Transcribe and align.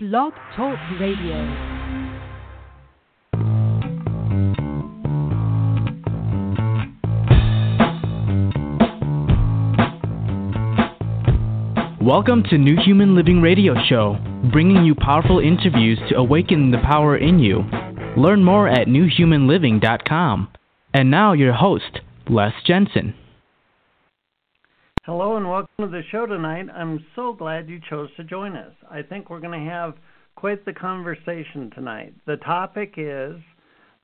Blog 0.00 0.32
Talk 0.54 0.78
Radio. 1.00 1.34
Welcome 12.00 12.44
to 12.44 12.58
New 12.58 12.76
Human 12.76 13.16
Living 13.16 13.42
Radio 13.42 13.74
Show, 13.88 14.16
bringing 14.52 14.84
you 14.84 14.94
powerful 14.94 15.40
interviews 15.40 15.98
to 16.08 16.14
awaken 16.14 16.70
the 16.70 16.78
power 16.78 17.16
in 17.16 17.40
you. 17.40 17.64
Learn 18.16 18.44
more 18.44 18.68
at 18.68 18.86
newhumanliving.com. 18.86 20.48
And 20.94 21.10
now, 21.10 21.32
your 21.32 21.54
host, 21.54 22.02
Les 22.28 22.52
Jensen. 22.64 23.14
Hello 25.08 25.38
and 25.38 25.48
welcome 25.48 25.70
to 25.80 25.86
the 25.86 26.02
show 26.12 26.26
tonight. 26.26 26.66
I'm 26.68 27.02
so 27.16 27.32
glad 27.32 27.66
you 27.66 27.80
chose 27.88 28.10
to 28.18 28.24
join 28.24 28.54
us. 28.54 28.74
I 28.90 29.00
think 29.00 29.30
we're 29.30 29.40
going 29.40 29.58
to 29.58 29.70
have 29.70 29.94
quite 30.36 30.66
the 30.66 30.74
conversation 30.74 31.70
tonight. 31.74 32.12
The 32.26 32.36
topic 32.36 32.92
is 32.98 33.36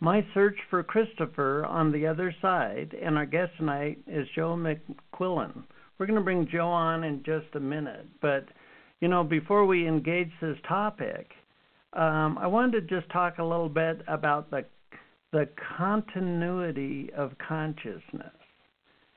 My 0.01 0.25
Search 0.33 0.57
for 0.71 0.83
Christopher 0.83 1.67
on 1.67 1.93
the 1.93 2.07
Other 2.07 2.35
Side, 2.41 2.97
and 3.03 3.19
our 3.19 3.27
guest 3.27 3.53
tonight 3.59 3.99
is 4.07 4.27
Joe 4.35 4.57
McQuillen. 4.57 5.65
We're 5.99 6.07
going 6.07 6.19
to 6.19 6.25
bring 6.25 6.49
Joe 6.51 6.69
on 6.69 7.05
in 7.05 7.23
just 7.23 7.55
a 7.55 7.61
minute, 7.61 8.07
but 8.23 8.47
you 9.03 9.09
know, 9.09 9.23
before 9.23 9.67
we 9.67 9.87
engage 9.87 10.31
this 10.41 10.57
topic, 10.67 11.33
um, 11.93 12.39
I 12.41 12.47
wanted 12.47 12.89
to 12.89 12.99
just 13.01 13.13
talk 13.13 13.37
a 13.37 13.45
little 13.45 13.69
bit 13.69 14.01
about 14.09 14.51
the 14.51 14.65
the 15.33 15.51
continuity 15.77 17.11
of 17.15 17.33
consciousness 17.47 18.33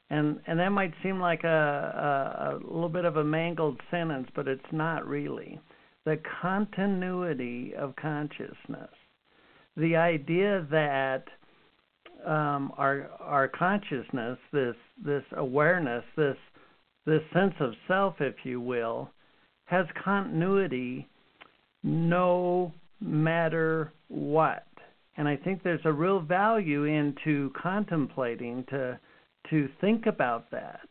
and 0.10 0.40
and 0.48 0.60
that 0.60 0.70
might 0.70 0.94
seem 1.04 1.20
like 1.20 1.44
a, 1.44 1.48
a, 1.48 2.56
a 2.56 2.74
little 2.74 2.90
bit 2.90 3.06
of 3.06 3.18
a 3.18 3.24
mangled 3.24 3.80
sentence, 3.92 4.28
but 4.36 4.48
it's 4.48 4.62
not 4.72 5.06
really. 5.06 5.60
The 6.06 6.20
continuity 6.42 7.74
of 7.78 7.96
consciousness, 7.98 8.90
the 9.76 9.98
idea 9.98 10.66
that 10.72 11.26
um, 12.26 12.72
our 12.78 13.10
our 13.20 13.48
consciousness, 13.48 14.38
this 14.54 14.76
this 15.04 15.24
awareness, 15.36 16.04
this 16.16 16.38
this 17.06 17.22
sense 17.34 17.54
of 17.60 17.74
self, 17.88 18.16
if 18.20 18.36
you 18.44 18.62
will, 18.62 19.10
has 19.66 19.86
continuity 20.04 21.08
no 21.84 22.74
matter 23.02 23.92
what. 24.08 24.66
And 25.18 25.28
I 25.28 25.36
think 25.36 25.64
there's 25.64 25.82
a 25.86 25.92
real 25.92 26.20
value 26.20 26.86
into 26.86 27.52
contemplating 27.62 28.64
to 28.70 29.00
to 29.50 29.70
think 29.82 30.06
about 30.06 30.50
that, 30.52 30.88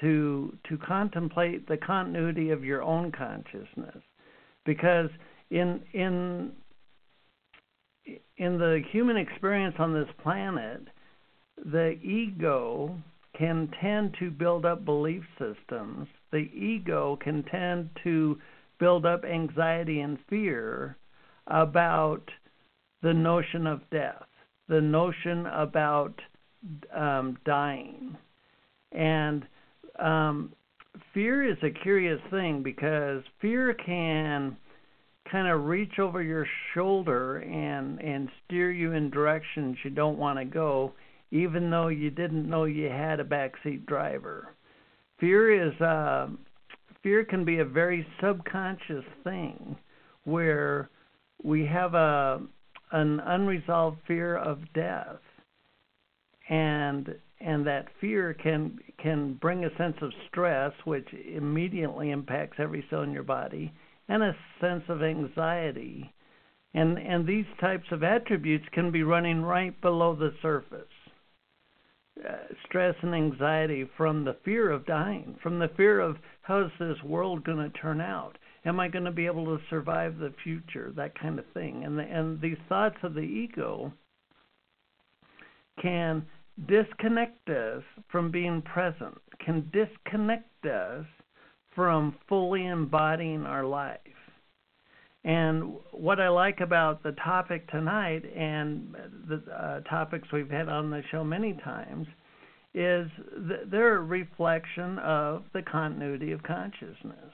to 0.00 0.56
to 0.68 0.78
contemplate 0.78 1.66
the 1.68 1.76
continuity 1.76 2.50
of 2.50 2.64
your 2.64 2.82
own 2.82 3.12
consciousness, 3.12 4.02
because 4.64 5.10
in 5.50 5.80
in 5.92 6.52
in 8.36 8.58
the 8.58 8.82
human 8.92 9.16
experience 9.16 9.76
on 9.78 9.92
this 9.92 10.08
planet, 10.22 10.82
the 11.64 11.98
ego 12.02 12.96
can 13.36 13.68
tend 13.80 14.14
to 14.18 14.30
build 14.30 14.64
up 14.64 14.84
belief 14.84 15.22
systems. 15.38 16.06
The 16.30 16.48
ego 16.54 17.18
can 17.22 17.42
tend 17.44 17.90
to 18.04 18.38
build 18.78 19.06
up 19.06 19.24
anxiety 19.24 20.00
and 20.00 20.18
fear 20.28 20.96
about 21.46 22.22
the 23.02 23.12
notion 23.14 23.66
of 23.66 23.80
death, 23.90 24.26
the 24.68 24.80
notion 24.80 25.46
about 25.46 26.14
um, 26.94 27.36
dying. 27.44 28.16
And 28.92 29.46
um, 29.98 30.52
fear 31.12 31.48
is 31.48 31.56
a 31.62 31.70
curious 31.70 32.20
thing 32.30 32.62
because 32.62 33.22
fear 33.40 33.74
can 33.74 34.56
kind 35.30 35.48
of 35.48 35.64
reach 35.64 35.98
over 35.98 36.22
your 36.22 36.46
shoulder 36.72 37.38
and 37.38 38.00
and 38.00 38.28
steer 38.44 38.70
you 38.70 38.92
in 38.92 39.10
directions 39.10 39.76
you 39.82 39.90
don't 39.90 40.18
want 40.18 40.38
to 40.38 40.44
go 40.44 40.92
even 41.32 41.70
though 41.70 41.88
you 41.88 42.10
didn't 42.10 42.48
know 42.48 42.64
you 42.64 42.88
had 42.88 43.18
a 43.18 43.24
backseat 43.24 43.84
driver 43.86 44.54
fear 45.18 45.68
is 45.68 45.80
uh 45.80 46.28
fear 47.02 47.24
can 47.24 47.44
be 47.44 47.58
a 47.58 47.64
very 47.64 48.06
subconscious 48.22 49.04
thing 49.24 49.76
where 50.24 50.88
we 51.42 51.66
have 51.66 51.94
a 51.94 52.40
an 52.92 53.20
unresolved 53.20 53.98
fear 54.06 54.36
of 54.36 54.60
death 54.74 55.18
and 56.48 57.14
and 57.40 57.66
that 57.66 57.86
fear 58.00 58.34
can 58.34 58.78
can 58.98 59.34
bring 59.34 59.64
a 59.64 59.76
sense 59.76 59.96
of 60.00 60.12
stress 60.28 60.72
which 60.84 61.08
immediately 61.12 62.10
impacts 62.10 62.56
every 62.58 62.84
cell 62.88 63.02
in 63.02 63.12
your 63.12 63.22
body 63.22 63.72
and 64.08 64.22
a 64.22 64.36
sense 64.60 64.84
of 64.88 65.02
anxiety. 65.02 66.12
And 66.74 66.98
and 66.98 67.26
these 67.26 67.46
types 67.60 67.86
of 67.90 68.02
attributes 68.02 68.66
can 68.72 68.90
be 68.90 69.02
running 69.02 69.42
right 69.42 69.78
below 69.80 70.14
the 70.14 70.32
surface. 70.42 70.86
Uh, 72.26 72.54
stress 72.64 72.94
and 73.02 73.14
anxiety 73.14 73.86
from 73.96 74.24
the 74.24 74.36
fear 74.42 74.70
of 74.70 74.86
dying 74.86 75.36
from 75.42 75.58
the 75.58 75.68
fear 75.76 76.00
of 76.00 76.16
how's 76.40 76.70
this 76.78 77.02
world 77.04 77.44
going 77.44 77.58
to 77.58 77.78
turn 77.78 78.00
out? 78.00 78.38
Am 78.64 78.80
i 78.80 78.88
going 78.88 79.04
to 79.04 79.12
be 79.12 79.26
able 79.26 79.44
to 79.44 79.62
survive 79.68 80.18
the 80.18 80.32
future? 80.42 80.92
That 80.96 81.18
kind 81.18 81.38
of 81.38 81.44
thing. 81.52 81.84
And 81.84 81.98
the, 81.98 82.02
and 82.02 82.40
these 82.40 82.56
thoughts 82.68 82.96
of 83.02 83.14
the 83.14 83.20
ego 83.20 83.92
can 85.80 86.26
disconnect 86.66 87.48
us 87.50 87.82
from 88.10 88.30
being 88.30 88.62
present, 88.62 89.16
can 89.44 89.70
disconnect 89.72 90.66
us 90.66 91.04
from 91.74 92.16
fully 92.28 92.66
embodying 92.66 93.42
our 93.42 93.64
life. 93.64 94.00
And 95.24 95.74
what 95.90 96.20
I 96.20 96.28
like 96.28 96.60
about 96.60 97.02
the 97.02 97.12
topic 97.12 97.68
tonight 97.70 98.22
and 98.34 98.94
the 99.28 99.42
uh, 99.52 99.80
topics 99.80 100.28
we've 100.32 100.50
had 100.50 100.68
on 100.68 100.88
the 100.88 101.02
show 101.10 101.24
many 101.24 101.52
times 101.64 102.06
is 102.74 103.08
th- 103.48 103.60
they're 103.70 103.96
a 103.96 104.02
reflection 104.02 104.98
of 105.00 105.42
the 105.52 105.62
continuity 105.62 106.30
of 106.32 106.42
consciousness. 106.44 107.32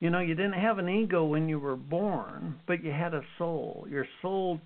You 0.00 0.10
know, 0.10 0.20
you 0.20 0.34
didn't 0.34 0.60
have 0.60 0.78
an 0.78 0.88
ego 0.88 1.24
when 1.24 1.48
you 1.48 1.58
were 1.58 1.76
born, 1.76 2.56
but 2.66 2.84
you 2.84 2.90
had 2.90 3.14
a 3.14 3.22
soul. 3.38 3.86
Your 3.88 4.06
soul 4.20 4.60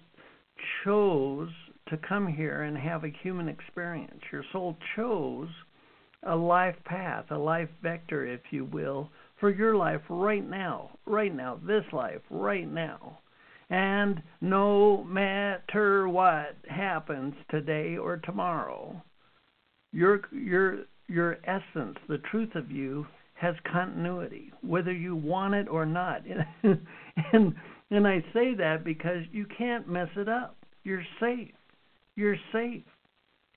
chose 0.83 1.51
to 1.89 1.97
come 2.09 2.27
here 2.27 2.63
and 2.63 2.77
have 2.77 3.05
a 3.05 3.13
human 3.23 3.49
experience. 3.49 4.21
Your 4.33 4.45
soul 4.53 4.77
chose 4.95 5.49
a 6.27 6.35
life 6.35 6.77
path, 6.85 7.27
a 7.31 7.39
life 7.39 7.69
vector, 7.83 8.27
if 8.27 8.41
you 8.51 8.65
will, 8.65 9.11
for 9.39 9.51
your 9.51 9.77
life 9.77 10.01
right 10.09 10.49
now, 10.49 10.91
right 11.07 11.35
now, 11.35 11.61
this 11.67 11.85
life, 11.93 12.21
right 12.31 12.71
now. 12.71 13.19
And 13.69 14.23
no 14.41 15.05
matter 15.05 16.09
what 16.09 16.57
happens 16.69 17.35
today 17.51 17.97
or 17.97 18.19
tomorrow, 18.19 19.03
your 19.93 20.23
your 20.33 20.85
your 21.09 21.39
essence, 21.45 21.97
the 22.09 22.19
truth 22.31 22.55
of 22.55 22.71
you, 22.71 23.07
has 23.35 23.55
continuity, 23.71 24.53
whether 24.63 24.93
you 24.93 25.17
want 25.17 25.55
it 25.55 25.69
or 25.69 25.85
not. 25.85 26.23
and 26.63 27.55
and 27.91 28.07
I 28.07 28.21
say 28.33 28.55
that 28.55 28.85
because 28.85 29.23
you 29.33 29.47
can't 29.59 29.89
mess 29.89 30.09
it 30.17 30.29
up. 30.29 30.57
You're 30.85 31.05
safe 31.21 31.56
you're 32.17 32.37
safe. 32.53 32.83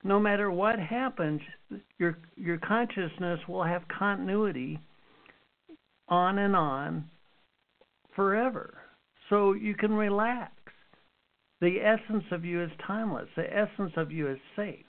No 0.04 0.20
matter 0.20 0.52
what 0.52 0.80
happens, 0.80 1.42
your 1.98 2.18
your 2.36 2.58
consciousness 2.58 3.40
will 3.48 3.64
have 3.64 3.84
continuity 3.88 4.80
on 6.08 6.38
and 6.38 6.56
on 6.56 7.10
forever. 8.16 8.78
So 9.30 9.54
you 9.54 9.76
can 9.76 9.94
relax. 9.94 10.52
The 11.62 11.78
essence 11.82 12.24
of 12.32 12.46
you 12.46 12.64
is 12.64 12.72
timeless. 12.86 13.28
The 13.36 13.54
essence 13.54 13.92
of 13.98 14.12
you 14.12 14.30
is 14.30 14.40
safe. 14.56 14.86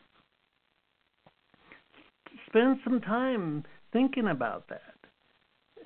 Spend 2.47 2.79
some 2.85 3.01
time 3.01 3.65
thinking 3.93 4.29
about 4.29 4.69
that. 4.69 4.95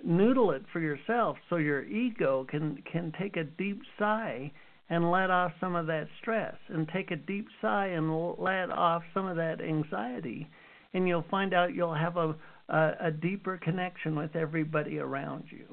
Noodle 0.05 0.51
it 0.51 0.63
for 0.71 0.81
yourself 0.81 1.39
so 1.49 1.57
your 1.57 1.85
ego 1.85 2.47
can 2.49 2.83
can 2.91 3.13
take 3.19 3.37
a 3.37 3.45
deep 3.45 3.81
sigh 3.99 4.53
and 4.91 5.11
let 5.11 5.31
off 5.31 5.53
some 5.61 5.75
of 5.75 5.87
that 5.87 6.09
stress 6.21 6.55
and 6.69 6.89
take 6.89 7.11
a 7.11 7.17
deep 7.17 7.47
sigh 7.61 7.87
and 7.87 8.11
let 8.39 8.71
off 8.71 9.03
some 9.13 9.27
of 9.27 9.37
that 9.37 9.61
anxiety 9.61 10.49
and 10.93 11.09
you'll 11.09 11.25
find 11.31 11.55
out 11.55 11.75
you'll 11.75 11.95
have 11.95 12.17
a 12.17 12.35
a, 12.69 12.93
a 13.01 13.11
deeper 13.11 13.59
connection 13.59 14.17
with 14.17 14.35
everybody 14.35 14.99
around 14.99 15.45
you. 15.51 15.67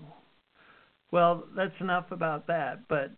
Well 1.12 1.46
that's 1.56 1.80
enough 1.80 2.12
about 2.12 2.48
that 2.48 2.88
but 2.88 3.12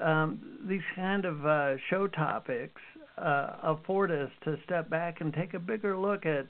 um, 0.00 0.58
these 0.68 0.82
kind 0.94 1.24
of 1.24 1.44
uh, 1.44 1.76
show 1.90 2.06
topics 2.06 2.80
uh, 3.16 3.56
afford 3.62 4.10
us 4.10 4.30
to 4.44 4.56
step 4.64 4.88
back 4.88 5.20
and 5.20 5.32
take 5.34 5.54
a 5.54 5.58
bigger 5.58 5.96
look 5.96 6.24
at 6.24 6.46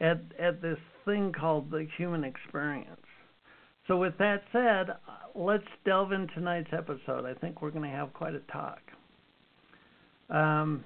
at 0.00 0.20
at 0.38 0.62
this 0.62 0.78
thing 1.04 1.32
called 1.32 1.70
the 1.70 1.86
human 1.96 2.24
experience. 2.24 3.00
So, 3.86 3.96
with 3.96 4.18
that 4.18 4.42
said, 4.52 4.96
let's 5.34 5.64
delve 5.84 6.12
into 6.12 6.32
tonight's 6.34 6.70
episode. 6.72 7.24
I 7.24 7.34
think 7.34 7.62
we're 7.62 7.70
going 7.70 7.88
to 7.88 7.96
have 7.96 8.12
quite 8.12 8.34
a 8.34 8.40
talk. 8.52 8.80
Um, 10.30 10.84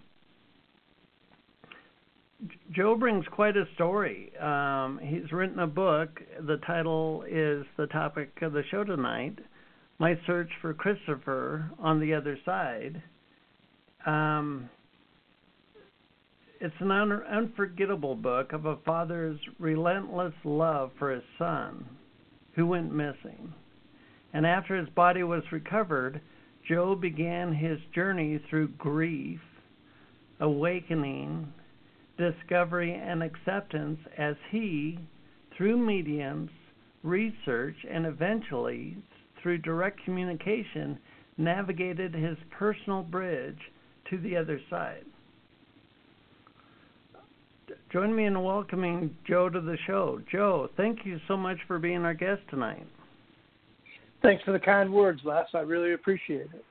Joe 2.72 2.96
brings 2.96 3.24
quite 3.30 3.56
a 3.56 3.64
story. 3.74 4.32
Um, 4.40 5.00
he's 5.02 5.30
written 5.32 5.60
a 5.60 5.66
book. 5.66 6.20
The 6.46 6.56
title 6.66 7.24
is 7.28 7.64
the 7.76 7.86
topic 7.86 8.30
of 8.42 8.52
the 8.52 8.62
show 8.70 8.84
tonight 8.84 9.38
my 10.02 10.18
search 10.26 10.50
for 10.60 10.74
Christopher 10.74 11.70
on 11.78 12.00
the 12.00 12.12
other 12.12 12.36
side. 12.44 13.00
Um, 14.04 14.68
it's 16.60 16.74
an 16.80 16.90
un- 16.90 17.22
unforgettable 17.30 18.16
book 18.16 18.52
of 18.52 18.66
a 18.66 18.78
father's 18.78 19.38
relentless 19.60 20.34
love 20.44 20.90
for 20.98 21.12
his 21.12 21.22
son 21.38 21.84
who 22.56 22.66
went 22.66 22.92
missing. 22.92 23.54
And 24.32 24.46
after 24.46 24.76
his 24.76 24.88
body 24.90 25.22
was 25.22 25.42
recovered, 25.52 26.20
Joe 26.66 26.94
began 26.94 27.52
his 27.52 27.78
journey 27.94 28.40
through 28.48 28.68
grief, 28.78 29.40
awakening, 30.40 31.52
discovery, 32.16 32.94
and 32.94 33.22
acceptance 33.22 33.98
as 34.16 34.36
he, 34.50 34.98
through 35.56 35.76
mediums, 35.76 36.50
research, 37.02 37.76
and 37.90 38.06
eventually 38.06 38.96
through 39.42 39.58
direct 39.58 40.02
communication, 40.04 40.98
navigated 41.36 42.14
his 42.14 42.36
personal 42.50 43.02
bridge 43.02 43.58
to 44.08 44.18
the 44.18 44.36
other 44.36 44.60
side. 44.70 45.04
Join 47.92 48.14
me 48.14 48.26
in 48.26 48.42
welcoming 48.42 49.16
Joe 49.26 49.48
to 49.48 49.60
the 49.60 49.76
show. 49.86 50.20
Joe, 50.30 50.68
thank 50.76 51.04
you 51.04 51.18
so 51.26 51.36
much 51.36 51.58
for 51.66 51.78
being 51.78 52.04
our 52.04 52.14
guest 52.14 52.40
tonight. 52.48 52.86
Thanks 54.22 54.44
for 54.44 54.52
the 54.52 54.60
kind 54.60 54.92
words, 54.92 55.20
Les. 55.24 55.46
I 55.52 55.60
really 55.60 55.94
appreciate 55.94 56.48
it. 56.54 56.64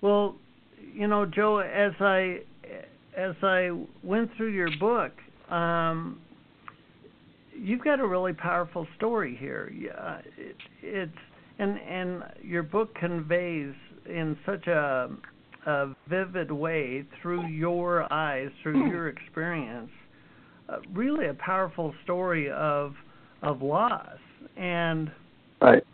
Well, 0.00 0.36
you 0.94 1.06
know, 1.06 1.26
Joe, 1.26 1.58
as 1.58 1.92
I 2.00 2.40
as 3.16 3.34
I 3.42 3.70
went 4.02 4.30
through 4.36 4.52
your 4.52 4.70
book, 4.78 5.12
um, 5.50 6.20
you've 7.54 7.84
got 7.84 8.00
a 8.00 8.06
really 8.06 8.32
powerful 8.32 8.86
story 8.96 9.36
here. 9.38 9.70
Yeah, 9.76 10.20
it, 10.38 10.56
it's 10.82 11.12
and 11.58 11.78
and 11.78 12.22
your 12.42 12.62
book 12.62 12.94
conveys 12.94 13.74
in 14.06 14.36
such 14.46 14.66
a 14.66 15.10
a 15.66 15.94
vivid 16.08 16.50
way 16.50 17.04
through 17.20 17.46
your 17.48 18.10
eyes, 18.10 18.48
through 18.62 18.88
your 18.88 19.08
experience, 19.08 19.90
uh, 20.70 20.78
really 20.94 21.26
a 21.26 21.34
powerful 21.34 21.94
story 22.04 22.50
of 22.50 22.94
of 23.42 23.60
loss. 23.60 24.16
And 24.56 25.10
right. 25.60 25.84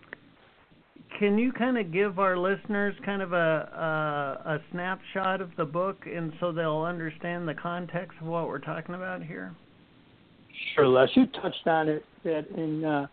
Can 1.19 1.39
you 1.39 1.51
kind 1.53 1.79
of 1.79 1.93
give 1.93 2.19
our 2.19 2.37
listeners 2.37 2.95
kind 3.05 3.23
of 3.23 3.33
a, 3.33 3.37
a 4.47 4.51
a 4.55 4.59
snapshot 4.71 5.41
of 5.41 5.51
the 5.57 5.65
book, 5.65 6.05
and 6.07 6.33
so 6.41 6.53
they'll 6.53 6.83
understand 6.83 7.49
the 7.49 7.55
context 7.55 8.19
of 8.21 8.27
what 8.27 8.49
we're 8.49 8.59
talking 8.59 8.95
about 8.95 9.23
here? 9.23 9.55
Sure, 10.75 10.87
Les. 10.87 11.09
You 11.15 11.27
touched 11.41 11.67
on 11.67 11.89
it 11.89 12.05
that 12.25 12.47
in 12.57 12.85
uh, 12.85 13.07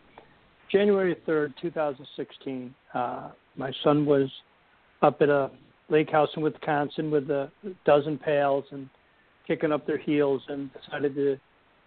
January 0.72 1.16
3rd, 1.28 1.54
2016, 1.62 2.74
uh, 2.94 3.30
my 3.56 3.72
son 3.84 4.06
was 4.06 4.30
up 5.02 5.22
at 5.22 5.30
a 5.30 5.52
lake 5.90 6.10
house 6.10 6.30
in 6.36 6.44
Wisconsin 6.44 7.12
with 7.12 7.30
a 7.30 7.50
dozen 7.86 8.18
pals 8.18 8.66
and 8.72 8.90
kicking 9.48 9.72
up 9.72 9.86
their 9.86 9.98
heels 9.98 10.42
and 10.50 10.70
decided 10.74 11.16
to, 11.16 11.38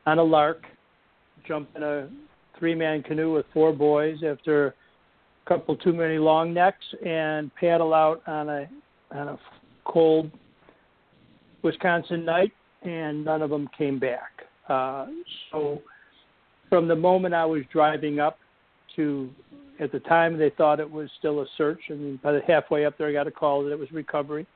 on 0.07 0.19
a 0.19 0.23
lark, 0.23 0.65
jump 1.47 1.69
in 1.77 1.83
a 1.83 2.09
three 2.59 2.75
man 2.75 3.03
canoe 3.03 3.33
with 3.33 3.47
four 3.53 3.73
boys 3.73 4.19
after 4.27 4.75
couple 5.47 5.77
too 5.77 5.93
many 5.93 6.19
long 6.19 6.53
necks 6.53 6.85
and 7.05 7.55
paddle 7.55 7.95
out 7.95 8.23
on 8.27 8.49
a 8.49 8.69
on 9.13 9.29
a 9.29 9.39
cold 9.85 10.31
Wisconsin 11.63 12.25
night 12.25 12.53
and 12.83 13.25
none 13.25 13.43
of 13.43 13.51
them 13.51 13.69
came 13.77 13.99
back. 13.99 14.43
Uh, 14.69 15.07
so 15.51 15.81
from 16.69 16.89
the 16.89 16.97
moment 16.97 17.35
I 17.35 17.45
was 17.45 17.63
driving 17.73 18.19
up 18.19 18.39
to 18.97 19.31
at 19.79 19.93
the 19.93 20.01
time 20.01 20.39
they 20.39 20.51
thought 20.51 20.81
it 20.81 20.91
was 20.91 21.11
still 21.19 21.41
a 21.41 21.47
search, 21.57 21.81
and 21.89 22.21
by 22.23 22.33
the 22.33 22.41
halfway 22.47 22.87
up 22.87 22.97
there, 22.97 23.09
I 23.09 23.13
got 23.13 23.27
a 23.27 23.31
call 23.31 23.63
that 23.65 23.73
it 23.73 23.79
was 23.79 23.91
recovery, 23.93 24.47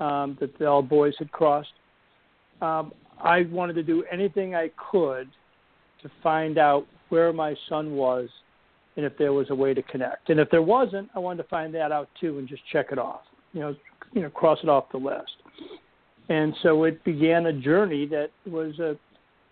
um, 0.00 0.36
that 0.40 0.58
the, 0.58 0.66
all 0.66 0.82
boys 0.82 1.14
had 1.18 1.30
crossed. 1.30 1.72
Um, 2.60 2.92
I 3.22 3.42
wanted 3.42 3.74
to 3.74 3.82
do 3.82 4.04
anything 4.10 4.54
I 4.54 4.70
could 4.90 5.28
to 6.02 6.10
find 6.22 6.58
out 6.58 6.86
where 7.08 7.32
my 7.32 7.54
son 7.68 7.92
was 7.92 8.28
and 8.96 9.06
if 9.06 9.16
there 9.16 9.32
was 9.32 9.50
a 9.50 9.54
way 9.54 9.74
to 9.74 9.82
connect. 9.82 10.30
And 10.30 10.38
if 10.38 10.50
there 10.50 10.62
wasn't, 10.62 11.08
I 11.14 11.18
wanted 11.18 11.42
to 11.42 11.48
find 11.48 11.74
that 11.74 11.92
out 11.92 12.08
too 12.20 12.38
and 12.38 12.48
just 12.48 12.62
check 12.70 12.88
it 12.92 12.98
off. 12.98 13.22
You 13.52 13.60
know, 13.60 13.76
you 14.12 14.22
know, 14.22 14.30
cross 14.30 14.58
it 14.62 14.68
off 14.68 14.90
the 14.92 14.98
list. 14.98 15.32
And 16.28 16.54
so 16.62 16.84
it 16.84 17.02
began 17.04 17.46
a 17.46 17.52
journey 17.52 18.06
that 18.06 18.30
was 18.46 18.78
a 18.78 18.96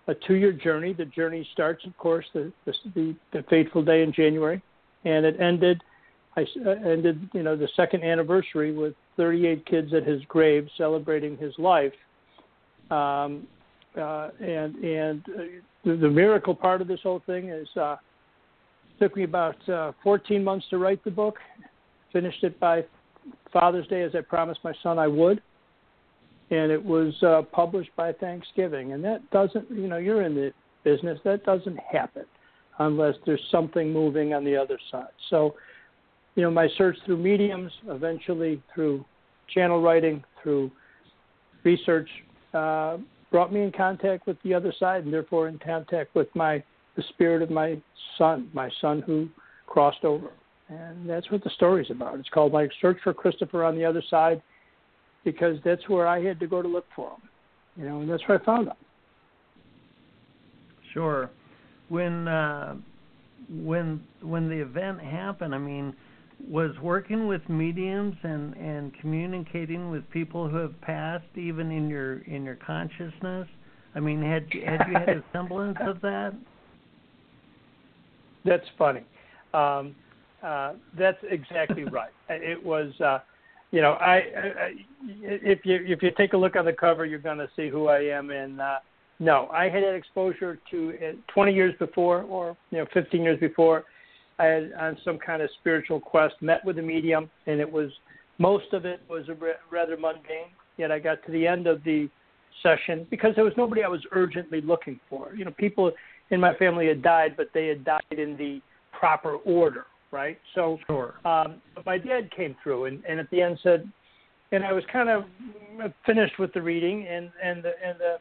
a 0.09 0.15
two-year 0.27 0.53
journey. 0.53 0.93
The 0.93 1.05
journey 1.05 1.47
starts, 1.53 1.85
of 1.85 1.97
course, 1.97 2.27
the 2.35 2.53
the, 2.95 3.15
the 3.33 3.45
fateful 3.49 3.85
day 3.85 4.03
in 4.03 4.13
January, 4.13 4.63
and 5.05 5.25
it 5.25 5.41
ended. 5.41 5.83
I 6.37 6.47
uh, 6.65 6.71
ended, 6.71 7.29
you 7.33 7.43
know, 7.43 7.57
the 7.57 7.69
second 7.75 8.05
anniversary 8.05 8.73
with 8.73 8.95
38 9.17 9.67
kids 9.67 9.93
at 9.93 10.07
his 10.07 10.23
grave 10.29 10.69
celebrating 10.79 11.37
his 11.37 11.53
life. 11.59 11.93
Um, 12.91 13.49
uh, 13.99 14.31
and 14.41 14.77
and 14.77 15.25
uh, 15.29 15.43
the, 15.85 15.97
the 15.97 16.09
miracle 16.09 16.55
part 16.55 16.81
of 16.81 16.89
this 16.89 17.01
whole 17.03 17.23
thing 17.27 17.49
is 17.49 17.69
uh, 17.77 17.97
took 19.01 19.17
me 19.17 19.25
about 19.25 19.69
uh, 19.69 19.93
14 20.03 20.45
months 20.45 20.67
to 20.71 20.79
write 20.79 21.03
the 21.05 21.11
book. 21.11 21.39
Finished 22.13 22.45
it 22.45 22.59
by 22.61 22.85
Father's 23.53 23.87
Day, 23.89 24.03
as 24.03 24.13
I 24.15 24.21
promised 24.21 24.61
my 24.63 24.73
son 24.83 24.99
I 24.99 25.07
would 25.09 25.41
and 26.51 26.73
it 26.73 26.85
was 26.85 27.15
uh, 27.23 27.43
published 27.53 27.91
by 27.97 28.13
Thanksgiving. 28.13 28.93
And 28.93 29.05
that 29.05 29.29
doesn't, 29.31 29.71
you 29.71 29.87
know, 29.87 29.99
you're 29.99 30.23
in 30.23 30.35
the 30.35 30.53
business, 30.85 31.19
that 31.25 31.45
doesn't 31.45 31.79
happen 31.79 32.25
unless 32.79 33.15
there's 33.27 33.43
something 33.51 33.93
moving 33.93 34.35
on 34.35 34.45
the 34.45 34.57
other 34.57 34.79
side. 34.91 35.11
So, 35.29 35.55
you 36.35 36.43
know, 36.43 36.51
my 36.51 36.69
search 36.77 36.97
through 37.05 37.19
mediums, 37.19 37.71
eventually 37.87 38.63
through 38.75 39.05
channel 39.53 39.83
writing, 39.83 40.25
through 40.43 40.71
research, 41.63 42.09
uh, 42.55 42.97
brought 43.31 43.53
me 43.53 43.63
in 43.63 43.71
contact 43.71 44.27
with 44.27 44.37
the 44.43 44.55
other 44.55 44.73
side, 44.79 45.05
and 45.05 45.13
therefore 45.13 45.49
in 45.49 45.59
contact 45.59 46.15
with 46.15 46.29
my 46.35 46.63
the 46.97 47.03
spirit 47.11 47.43
of 47.43 47.51
my 47.51 47.81
son, 48.19 48.51
my 48.53 48.71
son 48.81 49.03
who 49.03 49.29
crossed 49.67 50.05
over. 50.05 50.31
And 50.69 51.09
that's 51.09 51.31
what 51.31 51.43
the 51.43 51.51
story's 51.51 51.91
about. 51.91 52.19
It's 52.19 52.29
called 52.29 52.53
My 52.53 52.69
Search 52.81 52.99
for 53.03 53.13
Christopher 53.13 53.65
on 53.65 53.77
the 53.77 53.85
Other 53.85 54.03
Side 54.09 54.41
because 55.25 55.59
that's 55.65 55.89
where 55.89 56.07
I 56.07 56.23
had 56.23 56.39
to 56.41 56.47
go 56.47 56.63
to 56.63 56.69
look 56.69 56.87
for 56.95 57.11
him. 57.11 57.21
You 57.77 57.89
know, 57.89 58.01
and 58.01 58.11
that's 58.11 58.23
where 58.29 58.41
I 58.41 58.45
found 58.45 58.69
him. 58.69 58.75
Sure. 60.93 61.31
When 61.89 62.29
uh, 62.29 62.77
when 63.49 64.03
when 64.23 64.49
the 64.49 64.61
event 64.61 65.01
happened, 65.01 65.55
I 65.55 65.59
mean, 65.59 65.95
was 66.49 66.73
working 66.83 67.27
with 67.27 67.47
mediums 67.49 68.17
and 68.23 68.55
and 68.57 68.93
communicating 69.01 69.91
with 69.91 70.09
people 70.11 70.49
who 70.49 70.57
have 70.57 70.81
passed, 70.81 71.27
even 71.37 71.71
in 71.71 71.89
your 71.89 72.19
in 72.21 72.45
your 72.45 72.57
consciousness. 72.57 73.49
I 73.95 74.01
mean, 74.01 74.23
had 74.23 74.47
had 74.65 74.87
you 74.89 74.95
had 74.95 75.09
a 75.09 75.25
semblance 75.33 75.79
of 75.81 76.01
that? 76.03 76.35
That's 78.45 78.67
funny. 78.79 79.03
Um, 79.55 79.95
uh, 80.43 80.75
that's 80.99 81.19
exactly 81.29 81.85
right. 81.91 82.13
It 82.29 82.65
was. 82.65 82.93
Uh, 83.01 83.19
you 83.73 83.81
know, 83.83 83.93
I, 83.93 84.15
I 84.15 84.73
if 85.23 85.61
you 85.65 85.79
if 85.87 86.03
you 86.03 86.11
take 86.17 86.33
a 86.33 86.37
look 86.37 86.57
on 86.57 86.65
the 86.65 86.73
cover, 86.73 87.07
you're 87.07 87.21
going 87.21 87.39
to 87.39 87.49
see 87.55 87.69
who 87.69 87.87
I 87.87 88.01
am. 88.01 88.31
And 88.31 88.61
uh, 88.61 88.79
no, 89.21 89.49
I 89.53 89.69
had 89.69 89.85
had 89.85 89.95
exposure 89.95 90.59
to 90.71 90.95
uh, 90.95 91.33
20 91.33 91.55
years 91.55 91.75
before, 91.79 92.23
or 92.23 92.57
you 92.71 92.79
know, 92.79 92.87
15 92.93 93.23
years 93.23 93.39
before. 93.39 93.85
I 94.39 94.45
had 94.47 94.73
on 94.73 94.97
some 95.05 95.19
kind 95.19 95.43
of 95.43 95.51
spiritual 95.61 96.01
quest 96.01 96.35
met 96.41 96.65
with 96.65 96.79
a 96.79 96.83
medium, 96.83 97.31
and 97.47 97.61
it 97.61 97.71
was 97.71 97.91
most 98.39 98.73
of 98.73 98.87
it 98.87 99.01
was 99.09 99.29
a 99.29 99.35
re- 99.35 99.53
rather 99.71 99.97
mundane. 99.97 100.51
Yet 100.77 100.91
I 100.91 100.99
got 100.99 101.25
to 101.27 101.33
the 101.33 101.47
end 101.47 101.67
of 101.67 101.85
the 101.85 102.09
session 102.63 103.07
because 103.11 103.35
there 103.37 103.45
was 103.45 103.53
nobody 103.57 103.85
I 103.85 103.89
was 103.89 104.01
urgently 104.13 104.63
looking 104.63 104.99
for. 105.09 105.35
You 105.37 105.45
know, 105.45 105.53
people 105.53 105.93
in 106.31 106.41
my 106.41 106.55
family 106.55 106.87
had 106.87 107.03
died, 107.03 107.35
but 107.37 107.49
they 107.53 107.67
had 107.67 107.85
died 107.85 108.03
in 108.11 108.37
the 108.37 108.61
proper 108.93 109.37
order 109.37 109.87
right? 110.13 110.39
So 110.55 110.79
sure. 110.87 111.15
um, 111.25 111.57
my 111.87 111.99
dad 111.99 112.31
came 112.35 112.57
through 112.63 112.87
and, 112.87 113.03
and 113.09 113.21
at 113.21 113.31
the 113.31 113.41
end 113.41 113.59
said, 113.63 113.91
and 114.53 114.65
I 114.65 114.73
was 114.73 114.85
kind 114.93 115.09
of 115.09 115.25
finished 116.05 116.39
with 116.39 116.53
the 116.53 116.61
reading, 116.61 117.07
and 117.07 117.31
and 117.43 117.63
the 117.63 117.73
and 117.87 117.97
the 118.01 118.17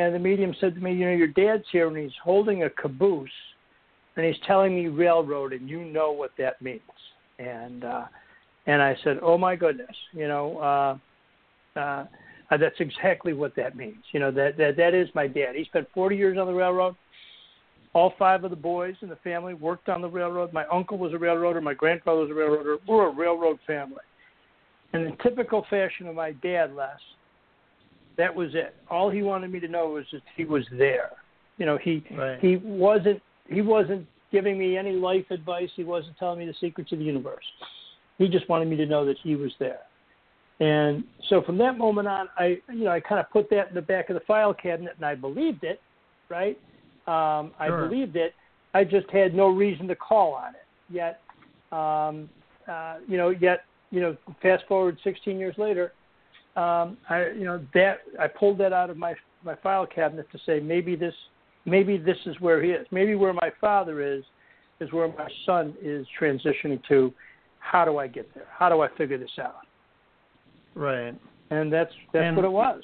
and 0.00 0.14
the 0.14 0.18
medium 0.18 0.54
said 0.60 0.74
to 0.76 0.80
me, 0.80 0.94
you 0.94 1.06
know, 1.06 1.12
your 1.12 1.26
dad's 1.26 1.64
here 1.72 1.88
and 1.88 1.96
he's 1.96 2.12
holding 2.22 2.62
a 2.62 2.70
caboose, 2.70 3.28
and 4.16 4.24
he's 4.24 4.36
telling 4.46 4.76
me 4.76 4.86
railroad, 4.86 5.52
and 5.52 5.68
you 5.68 5.84
know 5.84 6.12
what 6.12 6.30
that 6.38 6.62
means. 6.62 6.82
And 7.40 7.82
uh, 7.82 8.04
and 8.66 8.80
I 8.80 8.96
said, 9.02 9.18
oh 9.22 9.36
my 9.36 9.56
goodness, 9.56 9.96
you 10.12 10.28
know. 10.28 10.58
Uh, 10.58 11.78
uh, 11.78 12.06
that's 12.48 12.76
exactly 12.78 13.32
what 13.32 13.56
that 13.56 13.76
means. 13.76 14.02
You 14.12 14.20
know 14.20 14.30
that 14.30 14.56
that 14.56 14.76
that 14.76 14.94
is 14.94 15.08
my 15.16 15.26
dad. 15.26 15.56
He 15.56 15.64
spent 15.64 15.88
40 15.92 16.16
years 16.16 16.38
on 16.38 16.46
the 16.46 16.54
railroad. 16.54 16.94
All 17.96 18.12
five 18.18 18.44
of 18.44 18.50
the 18.50 18.56
boys 18.56 18.94
in 19.00 19.08
the 19.08 19.16
family 19.16 19.54
worked 19.54 19.88
on 19.88 20.02
the 20.02 20.08
railroad. 20.08 20.52
My 20.52 20.66
uncle 20.66 20.98
was 20.98 21.14
a 21.14 21.18
railroader. 21.18 21.62
My 21.62 21.72
grandfather 21.72 22.20
was 22.20 22.30
a 22.30 22.34
railroader. 22.34 22.76
We're 22.86 23.08
a 23.08 23.10
railroad 23.10 23.58
family. 23.66 24.02
And 24.92 25.06
in 25.06 25.16
typical 25.22 25.64
fashion 25.70 26.06
of 26.06 26.14
my 26.14 26.32
dad, 26.32 26.74
Les, 26.74 26.90
that 28.18 28.34
was 28.34 28.50
it. 28.52 28.74
All 28.90 29.08
he 29.08 29.22
wanted 29.22 29.50
me 29.50 29.60
to 29.60 29.68
know 29.68 29.88
was 29.88 30.04
that 30.12 30.20
he 30.36 30.44
was 30.44 30.62
there. 30.72 31.12
You 31.56 31.64
know, 31.64 31.78
he 31.78 32.04
right. 32.14 32.38
he 32.38 32.58
wasn't 32.58 33.22
he 33.48 33.62
wasn't 33.62 34.06
giving 34.30 34.58
me 34.58 34.76
any 34.76 34.92
life 34.92 35.24
advice. 35.30 35.70
He 35.74 35.82
wasn't 35.82 36.18
telling 36.18 36.38
me 36.38 36.44
the 36.44 36.54
secrets 36.60 36.92
of 36.92 36.98
the 36.98 37.04
universe. 37.06 37.46
He 38.18 38.28
just 38.28 38.46
wanted 38.50 38.68
me 38.68 38.76
to 38.76 38.84
know 38.84 39.06
that 39.06 39.16
he 39.22 39.36
was 39.36 39.52
there. 39.58 39.80
And 40.60 41.02
so 41.30 41.40
from 41.40 41.56
that 41.58 41.78
moment 41.78 42.08
on, 42.08 42.28
I 42.36 42.58
you 42.68 42.84
know 42.84 42.90
I 42.90 43.00
kind 43.00 43.20
of 43.20 43.30
put 43.30 43.48
that 43.48 43.70
in 43.70 43.74
the 43.74 43.80
back 43.80 44.10
of 44.10 44.14
the 44.14 44.24
file 44.26 44.52
cabinet, 44.52 44.92
and 44.96 45.06
I 45.06 45.14
believed 45.14 45.64
it, 45.64 45.80
right? 46.28 46.58
Um, 47.06 47.52
I 47.58 47.68
believed 47.68 48.16
it. 48.16 48.34
I 48.74 48.84
just 48.84 49.08
had 49.10 49.34
no 49.34 49.48
reason 49.48 49.86
to 49.88 49.96
call 49.96 50.34
on 50.34 50.54
it. 50.54 50.62
Yet, 50.90 51.20
um, 51.72 52.28
uh, 52.68 52.96
you 53.08 53.16
know, 53.16 53.30
yet 53.30 53.60
you 53.90 54.00
know, 54.00 54.16
fast 54.42 54.64
forward 54.66 54.98
16 55.04 55.38
years 55.38 55.54
later, 55.56 55.92
um, 56.56 56.96
I 57.08 57.28
you 57.36 57.44
know 57.44 57.64
that 57.74 57.98
I 58.18 58.26
pulled 58.28 58.58
that 58.58 58.72
out 58.72 58.90
of 58.90 58.96
my 58.96 59.14
my 59.44 59.54
file 59.56 59.86
cabinet 59.86 60.26
to 60.32 60.38
say 60.46 60.60
maybe 60.60 60.96
this 60.96 61.14
maybe 61.64 61.96
this 61.96 62.16
is 62.26 62.34
where 62.40 62.62
he 62.62 62.70
is. 62.70 62.86
Maybe 62.90 63.14
where 63.14 63.32
my 63.32 63.50
father 63.60 64.00
is 64.00 64.24
is 64.80 64.92
where 64.92 65.08
my 65.08 65.28
son 65.44 65.74
is 65.82 66.06
transitioning 66.20 66.80
to. 66.88 67.12
How 67.58 67.84
do 67.84 67.98
I 67.98 68.06
get 68.06 68.32
there? 68.34 68.46
How 68.56 68.68
do 68.68 68.80
I 68.80 68.88
figure 68.96 69.18
this 69.18 69.38
out? 69.40 69.56
Right. 70.74 71.14
And 71.50 71.72
that's 71.72 71.92
that's 72.12 72.24
And- 72.24 72.36
what 72.36 72.44
it 72.44 72.52
was. 72.52 72.82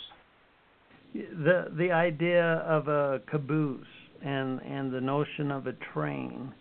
the 1.14 1.73
the 1.76 1.91
idea 1.93 2.57
of 2.67 2.88
a 2.88 3.21
caboose 3.31 3.87
and 4.25 4.61
and 4.62 4.93
the 4.93 5.00
notion 5.00 5.50
of 5.50 5.67
a 5.67 5.73
train 5.93 6.52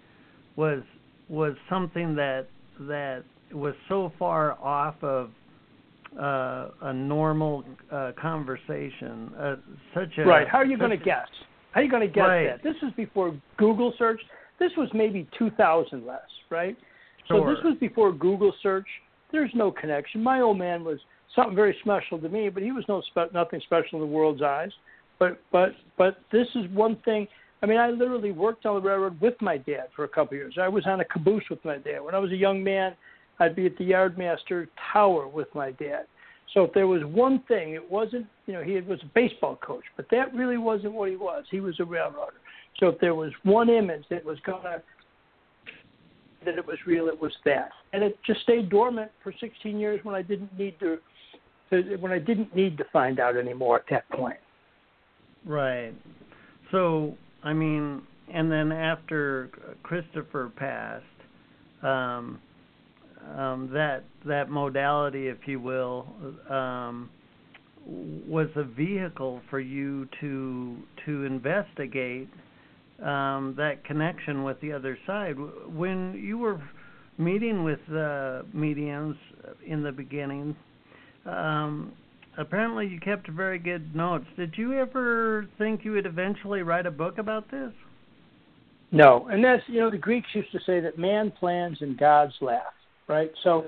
was 0.55 0.81
was 1.29 1.53
something 1.69 2.15
that 2.15 2.47
that 2.81 3.23
was 3.53 3.73
so 3.89 4.11
far 4.17 4.53
off 4.61 4.95
of 5.03 5.29
uh, 6.19 6.69
a 6.81 6.93
normal 6.93 7.63
uh, 7.91 8.11
conversation, 8.21 9.31
uh, 9.39 9.55
such 9.93 10.17
a 10.17 10.25
Right. 10.25 10.47
How 10.47 10.57
are 10.57 10.65
you 10.65 10.77
going 10.77 10.91
to 10.91 10.97
guess? 10.97 11.27
How 11.71 11.79
are 11.79 11.83
you 11.83 11.89
going 11.89 12.05
to 12.05 12.13
guess 12.13 12.27
Right. 12.27 12.47
that? 12.47 12.63
This 12.63 12.75
was 12.81 12.91
before 12.97 13.33
Google 13.57 13.93
search. 13.97 14.19
This 14.59 14.71
was 14.77 14.89
maybe 14.93 15.27
2000 15.37 16.05
less, 16.05 16.19
right? 16.49 16.75
Sure. 17.27 17.39
So 17.39 17.55
this 17.55 17.63
was 17.63 17.77
before 17.79 18.11
Google 18.11 18.53
search. 18.61 18.87
There's 19.31 19.51
no 19.55 19.71
connection. 19.71 20.21
My 20.21 20.41
old 20.41 20.57
man 20.57 20.83
was 20.83 20.99
something 21.35 21.55
very 21.55 21.77
special 21.81 22.19
to 22.19 22.27
me, 22.27 22.49
but 22.49 22.61
he 22.61 22.71
was 22.71 22.83
no 22.89 23.01
spe- 23.01 23.33
nothing 23.33 23.61
special 23.61 24.01
in 24.03 24.09
the 24.09 24.13
world's 24.13 24.41
eyes. 24.41 24.71
But 25.17 25.39
but 25.51 25.69
but 25.97 26.17
this 26.31 26.47
is 26.55 26.69
one 26.73 26.97
thing. 27.05 27.27
I 27.61 27.67
mean, 27.67 27.77
I 27.77 27.89
literally 27.91 28.31
worked 28.31 28.65
on 28.65 28.75
the 28.75 28.81
railroad 28.81 29.19
with 29.21 29.35
my 29.39 29.57
dad 29.57 29.87
for 29.95 30.03
a 30.03 30.07
couple 30.07 30.35
of 30.35 30.39
years. 30.39 30.55
I 30.59 30.67
was 30.67 30.85
on 30.87 30.99
a 30.99 31.05
caboose 31.05 31.43
with 31.49 31.63
my 31.63 31.77
dad. 31.77 31.99
When 32.01 32.15
I 32.15 32.19
was 32.19 32.31
a 32.31 32.35
young 32.35 32.63
man, 32.63 32.95
I'd 33.39 33.55
be 33.55 33.67
at 33.67 33.77
the 33.77 33.83
Yardmaster 33.83 34.67
Tower 34.91 35.27
with 35.27 35.47
my 35.53 35.71
dad. 35.71 36.05
So 36.53 36.63
if 36.63 36.73
there 36.73 36.87
was 36.87 37.03
one 37.05 37.43
thing, 37.47 37.73
it 37.73 37.91
wasn't, 37.91 38.25
you 38.45 38.53
know, 38.53 38.63
he 38.63 38.79
was 38.81 38.99
a 39.03 39.11
baseball 39.13 39.57
coach, 39.57 39.83
but 39.95 40.05
that 40.11 40.33
really 40.33 40.57
wasn't 40.57 40.93
what 40.93 41.09
he 41.09 41.15
was. 41.15 41.45
He 41.49 41.59
was 41.59 41.79
a 41.79 41.85
railroader. 41.85 42.33
So 42.79 42.87
if 42.87 42.99
there 42.99 43.15
was 43.15 43.31
one 43.43 43.69
image 43.69 44.03
that 44.09 44.25
was 44.25 44.39
going 44.45 44.63
to, 44.63 44.81
that 46.45 46.57
it 46.57 46.65
was 46.65 46.77
real, 46.85 47.07
it 47.07 47.21
was 47.21 47.31
that. 47.45 47.69
And 47.93 48.03
it 48.03 48.17
just 48.25 48.41
stayed 48.41 48.69
dormant 48.69 49.11
for 49.23 49.33
16 49.39 49.79
years 49.79 49.99
when 50.03 50.15
I 50.15 50.21
didn't 50.21 50.57
need 50.57 50.75
to, 50.79 50.97
when 51.99 52.11
I 52.11 52.19
didn't 52.19 52.55
need 52.55 52.77
to 52.79 52.85
find 52.91 53.19
out 53.19 53.37
anymore 53.37 53.77
at 53.77 53.85
that 53.89 54.09
point. 54.09 54.39
Right. 55.45 55.93
So, 56.71 57.15
I 57.43 57.53
mean, 57.53 58.01
and 58.33 58.51
then 58.51 58.71
after 58.71 59.49
Christopher 59.83 60.51
passed, 60.55 61.05
um, 61.83 62.39
um, 63.37 63.69
that 63.73 64.03
that 64.25 64.49
modality, 64.49 65.27
if 65.27 65.37
you 65.45 65.59
will, 65.59 66.07
um, 66.49 67.09
was 67.85 68.47
a 68.55 68.63
vehicle 68.63 69.41
for 69.49 69.59
you 69.59 70.07
to 70.21 70.77
to 71.05 71.25
investigate 71.25 72.29
um, 73.03 73.55
that 73.57 73.83
connection 73.85 74.43
with 74.43 74.59
the 74.61 74.71
other 74.71 74.97
side. 75.07 75.35
When 75.67 76.19
you 76.23 76.37
were 76.37 76.61
meeting 77.17 77.63
with 77.63 77.79
uh, 77.91 78.43
mediums 78.53 79.15
in 79.65 79.83
the 79.83 79.91
beginning, 79.91 80.55
um, 81.25 81.93
apparently 82.37 82.87
you 82.87 82.99
kept 82.99 83.29
very 83.29 83.59
good 83.59 83.95
notes. 83.95 84.25
Did 84.37 84.53
you 84.57 84.73
ever 84.73 85.47
think 85.57 85.83
you 85.83 85.93
would 85.93 86.05
eventually 86.05 86.61
write 86.61 86.85
a 86.85 86.91
book 86.91 87.17
about 87.17 87.49
this? 87.51 87.71
No, 88.91 89.27
and 89.31 89.43
that's 89.43 89.63
you 89.67 89.79
know 89.79 89.89
the 89.89 89.97
Greeks 89.97 90.27
used 90.33 90.51
to 90.51 90.59
say 90.65 90.79
that 90.81 90.97
man 90.97 91.31
plans 91.31 91.77
and 91.81 91.97
gods 91.97 92.33
laugh, 92.41 92.73
right? 93.07 93.31
So 93.43 93.65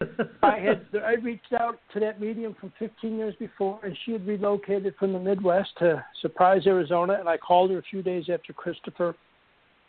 I 0.42 0.58
had 0.58 0.86
I 1.04 1.14
reached 1.14 1.52
out 1.58 1.78
to 1.92 2.00
that 2.00 2.20
medium 2.20 2.54
from 2.60 2.72
15 2.78 3.16
years 3.16 3.34
before, 3.38 3.80
and 3.82 3.96
she 4.04 4.12
had 4.12 4.26
relocated 4.26 4.94
from 4.98 5.12
the 5.12 5.18
Midwest 5.18 5.70
to 5.78 6.04
Surprise, 6.22 6.62
Arizona, 6.66 7.16
and 7.18 7.28
I 7.28 7.36
called 7.36 7.70
her 7.70 7.78
a 7.78 7.82
few 7.82 8.02
days 8.02 8.24
after 8.32 8.52
Christopher 8.52 9.14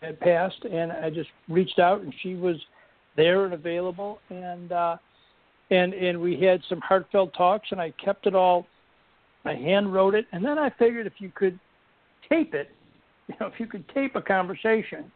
had 0.01 0.19
passed, 0.19 0.65
and 0.65 0.91
I 0.91 1.11
just 1.11 1.29
reached 1.47 1.77
out, 1.79 2.01
and 2.01 2.13
she 2.23 2.33
was 2.33 2.55
there 3.15 3.45
and 3.45 3.53
available, 3.53 4.19
and 4.29 4.71
uh, 4.71 4.97
and 5.71 5.93
and 5.93 6.19
we 6.19 6.39
had 6.39 6.61
some 6.69 6.79
heartfelt 6.81 7.33
talks, 7.33 7.69
and 7.71 7.81
I 7.81 7.91
kept 8.03 8.27
it 8.27 8.35
all. 8.35 8.67
I 9.45 9.53
hand 9.53 9.91
wrote 9.91 10.13
it, 10.13 10.27
and 10.33 10.45
then 10.45 10.59
I 10.59 10.69
figured 10.77 11.07
if 11.07 11.13
you 11.17 11.31
could 11.33 11.59
tape 12.29 12.53
it, 12.53 12.69
you 13.27 13.35
know, 13.39 13.47
if 13.47 13.59
you 13.59 13.65
could 13.65 13.87
tape 13.89 14.15
a 14.15 14.21
conversation, 14.21 15.11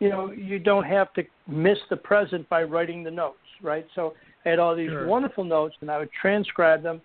you 0.00 0.08
know, 0.08 0.32
you 0.32 0.58
don't 0.58 0.84
have 0.84 1.12
to 1.14 1.22
miss 1.46 1.78
the 1.90 1.96
present 1.96 2.48
by 2.48 2.64
writing 2.64 3.04
the 3.04 3.10
notes, 3.10 3.38
right? 3.62 3.86
So 3.94 4.14
I 4.44 4.48
had 4.48 4.58
all 4.58 4.74
these 4.74 4.88
Sure. 4.88 5.06
wonderful 5.06 5.44
notes, 5.44 5.76
and 5.80 5.90
I 5.90 5.98
would 5.98 6.10
transcribe 6.20 6.82
them, 6.82 7.00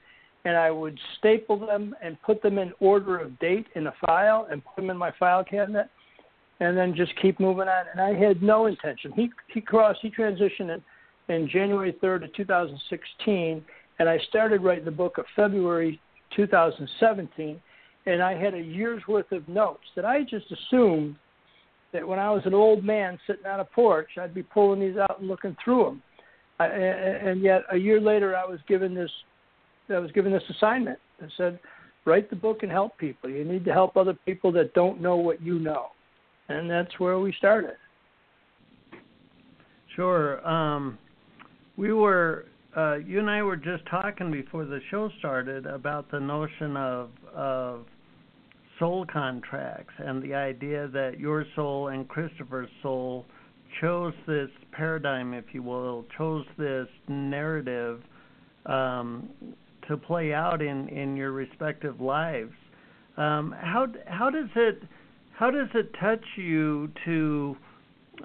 and 0.46 0.56
I 0.58 0.72
would 0.72 0.98
staple 1.18 1.60
them 1.60 1.96
and 2.02 2.20
put 2.24 2.42
them 2.42 2.58
in 2.58 2.72
order 2.80 3.18
of 3.20 3.38
date 3.40 3.68
in 3.76 3.88
a 3.88 3.94
file 4.06 4.48
and 4.50 4.64
put 4.64 4.78
them 4.78 4.90
in 4.90 4.98
my 4.98 5.12
file 5.20 5.44
cabinet, 5.44 5.90
and 6.60 6.76
then 6.76 6.96
just 6.96 7.12
keep 7.22 7.40
moving 7.40 7.68
on. 7.68 7.86
And 7.92 8.02
I 8.02 8.16
had 8.16 8.42
no 8.42 8.66
intention. 8.66 9.12
He 9.12 9.30
he 9.54 9.62
crossed, 9.62 10.00
he 10.02 10.10
transitioned 10.10 10.74
in, 10.74 10.82
in 11.30 11.50
January 11.50 11.94
3rd 12.02 12.26
of 12.26 12.34
2016, 12.34 13.66
and 14.00 14.10
I 14.10 14.18
started 14.30 14.64
writing 14.64 14.86
the 14.86 14.92
book 14.92 15.18
of 15.18 15.26
February 15.36 16.00
2017, 16.36 17.62
and 18.06 18.22
I 18.22 18.36
had 18.36 18.54
a 18.54 18.60
year's 18.60 19.04
worth 19.08 19.32
of 19.32 19.48
notes 19.48 19.84
that 19.96 20.06
I 20.06 20.24
just 20.24 20.46
assumed 20.52 21.16
that 21.94 22.08
when 22.08 22.20
I 22.20 22.30
was 22.32 22.44
an 22.46 22.54
old 22.54 22.84
man 22.84 23.20
sitting 23.28 23.46
on 23.46 23.60
a 23.60 23.66
porch, 23.66 24.10
I'd 24.20 24.34
be 24.34 24.44
pulling 24.44 24.80
these 24.80 24.98
out 24.98 25.20
and 25.20 25.28
looking 25.28 25.56
through 25.64 25.84
them. 25.84 26.04
I, 26.60 26.68
and 26.68 27.42
yet, 27.42 27.64
a 27.72 27.78
year 27.78 28.02
later, 28.02 28.36
I 28.36 28.46
was 28.46 28.60
given 28.68 28.94
this. 28.96 29.12
I 29.90 30.00
was 30.00 30.12
given 30.12 30.32
this 30.32 30.44
assignment 30.50 31.00
that 31.20 31.30
said, 31.38 31.60
"Write 32.06 32.30
the 32.30 32.36
book 32.36 32.64
and 32.64 32.72
help 32.72 32.98
people. 32.98 33.30
You 33.30 33.46
need 33.46 33.64
to 33.66 33.74
help 33.74 33.96
other 33.96 34.14
people 34.26 34.52
that 34.54 34.74
don't 34.74 35.00
know 35.00 35.18
what 35.18 35.42
you 35.42 35.60
know," 35.60 35.92
and 36.50 36.70
that's 36.70 37.00
where 37.00 37.20
we 37.20 37.32
started. 37.34 37.76
Sure. 39.96 40.46
Um, 40.48 40.98
we 41.78 41.94
were, 41.94 42.46
uh, 42.76 42.96
you 42.96 43.20
and 43.20 43.30
I 43.30 43.44
were 43.44 43.56
just 43.56 43.86
talking 43.90 44.32
before 44.32 44.66
the 44.66 44.80
show 44.92 45.10
started 45.20 45.66
about 45.66 46.12
the 46.12 46.20
notion 46.20 46.76
of 46.76 47.10
of 47.34 47.86
soul 48.80 49.06
contracts 49.12 49.94
and 49.98 50.22
the 50.22 50.36
idea 50.36 50.88
that 50.90 51.20
your 51.20 51.46
soul 51.56 51.88
and 51.88 52.08
Christopher's 52.08 52.70
soul 52.84 53.26
chose 53.82 54.14
this 54.28 54.50
paradigm, 54.72 55.34
if 55.34 55.46
you 55.52 55.64
will, 55.64 56.06
chose 56.18 56.46
this 56.58 56.88
narrative 57.08 58.02
um, 58.66 59.30
to 59.88 59.98
play 59.98 60.34
out 60.34 60.62
in 60.62 60.90
in 60.90 61.16
your 61.16 61.32
respective 61.32 62.02
lives. 62.02 62.54
Um, 63.18 63.56
how 63.60 63.88
how 64.08 64.30
does 64.30 64.50
it 64.56 64.82
how 65.38 65.52
does 65.52 65.70
it 65.76 65.92
touch 66.00 66.24
you 66.36 66.90
to 67.06 67.56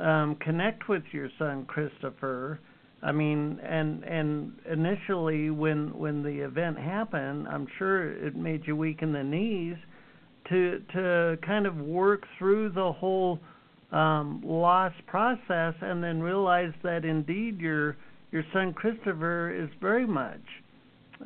um, 0.01 0.37
connect 0.37 0.89
with 0.89 1.03
your 1.13 1.29
son 1.39 1.65
Christopher. 1.67 2.59
I 3.03 3.11
mean, 3.11 3.59
and 3.61 4.05
and 4.05 4.53
initially 4.71 5.51
when 5.51 5.97
when 5.99 6.23
the 6.23 6.45
event 6.45 6.79
happened, 6.79 7.49
I'm 7.49 7.67
sure 7.79 8.13
it 8.13 8.37
made 8.37 8.63
you 8.67 8.77
weak 8.77 9.03
in 9.03 9.13
the 9.13 9.25
knees 9.25 9.77
to 10.49 10.81
to 10.93 11.39
kind 11.45 11.67
of 11.67 11.77
work 11.77 12.23
through 12.39 12.71
the 12.71 12.93
whole 12.93 13.41
um, 13.91 14.41
loss 14.45 14.93
process, 15.07 15.75
and 15.81 16.03
then 16.03 16.21
realize 16.21 16.73
that 16.85 17.05
indeed 17.05 17.61
your 17.61 17.97
your 18.31 18.45
son 18.53 18.73
Christopher 18.73 19.53
is 19.53 19.69
very 19.81 20.07
much 20.07 20.41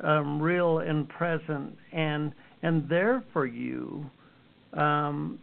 um, 0.03 0.41
real 0.41 0.79
and 0.79 1.07
present 1.07 1.77
and 1.91 2.33
and 2.63 2.89
there 2.89 3.23
for 3.33 3.45
you. 3.45 4.09
Um, 4.73 5.39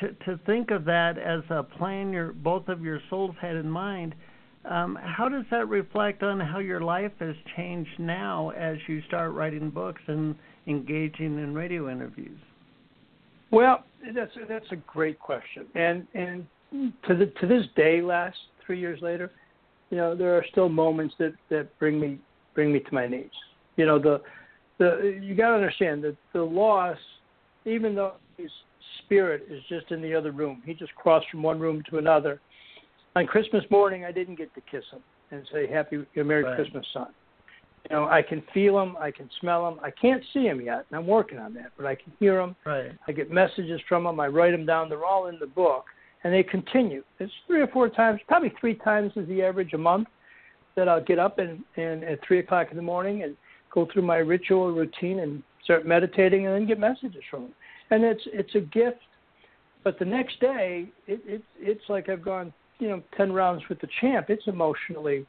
to 0.00 0.12
to 0.24 0.40
think 0.46 0.70
of 0.70 0.84
that 0.86 1.18
as 1.18 1.42
a 1.50 1.62
plan 1.62 2.10
your 2.12 2.32
both 2.32 2.68
of 2.68 2.82
your 2.82 3.00
souls 3.10 3.36
had 3.40 3.56
in 3.56 3.70
mind, 3.70 4.14
um, 4.64 4.98
how 5.00 5.28
does 5.28 5.44
that 5.50 5.68
reflect 5.68 6.22
on 6.22 6.40
how 6.40 6.58
your 6.58 6.80
life 6.80 7.12
has 7.20 7.34
changed 7.56 7.98
now 7.98 8.50
as 8.50 8.76
you 8.86 9.02
start 9.02 9.32
writing 9.32 9.70
books 9.70 10.02
and 10.06 10.34
engaging 10.66 11.38
in 11.38 11.54
radio 11.54 11.90
interviews? 11.90 12.38
Well, 13.50 13.84
that's 14.14 14.32
that's 14.48 14.66
a 14.72 14.76
great 14.76 15.18
question, 15.18 15.66
and 15.74 16.06
and 16.14 16.46
to 17.06 17.14
the 17.14 17.26
to 17.40 17.46
this 17.46 17.64
day, 17.76 18.00
last 18.00 18.36
three 18.66 18.80
years 18.80 19.00
later, 19.00 19.30
you 19.90 19.96
know, 19.96 20.16
there 20.16 20.36
are 20.36 20.44
still 20.50 20.68
moments 20.68 21.14
that 21.18 21.34
that 21.50 21.78
bring 21.78 22.00
me 22.00 22.18
bring 22.54 22.72
me 22.72 22.80
to 22.80 22.94
my 22.94 23.06
knees. 23.06 23.30
You 23.76 23.86
know, 23.86 23.98
the 23.98 24.20
the 24.78 25.18
you 25.22 25.34
got 25.34 25.50
to 25.50 25.54
understand 25.54 26.02
that 26.04 26.16
the 26.32 26.42
loss, 26.42 26.98
even 27.64 27.94
though 27.94 28.14
his 28.36 28.50
spirit 29.04 29.46
is 29.50 29.62
just 29.68 29.90
in 29.90 30.02
the 30.02 30.14
other 30.14 30.32
room. 30.32 30.62
He 30.64 30.74
just 30.74 30.94
crossed 30.94 31.26
from 31.30 31.42
one 31.42 31.58
room 31.58 31.82
to 31.90 31.98
another. 31.98 32.40
On 33.16 33.26
Christmas 33.26 33.64
morning, 33.70 34.04
I 34.04 34.12
didn't 34.12 34.36
get 34.36 34.52
to 34.54 34.60
kiss 34.62 34.84
him 34.92 35.00
and 35.30 35.46
say 35.52 35.66
Happy 35.66 36.04
Merry 36.16 36.42
Right. 36.42 36.56
Christmas, 36.56 36.84
son. 36.92 37.08
You 37.88 37.96
know, 37.96 38.04
I 38.06 38.22
can 38.22 38.42
feel 38.52 38.80
him, 38.80 38.96
I 38.98 39.10
can 39.10 39.28
smell 39.40 39.68
him. 39.68 39.78
I 39.82 39.90
can't 39.90 40.22
see 40.32 40.44
him 40.44 40.60
yet, 40.60 40.86
and 40.88 40.98
I'm 40.98 41.06
working 41.06 41.38
on 41.38 41.52
that, 41.54 41.72
but 41.76 41.86
I 41.86 41.94
can 41.94 42.12
hear 42.18 42.40
him. 42.40 42.56
Right. 42.64 42.92
I 43.06 43.12
get 43.12 43.30
messages 43.30 43.80
from 43.88 44.06
him, 44.06 44.18
I 44.18 44.26
write 44.28 44.52
them 44.52 44.64
down. 44.64 44.88
They're 44.88 45.04
all 45.04 45.26
in 45.26 45.38
the 45.38 45.46
book, 45.46 45.84
and 46.24 46.32
they 46.32 46.42
continue. 46.42 47.04
It's 47.20 47.32
three 47.46 47.60
or 47.60 47.68
four 47.68 47.88
times, 47.88 48.20
probably 48.26 48.52
three 48.58 48.74
times 48.74 49.12
is 49.16 49.28
the 49.28 49.42
average 49.42 49.74
a 49.74 49.78
month 49.78 50.08
that 50.76 50.88
I'll 50.88 51.04
get 51.04 51.18
up 51.18 51.38
and, 51.38 51.62
and 51.76 52.02
at 52.04 52.18
three 52.26 52.40
o'clock 52.40 52.68
in 52.70 52.76
the 52.76 52.82
morning 52.82 53.22
and 53.22 53.36
go 53.72 53.86
through 53.92 54.02
my 54.02 54.16
ritual 54.16 54.72
routine 54.72 55.20
and 55.20 55.42
start 55.62 55.86
meditating, 55.86 56.46
and 56.46 56.54
then 56.54 56.66
get 56.66 56.78
messages 56.80 57.22
from 57.30 57.42
them. 57.42 57.54
And 57.90 58.02
it's 58.02 58.22
it's 58.26 58.54
a 58.54 58.60
gift. 58.60 58.98
But 59.84 59.98
the 59.98 60.04
next 60.06 60.40
day, 60.40 60.88
it, 61.06 61.20
it 61.26 61.42
it's 61.58 61.84
like 61.88 62.08
I've 62.08 62.24
gone, 62.24 62.52
you 62.78 62.88
know, 62.88 63.02
ten 63.16 63.32
rounds 63.32 63.62
with 63.68 63.80
the 63.80 63.88
champ. 64.00 64.30
It's 64.30 64.46
emotionally 64.46 65.26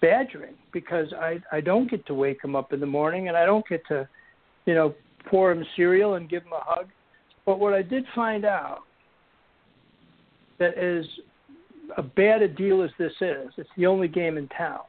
badgering 0.00 0.54
because 0.72 1.12
I 1.14 1.40
I 1.52 1.60
don't 1.60 1.90
get 1.90 2.06
to 2.06 2.14
wake 2.14 2.42
him 2.42 2.54
up 2.54 2.72
in 2.72 2.80
the 2.80 2.86
morning, 2.86 3.28
and 3.28 3.36
I 3.36 3.44
don't 3.46 3.66
get 3.68 3.86
to, 3.88 4.08
you 4.66 4.74
know, 4.74 4.94
pour 5.26 5.50
him 5.50 5.64
cereal 5.76 6.14
and 6.14 6.28
give 6.28 6.42
him 6.42 6.52
a 6.52 6.62
hug. 6.62 6.86
But 7.46 7.58
what 7.58 7.74
I 7.74 7.82
did 7.82 8.04
find 8.14 8.44
out 8.44 8.80
that 10.58 10.76
is 10.76 11.06
a 11.96 12.02
bad 12.02 12.42
a 12.42 12.48
deal 12.48 12.82
as 12.82 12.90
this 12.98 13.12
is, 13.20 13.48
it's 13.56 13.70
the 13.76 13.86
only 13.86 14.08
game 14.08 14.36
in 14.36 14.48
town. 14.48 14.80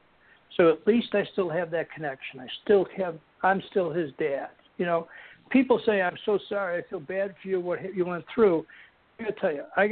So 0.58 0.70
at 0.70 0.86
least 0.86 1.14
I 1.14 1.24
still 1.32 1.50
have 1.50 1.72
that 1.72 1.92
connection. 1.92 2.40
I 2.40 2.48
still 2.64 2.86
have 2.98 3.16
I'm 3.44 3.62
still 3.70 3.92
his 3.92 4.12
dad. 4.20 4.50
You 4.78 4.86
know, 4.86 5.08
people 5.50 5.82
say 5.86 6.02
I'm 6.02 6.18
so 6.26 6.40
sorry, 6.50 6.80
I 6.80 6.90
feel 6.90 7.00
bad 7.00 7.36
for 7.42 7.48
you 7.48 7.60
what 7.60 7.96
you 7.96 8.06
went 8.06 8.26
through. 8.34 8.66
I 9.20 9.24
gotta 9.24 9.40
tell 9.40 9.52
you, 9.52 9.64
I 9.76 9.90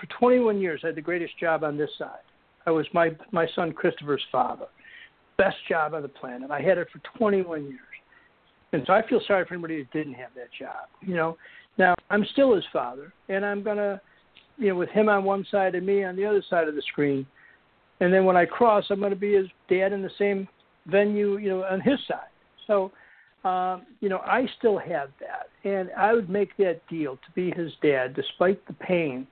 for 0.00 0.06
21 0.18 0.60
years 0.60 0.80
I 0.82 0.88
had 0.88 0.96
the 0.96 1.02
greatest 1.02 1.38
job 1.38 1.62
on 1.62 1.76
this 1.76 1.90
side. 1.98 2.24
I 2.66 2.70
was 2.70 2.86
my 2.92 3.10
my 3.30 3.46
son 3.54 3.72
Christopher's 3.72 4.24
father. 4.32 4.66
Best 5.36 5.56
job 5.68 5.94
on 5.94 6.02
the 6.02 6.08
planet. 6.08 6.50
I 6.50 6.60
had 6.60 6.78
it 6.78 6.88
for 6.92 7.00
21 7.18 7.64
years. 7.64 7.78
And 8.72 8.82
so 8.86 8.92
I 8.92 9.06
feel 9.08 9.20
sorry 9.26 9.44
for 9.46 9.54
anybody 9.54 9.76
who 9.78 9.84
didn't 9.98 10.14
have 10.14 10.30
that 10.34 10.48
job. 10.58 10.88
You 11.00 11.14
know, 11.14 11.36
now 11.78 11.94
I'm 12.10 12.24
still 12.32 12.54
his 12.54 12.64
father, 12.72 13.12
and 13.28 13.44
I'm 13.44 13.62
gonna, 13.62 14.00
you 14.58 14.68
know, 14.68 14.76
with 14.76 14.88
him 14.90 15.08
on 15.08 15.24
one 15.24 15.46
side 15.50 15.74
and 15.74 15.86
me 15.86 16.04
on 16.04 16.16
the 16.16 16.26
other 16.26 16.42
side 16.50 16.68
of 16.68 16.74
the 16.74 16.82
screen. 16.82 17.26
And 18.00 18.12
then 18.12 18.24
when 18.24 18.36
I 18.36 18.44
cross, 18.44 18.84
I'm 18.90 19.00
gonna 19.00 19.16
be 19.16 19.34
his 19.34 19.46
dad 19.68 19.92
in 19.92 20.02
the 20.02 20.10
same 20.18 20.48
venue, 20.86 21.38
you 21.38 21.50
know, 21.50 21.64
on 21.64 21.80
his 21.80 21.98
side. 22.08 22.28
So, 22.66 22.90
um, 23.44 23.82
you 24.00 24.08
know, 24.08 24.18
I 24.18 24.46
still 24.58 24.78
have 24.78 25.10
that, 25.20 25.48
and 25.68 25.90
I 25.96 26.14
would 26.14 26.30
make 26.30 26.56
that 26.56 26.80
deal 26.88 27.16
to 27.16 27.32
be 27.34 27.50
his 27.50 27.72
dad, 27.82 28.14
despite 28.14 28.64
the 28.66 28.72
pain 28.74 29.26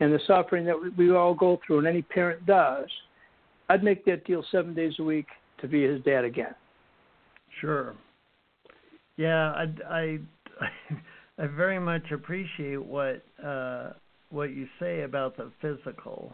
and 0.00 0.12
the 0.12 0.20
suffering 0.26 0.64
that 0.66 0.96
we- 0.96 1.14
all 1.14 1.34
go 1.34 1.60
through, 1.66 1.78
and 1.78 1.86
any 1.86 2.02
parent 2.02 2.44
does. 2.44 2.90
I'd 3.68 3.82
make 3.82 4.04
that 4.04 4.24
deal 4.24 4.42
seven 4.50 4.74
days 4.74 4.98
a 4.98 5.02
week 5.04 5.26
to 5.58 5.68
be 5.68 5.82
his 5.82 6.02
dad 6.02 6.24
again. 6.24 6.54
Sure. 7.60 7.94
Yeah, 9.16 9.52
I 9.52 9.72
I 9.88 10.18
I 11.38 11.46
very 11.46 11.78
much 11.78 12.10
appreciate 12.10 12.82
what 12.82 13.22
uh 13.42 13.92
what 14.30 14.50
you 14.50 14.68
say 14.78 15.02
about 15.02 15.36
the 15.36 15.50
physical. 15.60 16.32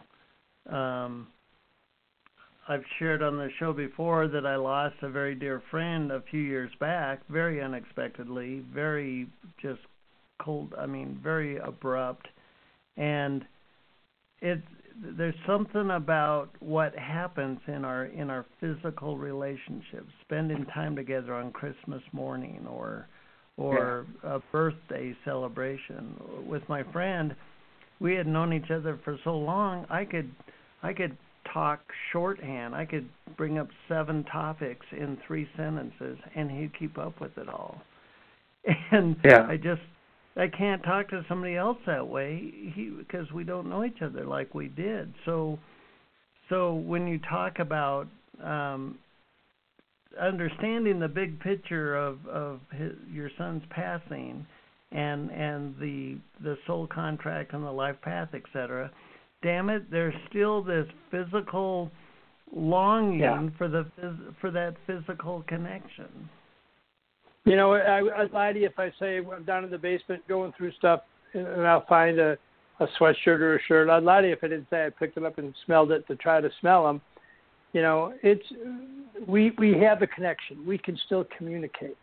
Um 0.69 1.27
I've 2.67 2.83
shared 2.97 3.21
on 3.21 3.37
the 3.37 3.49
show 3.59 3.73
before 3.73 4.27
that 4.29 4.45
I 4.45 4.55
lost 4.55 4.95
a 5.01 5.09
very 5.09 5.35
dear 5.35 5.61
friend 5.69 6.11
a 6.11 6.21
few 6.31 6.39
years 6.39 6.71
back, 6.79 7.19
very 7.29 7.61
unexpectedly, 7.61 8.63
very 8.73 9.27
just 9.61 9.81
cold, 10.41 10.73
I 10.77 10.85
mean, 10.85 11.19
very 11.21 11.57
abrupt. 11.57 12.27
And 12.95 13.43
it's 14.41 14.61
there's 15.17 15.35
something 15.47 15.91
about 15.91 16.49
what 16.59 16.95
happens 16.95 17.59
in 17.67 17.83
our 17.83 18.05
in 18.05 18.29
our 18.29 18.45
physical 18.59 19.17
relationships 19.17 20.11
spending 20.21 20.65
time 20.67 20.95
together 20.95 21.33
on 21.33 21.51
christmas 21.51 22.01
morning 22.11 22.65
or 22.69 23.07
or 23.57 24.05
a 24.23 24.39
birthday 24.51 25.15
celebration 25.25 26.15
with 26.47 26.61
my 26.69 26.83
friend 26.91 27.35
we 27.99 28.13
had 28.13 28.27
known 28.27 28.53
each 28.53 28.69
other 28.69 28.99
for 29.03 29.17
so 29.23 29.35
long 29.35 29.85
i 29.89 30.05
could 30.05 30.29
i 30.83 30.93
could 30.93 31.17
talk 31.53 31.81
shorthand 32.11 32.73
i 32.75 32.85
could 32.85 33.07
bring 33.37 33.57
up 33.57 33.67
seven 33.87 34.23
topics 34.25 34.85
in 34.91 35.17
three 35.27 35.47
sentences 35.55 36.17
and 36.35 36.49
he'd 36.51 36.71
keep 36.77 36.97
up 36.97 37.19
with 37.21 37.37
it 37.37 37.47
all 37.47 37.81
and 38.91 39.15
Yeah. 39.23 39.45
i 39.47 39.57
just 39.57 39.81
I 40.35 40.47
can't 40.47 40.81
talk 40.83 41.09
to 41.09 41.23
somebody 41.29 41.55
else 41.55 41.77
that 41.85 42.07
way 42.07 42.51
he 42.73 42.89
because 42.89 43.31
we 43.31 43.43
don't 43.43 43.69
know 43.69 43.83
each 43.83 44.01
other 44.01 44.25
like 44.25 44.55
we 44.55 44.67
did. 44.67 45.13
So 45.25 45.59
so 46.49 46.73
when 46.73 47.07
you 47.07 47.19
talk 47.29 47.59
about 47.59 48.07
um 48.43 48.97
understanding 50.19 50.99
the 50.99 51.07
big 51.07 51.39
picture 51.39 51.95
of 51.95 52.25
of 52.27 52.61
his, 52.71 52.93
your 53.11 53.29
son's 53.37 53.63
passing 53.69 54.45
and 54.91 55.29
and 55.31 55.75
the 55.79 56.17
the 56.43 56.57
soul 56.65 56.87
contract 56.87 57.53
and 57.53 57.63
the 57.63 57.71
life 57.71 57.99
path 58.01 58.29
etc 58.33 58.91
damn 59.43 59.69
it 59.69 59.89
there's 59.91 60.15
still 60.29 60.63
this 60.63 60.87
physical 61.11 61.91
longing 62.55 63.19
Yeah. 63.19 63.47
for 63.57 63.67
the 63.67 63.85
phys- 63.99 64.35
for 64.41 64.49
that 64.51 64.75
physical 64.87 65.43
connection 65.47 66.29
You 67.45 67.57
know, 67.57 67.73
I, 67.73 68.21
I'd 68.21 68.31
lie 68.31 68.53
to 68.53 68.59
you 68.59 68.67
if 68.67 68.79
I 68.79 68.89
say 68.99 69.17
I'm 69.17 69.43
down 69.43 69.65
in 69.65 69.69
the 69.69 69.77
basement 69.77 70.25
going 70.29 70.53
through 70.57 70.71
stuff 70.73 71.01
and 71.33 71.67
I'll 71.67 71.85
find 71.87 72.17
a, 72.19 72.37
a 72.79 72.87
sweatshirt 72.97 73.39
or 73.41 73.55
a 73.57 73.61
shirt. 73.67 73.89
I'd 73.89 74.03
lie 74.03 74.21
to 74.21 74.27
you 74.27 74.33
if 74.33 74.43
I 74.43 74.47
didn't 74.47 74.67
say 74.69 74.85
I 74.85 74.89
picked 74.91 75.17
it 75.17 75.25
up 75.25 75.37
and 75.39 75.53
smelled 75.65 75.91
it 75.91 76.07
to 76.07 76.15
try 76.15 76.39
to 76.39 76.49
smell 76.61 76.85
them. 76.85 77.01
You 77.73 77.81
know, 77.81 78.13
it's 78.23 78.45
we 79.27 79.51
we 79.57 79.77
have 79.79 80.01
a 80.01 80.07
connection. 80.07 80.65
We 80.65 80.77
can 80.77 80.95
still 81.05 81.25
communicate, 81.37 81.97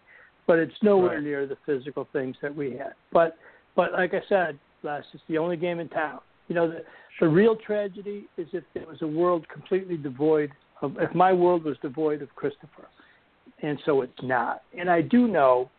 but 0.46 0.58
it's 0.58 0.74
nowhere 0.82 1.14
Right. 1.14 1.22
near 1.24 1.46
the 1.46 1.56
physical 1.64 2.06
things 2.12 2.36
that 2.42 2.54
we 2.54 2.72
had. 2.72 2.92
But 3.12 3.36
but 3.76 3.92
like 3.92 4.12
I 4.14 4.20
said, 4.28 4.58
Les, 4.82 5.04
it's 5.14 5.22
the 5.28 5.38
only 5.38 5.56
game 5.56 5.80
in 5.80 5.88
town. 5.88 6.20
You 6.48 6.54
know, 6.56 6.68
the 6.68 6.82
the 7.20 7.28
real 7.28 7.54
tragedy 7.54 8.26
is 8.36 8.48
if 8.52 8.64
there 8.74 8.86
was 8.86 9.02
a 9.02 9.06
world 9.06 9.46
completely 9.48 9.96
devoid 9.96 10.50
of 10.82 10.96
if 10.98 11.14
my 11.14 11.32
world 11.32 11.64
was 11.64 11.76
devoid 11.82 12.22
of 12.22 12.34
Christopher 12.34 12.86
and 13.62 13.78
so 13.84 14.02
it's 14.02 14.12
not. 14.22 14.62
And 14.78 14.90
I 14.90 15.02
do 15.02 15.28
know 15.28 15.70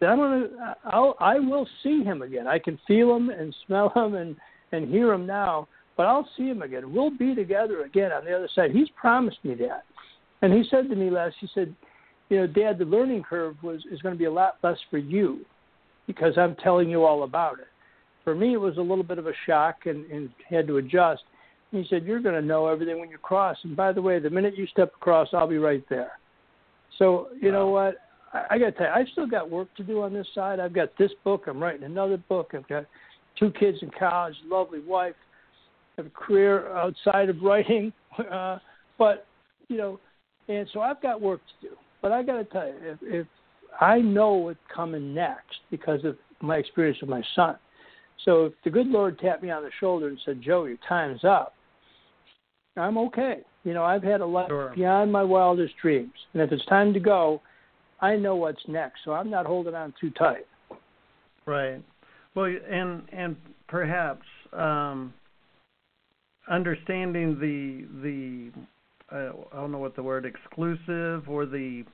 that 0.00 0.06
I'm 0.06 0.18
gonna, 0.18 0.76
I'll, 0.84 1.16
I 1.20 1.38
will 1.38 1.66
see 1.82 2.02
him 2.02 2.22
again. 2.22 2.46
I 2.46 2.58
can 2.58 2.78
feel 2.86 3.14
him 3.14 3.30
and 3.30 3.54
smell 3.66 3.92
him 3.94 4.14
and 4.14 4.36
and 4.70 4.88
hear 4.88 5.12
him 5.12 5.26
now, 5.26 5.66
but 5.96 6.04
I'll 6.04 6.28
see 6.36 6.44
him 6.44 6.60
again. 6.60 6.92
We'll 6.92 7.16
be 7.16 7.34
together 7.34 7.84
again 7.84 8.12
on 8.12 8.24
the 8.24 8.36
other 8.36 8.48
side. 8.54 8.70
He's 8.70 8.88
promised 9.00 9.38
me 9.44 9.54
that, 9.56 9.84
and 10.42 10.52
he 10.52 10.62
said 10.70 10.90
to 10.90 10.96
me 10.96 11.10
last. 11.10 11.36
He 11.40 11.48
said, 11.54 11.74
"You 12.28 12.38
know, 12.38 12.46
Dad, 12.46 12.78
the 12.78 12.84
learning 12.84 13.24
curve 13.28 13.56
was 13.62 13.82
is 13.90 14.00
going 14.02 14.14
to 14.14 14.18
be 14.18 14.26
a 14.26 14.32
lot 14.32 14.56
less 14.62 14.78
for 14.90 14.98
you 14.98 15.44
because 16.06 16.36
I'm 16.38 16.54
telling 16.56 16.88
you 16.88 17.04
all 17.04 17.22
about 17.22 17.58
it. 17.58 17.66
For 18.28 18.34
me, 18.34 18.52
it 18.52 18.60
was 18.60 18.76
a 18.76 18.82
little 18.82 19.02
bit 19.02 19.16
of 19.16 19.26
a 19.26 19.32
shock 19.46 19.86
and, 19.86 20.04
and 20.10 20.28
had 20.50 20.66
to 20.66 20.76
adjust." 20.76 21.22
He 21.70 21.86
said, 21.88 22.04
"You're 22.04 22.20
going 22.20 22.34
to 22.34 22.46
know 22.46 22.66
everything 22.66 23.00
when 23.00 23.08
you 23.08 23.16
cross. 23.16 23.56
And 23.64 23.74
by 23.74 23.90
the 23.90 24.02
way, 24.02 24.18
the 24.18 24.28
minute 24.28 24.54
you 24.54 24.66
step 24.66 24.92
across, 24.94 25.28
I'll 25.32 25.48
be 25.48 25.56
right 25.56 25.82
there." 25.88 26.12
So 26.98 27.28
you 27.40 27.50
know 27.50 27.68
what? 27.68 27.96
I, 28.34 28.44
I 28.50 28.58
got 28.58 28.66
to 28.66 28.72
tell 28.72 28.86
you, 28.88 28.92
I've 28.92 29.08
still 29.12 29.26
got 29.26 29.50
work 29.50 29.74
to 29.76 29.82
do 29.82 30.02
on 30.02 30.12
this 30.12 30.26
side. 30.34 30.60
I've 30.60 30.74
got 30.74 30.90
this 30.98 31.10
book. 31.24 31.44
I'm 31.46 31.58
writing 31.58 31.84
another 31.84 32.18
book. 32.18 32.50
I've 32.52 32.68
got 32.68 32.84
two 33.38 33.50
kids 33.58 33.78
in 33.80 33.90
college, 33.98 34.34
lovely 34.44 34.80
wife. 34.80 35.14
I 35.96 36.02
have 36.02 36.06
a 36.08 36.10
career 36.10 36.70
outside 36.76 37.30
of 37.30 37.40
writing, 37.40 37.94
uh, 38.30 38.58
but 38.98 39.24
you 39.68 39.78
know, 39.78 39.98
and 40.48 40.68
so 40.74 40.82
I've 40.82 41.00
got 41.00 41.18
work 41.18 41.40
to 41.62 41.68
do. 41.68 41.74
But 42.02 42.12
I 42.12 42.22
got 42.22 42.36
to 42.36 42.44
tell 42.44 42.66
you, 42.66 42.74
if, 42.82 42.98
if 43.02 43.26
I 43.80 44.00
know 44.00 44.34
what's 44.34 44.58
coming 44.70 45.14
next 45.14 45.60
because 45.70 46.04
of 46.04 46.18
my 46.42 46.56
experience 46.56 46.98
with 47.00 47.08
my 47.08 47.22
son. 47.34 47.56
So 48.24 48.46
if 48.46 48.52
the 48.64 48.70
good 48.70 48.88
Lord 48.88 49.18
tapped 49.18 49.42
me 49.42 49.50
on 49.50 49.62
the 49.62 49.70
shoulder 49.78 50.08
and 50.08 50.18
said, 50.24 50.40
"Joe, 50.42 50.64
your 50.64 50.78
time's 50.88 51.24
up," 51.24 51.54
I'm 52.76 52.98
okay. 52.98 53.44
You 53.64 53.74
know, 53.74 53.84
I've 53.84 54.02
had 54.02 54.20
a 54.20 54.26
life 54.26 54.48
Sure. 54.48 54.72
beyond 54.74 55.12
my 55.12 55.22
wildest 55.22 55.76
dreams, 55.76 56.12
and 56.32 56.42
if 56.42 56.52
it's 56.52 56.64
time 56.66 56.92
to 56.94 57.00
go, 57.00 57.40
I 58.00 58.16
know 58.16 58.36
what's 58.36 58.66
next. 58.68 59.00
So 59.04 59.12
I'm 59.12 59.30
not 59.30 59.46
holding 59.46 59.74
on 59.74 59.92
too 60.00 60.10
tight. 60.10 60.46
Right. 61.46 61.82
Well, 62.34 62.54
and 62.70 63.02
and 63.12 63.36
perhaps 63.66 64.26
um, 64.52 65.12
understanding 66.48 67.38
the 67.40 67.86
the 68.02 69.16
uh, 69.16 69.32
I 69.52 69.56
don't 69.56 69.72
know 69.72 69.78
what 69.78 69.96
the 69.96 70.02
word 70.02 70.24
exclusive 70.24 71.28
or 71.28 71.46
the 71.46 71.84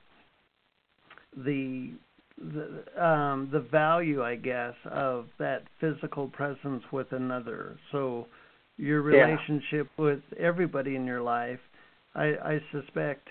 the 1.37 1.93
the 2.39 2.85
um, 3.03 3.49
the 3.53 3.61
value 3.61 4.23
I 4.23 4.35
guess 4.37 4.75
of 4.91 5.27
that 5.39 5.65
physical 5.81 6.29
presence 6.29 6.83
with 6.93 7.13
another. 7.13 7.77
So 7.93 8.27
your 8.77 9.03
Yeah. 9.09 9.25
relationship 9.27 9.89
with 9.97 10.21
everybody 10.39 10.97
in 10.97 11.05
your 11.07 11.23
life, 11.23 11.61
I, 12.17 12.25
I 12.25 12.61
suspect, 12.73 13.29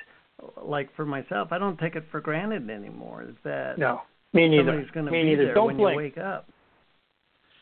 like 0.62 0.94
for 0.96 1.06
myself, 1.06 1.50
I 1.52 1.58
don't 1.58 1.78
take 1.78 1.96
it 1.96 2.06
for 2.12 2.22
granted 2.22 2.70
anymore. 2.70 3.24
Is 3.24 3.36
that 3.44 3.78
No, 3.78 4.04
me 4.32 4.48
neither. 4.48 4.72
somebody's 4.72 4.92
going 4.92 5.06
to 5.08 5.12
me 5.12 5.24
be 5.24 5.30
neither. 5.32 5.46
there 5.48 5.54
Don't 5.56 5.68
when 5.68 5.78
blink. 5.78 5.92
you 5.92 5.98
wake 5.98 6.18
up. 6.18 6.48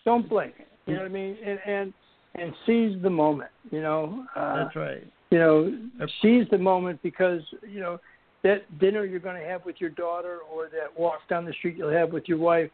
Don't 0.06 0.30
blink. 0.30 0.54
You 0.86 0.93
know 0.95 1.01
what 1.01 1.10
I 1.10 1.13
mean? 1.13 1.38
And 1.43 1.60
and 1.65 1.93
and 2.36 2.54
seize 2.65 3.01
the 3.01 3.10
moment. 3.10 3.51
You 3.71 3.82
know. 3.82 4.25
Uh, 4.36 4.63
That's 4.63 4.75
right. 4.75 5.04
You 5.32 5.39
know, 5.39 5.80
seize 6.21 6.45
the 6.51 6.58
moment 6.58 7.01
because 7.01 7.41
you 7.67 7.80
know 7.80 7.99
that 8.43 8.80
dinner 8.80 9.06
you're 9.06 9.19
going 9.19 9.39
to 9.39 9.47
have 9.47 9.65
with 9.65 9.75
your 9.80 9.91
daughter 9.91 10.39
or 10.51 10.65
that 10.65 10.97
walk 10.99 11.19
down 11.30 11.45
the 11.45 11.54
street 11.54 11.77
you'll 11.77 11.91
have 11.91 12.12
with 12.12 12.27
your 12.27 12.38
wife. 12.38 12.69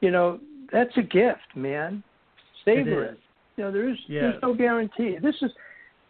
You 0.00 0.10
know, 0.10 0.40
that's 0.72 0.96
a 0.96 1.02
gift, 1.02 1.54
man. 1.54 2.02
Savor 2.64 3.04
it. 3.04 3.10
it. 3.12 3.18
You 3.56 3.64
know, 3.64 3.72
there's 3.72 3.98
yeah. 4.08 4.22
there's 4.22 4.42
no 4.42 4.54
guarantee. 4.54 5.16
This 5.22 5.36
is 5.42 5.50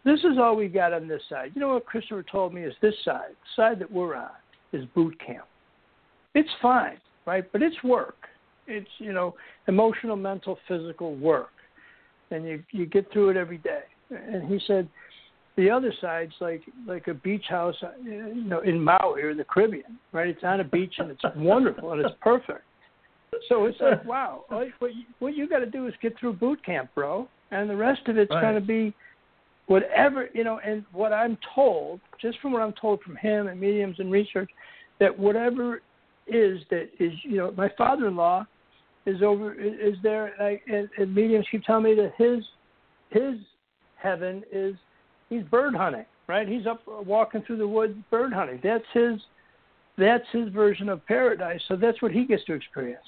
this 0.03 0.19
is 0.19 0.37
all 0.39 0.55
we 0.55 0.67
got 0.67 0.93
on 0.93 1.07
this 1.07 1.21
side. 1.29 1.51
You 1.53 1.61
know 1.61 1.73
what 1.73 1.85
Christopher 1.85 2.23
told 2.23 2.53
me 2.53 2.63
is 2.63 2.73
this 2.81 2.95
side, 3.03 3.31
the 3.31 3.61
side 3.61 3.79
that 3.79 3.91
we're 3.91 4.15
on, 4.15 4.29
is 4.73 4.85
boot 4.95 5.17
camp. 5.25 5.45
It's 6.33 6.49
fine, 6.61 6.97
right? 7.25 7.49
But 7.51 7.61
it's 7.61 7.75
work. 7.83 8.15
It's 8.67 8.89
you 8.99 9.13
know 9.13 9.35
emotional, 9.67 10.15
mental, 10.15 10.57
physical 10.67 11.15
work, 11.15 11.51
and 12.31 12.45
you 12.45 12.63
you 12.71 12.85
get 12.85 13.11
through 13.11 13.29
it 13.29 13.37
every 13.37 13.57
day. 13.59 13.83
And 14.09 14.47
he 14.47 14.59
said, 14.67 14.87
the 15.57 15.69
other 15.71 15.91
side's 15.99 16.33
like 16.39 16.61
like 16.87 17.07
a 17.07 17.13
beach 17.13 17.45
house, 17.49 17.75
uh, 17.81 17.89
you 18.03 18.43
know, 18.45 18.61
in 18.61 18.81
Maui 18.81 19.23
or 19.23 19.33
the 19.33 19.43
Caribbean, 19.43 19.99
right? 20.13 20.27
It's 20.27 20.43
on 20.43 20.59
a 20.59 20.63
beach 20.63 20.93
and 20.99 21.11
it's 21.11 21.23
wonderful 21.35 21.91
and 21.91 22.01
it's 22.01 22.15
perfect. 22.21 22.61
So 23.49 23.65
it's 23.65 23.79
like, 23.81 24.05
wow, 24.05 24.45
what 24.49 24.95
you, 24.95 25.03
what 25.19 25.35
you 25.35 25.49
got 25.49 25.59
to 25.59 25.65
do 25.65 25.87
is 25.87 25.93
get 26.01 26.17
through 26.19 26.33
boot 26.33 26.63
camp, 26.63 26.91
bro, 26.93 27.27
and 27.51 27.69
the 27.69 27.75
rest 27.75 28.01
of 28.07 28.17
it's 28.17 28.29
right. 28.29 28.41
going 28.41 28.55
to 28.55 28.61
be 28.61 28.93
whatever 29.65 30.29
you 30.33 30.43
know. 30.43 30.59
And 30.63 30.85
what 30.91 31.11
I'm 31.11 31.37
told, 31.55 31.99
just 32.21 32.39
from 32.39 32.53
what 32.53 32.61
I'm 32.61 32.73
told 32.79 33.01
from 33.01 33.15
him 33.15 33.47
and 33.47 33.59
mediums 33.59 33.95
and 33.99 34.11
research, 34.11 34.49
that 34.99 35.17
whatever 35.17 35.81
is 36.27 36.59
that 36.69 36.89
is, 36.99 37.13
you 37.23 37.37
know, 37.37 37.51
my 37.57 37.69
father-in-law 37.77 38.45
is 39.07 39.23
over 39.23 39.53
is 39.53 39.95
there, 40.03 40.39
and, 40.39 40.59
and, 40.71 40.89
and 40.99 41.15
mediums 41.15 41.47
keep 41.49 41.63
telling 41.63 41.83
me 41.83 41.95
that 41.95 42.13
his 42.15 42.43
his 43.09 43.39
heaven 43.95 44.43
is 44.51 44.75
he's 45.29 45.43
bird 45.43 45.75
hunting, 45.75 46.05
right? 46.27 46.47
He's 46.47 46.65
up 46.65 46.81
walking 46.85 47.43
through 47.43 47.57
the 47.57 47.67
woods 47.67 47.95
bird 48.09 48.33
hunting. 48.33 48.59
That's 48.63 48.85
his 48.93 49.19
that's 49.97 50.25
his 50.31 50.49
version 50.49 50.89
of 50.89 51.05
paradise. 51.07 51.61
So 51.67 51.75
that's 51.75 52.01
what 52.01 52.11
he 52.11 52.25
gets 52.25 52.45
to 52.45 52.53
experience. 52.53 53.05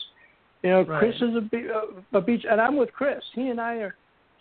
You 0.63 0.71
know, 0.71 0.81
right. 0.81 0.99
Chris 0.99 1.15
is 1.15 1.35
a, 1.35 2.17
a 2.17 2.21
beach, 2.21 2.45
and 2.49 2.59
I'm 2.59 2.75
with 2.75 2.91
Chris. 2.91 3.23
He 3.33 3.49
and 3.49 3.61
I 3.61 3.75
are 3.75 3.95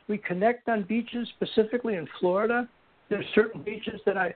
we 0.09 0.19
connect 0.19 0.69
on 0.69 0.85
beaches, 0.85 1.29
specifically 1.37 1.97
in 1.97 2.09
Florida. 2.19 2.67
There's 3.11 3.27
certain 3.35 3.63
beaches 3.63 4.01
that 4.07 4.17
I 4.17 4.35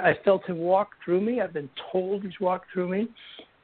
I 0.00 0.14
felt 0.24 0.46
him 0.46 0.58
walk 0.58 0.90
through 1.04 1.20
me. 1.20 1.40
I've 1.40 1.52
been 1.52 1.70
told 1.90 2.22
he's 2.22 2.40
walked 2.40 2.66
through 2.72 2.88
me. 2.88 3.08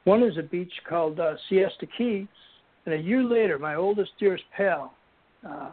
One 0.03 0.21
is 0.21 0.37
a 0.37 0.43
beach 0.43 0.73
called 0.87 1.19
uh, 1.19 1.35
Siesta 1.49 1.87
Key, 1.97 2.27
and 2.85 2.93
a 2.93 2.97
year 2.97 3.23
later, 3.23 3.57
my 3.57 3.75
oldest, 3.75 4.11
dearest 4.19 4.43
pal 4.55 4.93
uh, 5.47 5.71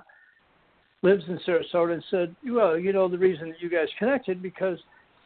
lives 1.02 1.24
in 1.28 1.38
Sarasota 1.40 1.94
and 1.94 2.04
said, 2.10 2.34
"Well, 2.44 2.78
you 2.78 2.92
know 2.92 3.08
the 3.08 3.18
reason 3.18 3.50
that 3.50 3.60
you 3.60 3.68
guys 3.68 3.88
connected 3.98 4.42
because 4.42 4.78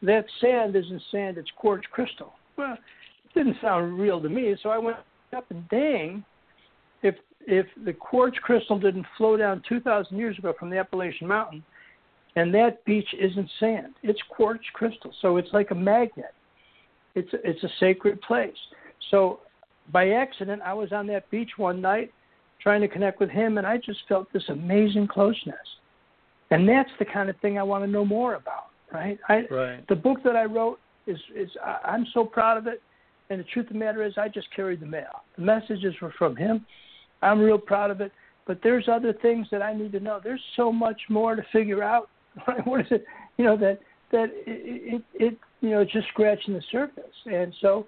that 0.03 0.27
sand 0.41 0.75
isn't 0.75 1.03
sand; 1.11 1.39
it's 1.39 1.51
quartz 1.57 1.87
crystal." 1.91 2.35
Well, 2.57 2.73
it 2.75 3.35
didn't 3.35 3.61
sound 3.61 3.99
real 3.99 4.21
to 4.21 4.29
me, 4.29 4.57
so 4.63 4.71
I 4.71 4.79
went 4.79 4.97
up 5.37 5.51
and 5.51 5.69
dang, 5.69 6.25
if 7.03 7.17
if 7.47 7.67
the 7.85 7.93
quartz 7.93 8.39
crystal 8.39 8.79
didn't 8.79 9.07
flow 9.17 9.37
down 9.37 9.63
2,000 9.69 10.17
years 10.19 10.37
ago 10.37 10.53
from 10.59 10.69
the 10.69 10.79
Appalachian 10.79 11.29
Mountain, 11.29 11.63
and 12.35 12.53
that 12.55 12.85
beach 12.85 13.09
isn't 13.19 13.49
sand, 13.61 13.95
it's 14.03 14.21
quartz 14.31 14.65
crystal, 14.73 15.13
so 15.23 15.37
it's 15.37 15.53
like 15.53 15.71
a 15.71 15.75
magnet. 15.75 16.35
It's 17.15 17.31
it's 17.45 17.63
a 17.63 17.71
sacred 17.79 18.21
place. 18.23 18.57
So 19.11 19.41
by 19.93 20.11
accident, 20.11 20.63
I 20.63 20.75
was 20.75 20.93
on 20.93 21.07
that 21.09 21.31
beach 21.31 21.51
one 21.57 21.81
night 21.81 22.13
trying 22.63 22.81
to 22.81 22.89
connect 22.89 23.21
with 23.21 23.31
him, 23.31 23.59
and 23.59 23.67
I 23.67 23.77
just 23.77 24.01
felt 24.09 24.33
this 24.33 24.45
amazing 24.49 25.09
closeness. 25.09 25.57
And 26.51 26.69
that's 26.69 26.91
the 26.99 27.05
kind 27.05 27.29
of 27.29 27.37
thing 27.39 27.59
I 27.59 27.63
want 27.63 27.85
to 27.85 27.91
know 27.91 28.05
more 28.05 28.35
about, 28.35 28.67
right? 28.93 29.19
I, 29.29 29.47
right. 29.51 29.87
The 29.89 29.97
book 29.97 30.19
that 30.25 30.37
I 30.37 30.45
wrote 30.45 30.79
is 31.07 31.19
is 31.35 31.51
I, 31.65 31.79
I'm 31.85 32.07
so 32.15 32.25
proud 32.25 32.57
of 32.57 32.67
it, 32.67 32.83
and 33.31 33.41
the 33.41 33.45
truth 33.45 33.67
of 33.67 33.73
the 33.73 33.79
matter 33.79 34.05
is, 34.05 34.15
I 34.17 34.29
just 34.29 34.49
carried 34.55 34.81
the 34.81 34.87
mail. 34.87 35.23
The 35.37 35.43
messages 35.43 35.95
were 36.01 36.15
from 36.17 36.37
him. 36.37 36.65
I'm 37.23 37.41
real 37.41 37.59
proud 37.59 37.91
of 37.91 38.01
it, 38.01 38.13
but 38.47 38.61
there's 38.63 38.89
other 38.89 39.13
things 39.13 39.49
that 39.51 39.63
I 39.63 39.73
need 39.73 39.93
to 39.93 40.01
know. 40.01 40.21
There's 40.23 40.43
so 40.55 40.71
much 40.71 41.01
more 41.09 41.35
to 41.35 41.43
figure 41.53 41.83
out. 41.83 42.09
Right? 42.47 42.67
What 42.67 42.81
is 42.81 42.87
it? 42.91 43.05
You 43.39 43.45
know 43.45 43.57
that 43.57 43.81
that 44.13 44.31
it, 44.47 44.95
it 44.95 45.03
it 45.15 45.39
you 45.61 45.71
know 45.71 45.81
it's 45.81 45.93
just 45.93 46.09
scratching 46.09 46.55
the 46.55 46.63
surface, 46.71 47.05
and 47.27 47.55
so 47.61 47.87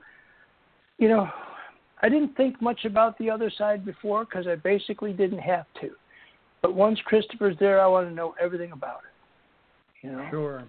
you 0.99 1.09
know 1.09 1.29
I 2.03 2.09
didn't 2.09 2.37
think 2.37 2.61
much 2.63 2.85
about 2.85 3.19
the 3.19 3.31
other 3.31 3.51
side 3.57 3.85
before 3.85 4.25
because 4.25 4.47
I 4.47 4.55
basically 4.55 5.13
didn't 5.13 5.41
have 5.41 5.67
to. 5.81 5.91
But 6.63 6.75
once 6.75 6.99
Christopher's 7.05 7.57
there, 7.59 7.81
I 7.81 7.87
want 7.87 8.09
to 8.09 8.15
know 8.15 8.35
everything 8.41 8.73
about 8.73 9.01
it. 9.05 10.07
You 10.07 10.13
know. 10.13 10.27
Sure. 10.31 10.65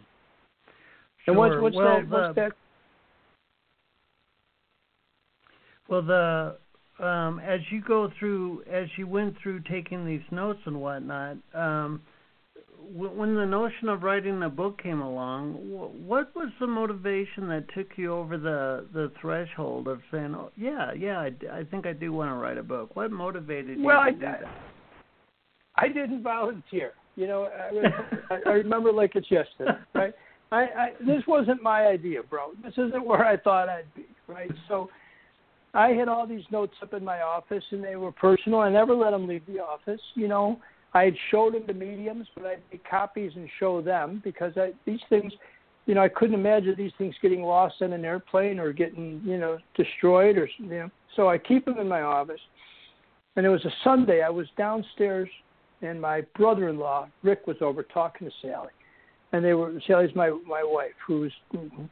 And 1.27 1.37
what's, 1.37 1.55
what's 1.61 1.75
well, 1.75 1.97
that? 1.97 2.09
What's 2.09 2.35
the, 2.35 2.41
that? 2.41 2.51
Well, 5.87 6.01
the 6.01 6.57
um, 7.05 7.39
as 7.39 7.61
you 7.71 7.81
go 7.81 8.11
through, 8.19 8.63
as 8.71 8.87
you 8.97 9.07
went 9.07 9.35
through 9.41 9.61
taking 9.61 10.05
these 10.05 10.21
notes 10.31 10.59
and 10.65 10.81
whatnot, 10.81 11.37
um, 11.53 12.01
when 12.91 13.35
the 13.35 13.45
notion 13.45 13.89
of 13.89 14.03
writing 14.03 14.41
a 14.43 14.49
book 14.49 14.81
came 14.81 15.01
along, 15.01 15.53
what 16.05 16.35
was 16.35 16.49
the 16.59 16.67
motivation 16.67 17.47
that 17.49 17.65
took 17.75 17.87
you 17.97 18.13
over 18.13 18.37
the 18.37 18.87
the 18.93 19.11
threshold 19.21 19.87
of 19.87 20.01
saying, 20.11 20.35
"Oh, 20.35 20.51
yeah, 20.55 20.93
yeah, 20.93 21.19
I, 21.19 21.31
I 21.51 21.63
think 21.63 21.85
I 21.85 21.93
do 21.93 22.11
want 22.11 22.31
to 22.31 22.35
write 22.35 22.57
a 22.57 22.63
book"? 22.63 22.95
What 22.95 23.11
motivated 23.11 23.77
you 23.77 23.85
well, 23.85 23.99
I? 23.99 24.11
I 25.75 25.87
didn't 25.87 26.23
volunteer. 26.23 26.93
You 27.15 27.27
know, 27.27 27.43
I, 27.43 27.71
was, 27.71 28.41
I 28.45 28.49
remember 28.49 28.91
like 28.91 29.15
it's 29.15 29.29
yesterday, 29.29 29.77
right? 29.93 30.13
I, 30.51 30.57
I 30.57 30.89
this 30.99 31.21
wasn't 31.27 31.61
my 31.61 31.85
idea, 31.85 32.23
bro. 32.23 32.51
This 32.63 32.73
isn't 32.73 33.05
where 33.05 33.25
I 33.25 33.37
thought 33.37 33.69
I'd 33.69 33.93
be, 33.95 34.05
right? 34.27 34.51
So, 34.67 34.89
I 35.73 35.89
had 35.89 36.07
all 36.07 36.25
these 36.25 36.43
notes 36.51 36.73
up 36.81 36.93
in 36.93 37.03
my 37.03 37.21
office, 37.21 37.63
and 37.71 37.83
they 37.83 37.95
were 37.97 38.11
personal. 38.11 38.59
I 38.59 38.69
never 38.69 38.95
let 38.95 39.11
them 39.11 39.27
leave 39.27 39.45
the 39.47 39.59
office. 39.59 40.01
You 40.15 40.27
know, 40.27 40.59
I 40.93 41.03
had 41.05 41.15
showed 41.29 41.53
them 41.53 41.63
the 41.67 41.73
mediums, 41.73 42.27
but 42.35 42.45
I'd 42.45 42.61
make 42.71 42.87
copies 42.89 43.31
and 43.35 43.47
show 43.59 43.81
them 43.81 44.21
because 44.23 44.53
I, 44.57 44.71
these 44.85 44.99
things, 45.09 45.31
you 45.85 45.95
know, 45.95 46.01
I 46.01 46.09
couldn't 46.09 46.35
imagine 46.35 46.75
these 46.77 46.91
things 46.97 47.15
getting 47.21 47.43
lost 47.43 47.81
in 47.81 47.93
an 47.93 48.05
airplane 48.05 48.59
or 48.59 48.73
getting, 48.73 49.21
you 49.23 49.37
know, 49.37 49.57
destroyed 49.75 50.37
or, 50.37 50.49
you 50.57 50.67
know. 50.67 50.89
So 51.15 51.29
I 51.29 51.37
keep 51.37 51.65
them 51.65 51.77
in 51.77 51.87
my 51.87 52.01
office. 52.01 52.41
And 53.35 53.45
it 53.45 53.49
was 53.49 53.63
a 53.65 53.71
Sunday. 53.83 54.21
I 54.21 54.29
was 54.29 54.47
downstairs, 54.57 55.29
and 55.81 56.01
my 56.01 56.21
brother-in-law 56.35 57.07
Rick 57.23 57.47
was 57.47 57.57
over 57.61 57.83
talking 57.83 58.27
to 58.27 58.33
Sally, 58.41 58.71
and 59.31 59.45
they 59.45 59.53
were 59.53 59.79
Sally's 59.87 60.13
my 60.15 60.29
my 60.45 60.61
wife, 60.63 60.91
who's 61.05 61.31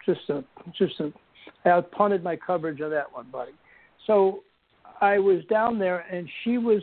just 0.05 0.29
a 0.29 0.43
just 0.77 0.99
a. 0.99 1.13
I 1.63 1.79
punted 1.79 2.23
my 2.23 2.36
coverage 2.36 2.81
on 2.81 2.89
that 2.89 3.13
one, 3.13 3.27
buddy. 3.31 3.53
So 4.07 4.43
I 4.99 5.19
was 5.19 5.45
down 5.49 5.79
there, 5.79 5.99
and 6.12 6.27
she 6.43 6.57
was 6.57 6.81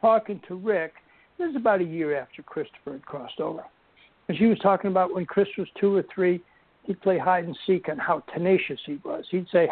talking 0.00 0.40
to 0.48 0.56
Rick 0.56 0.94
this 1.42 1.50
is 1.50 1.56
about 1.56 1.80
a 1.80 1.84
year 1.84 2.18
after 2.18 2.42
Christopher 2.42 2.92
had 2.92 3.04
crossed 3.04 3.40
over. 3.40 3.64
And 4.28 4.38
she 4.38 4.46
was 4.46 4.58
talking 4.60 4.90
about 4.90 5.12
when 5.12 5.26
Chris 5.26 5.48
was 5.58 5.66
two 5.80 5.96
or 5.96 6.04
three, 6.14 6.40
he'd 6.84 7.00
play 7.02 7.18
hide 7.18 7.44
and 7.44 7.56
seek 7.66 7.88
and 7.88 8.00
how 8.00 8.22
tenacious 8.32 8.78
he 8.86 8.98
was. 9.04 9.24
He'd 9.30 9.46
say, 9.52 9.68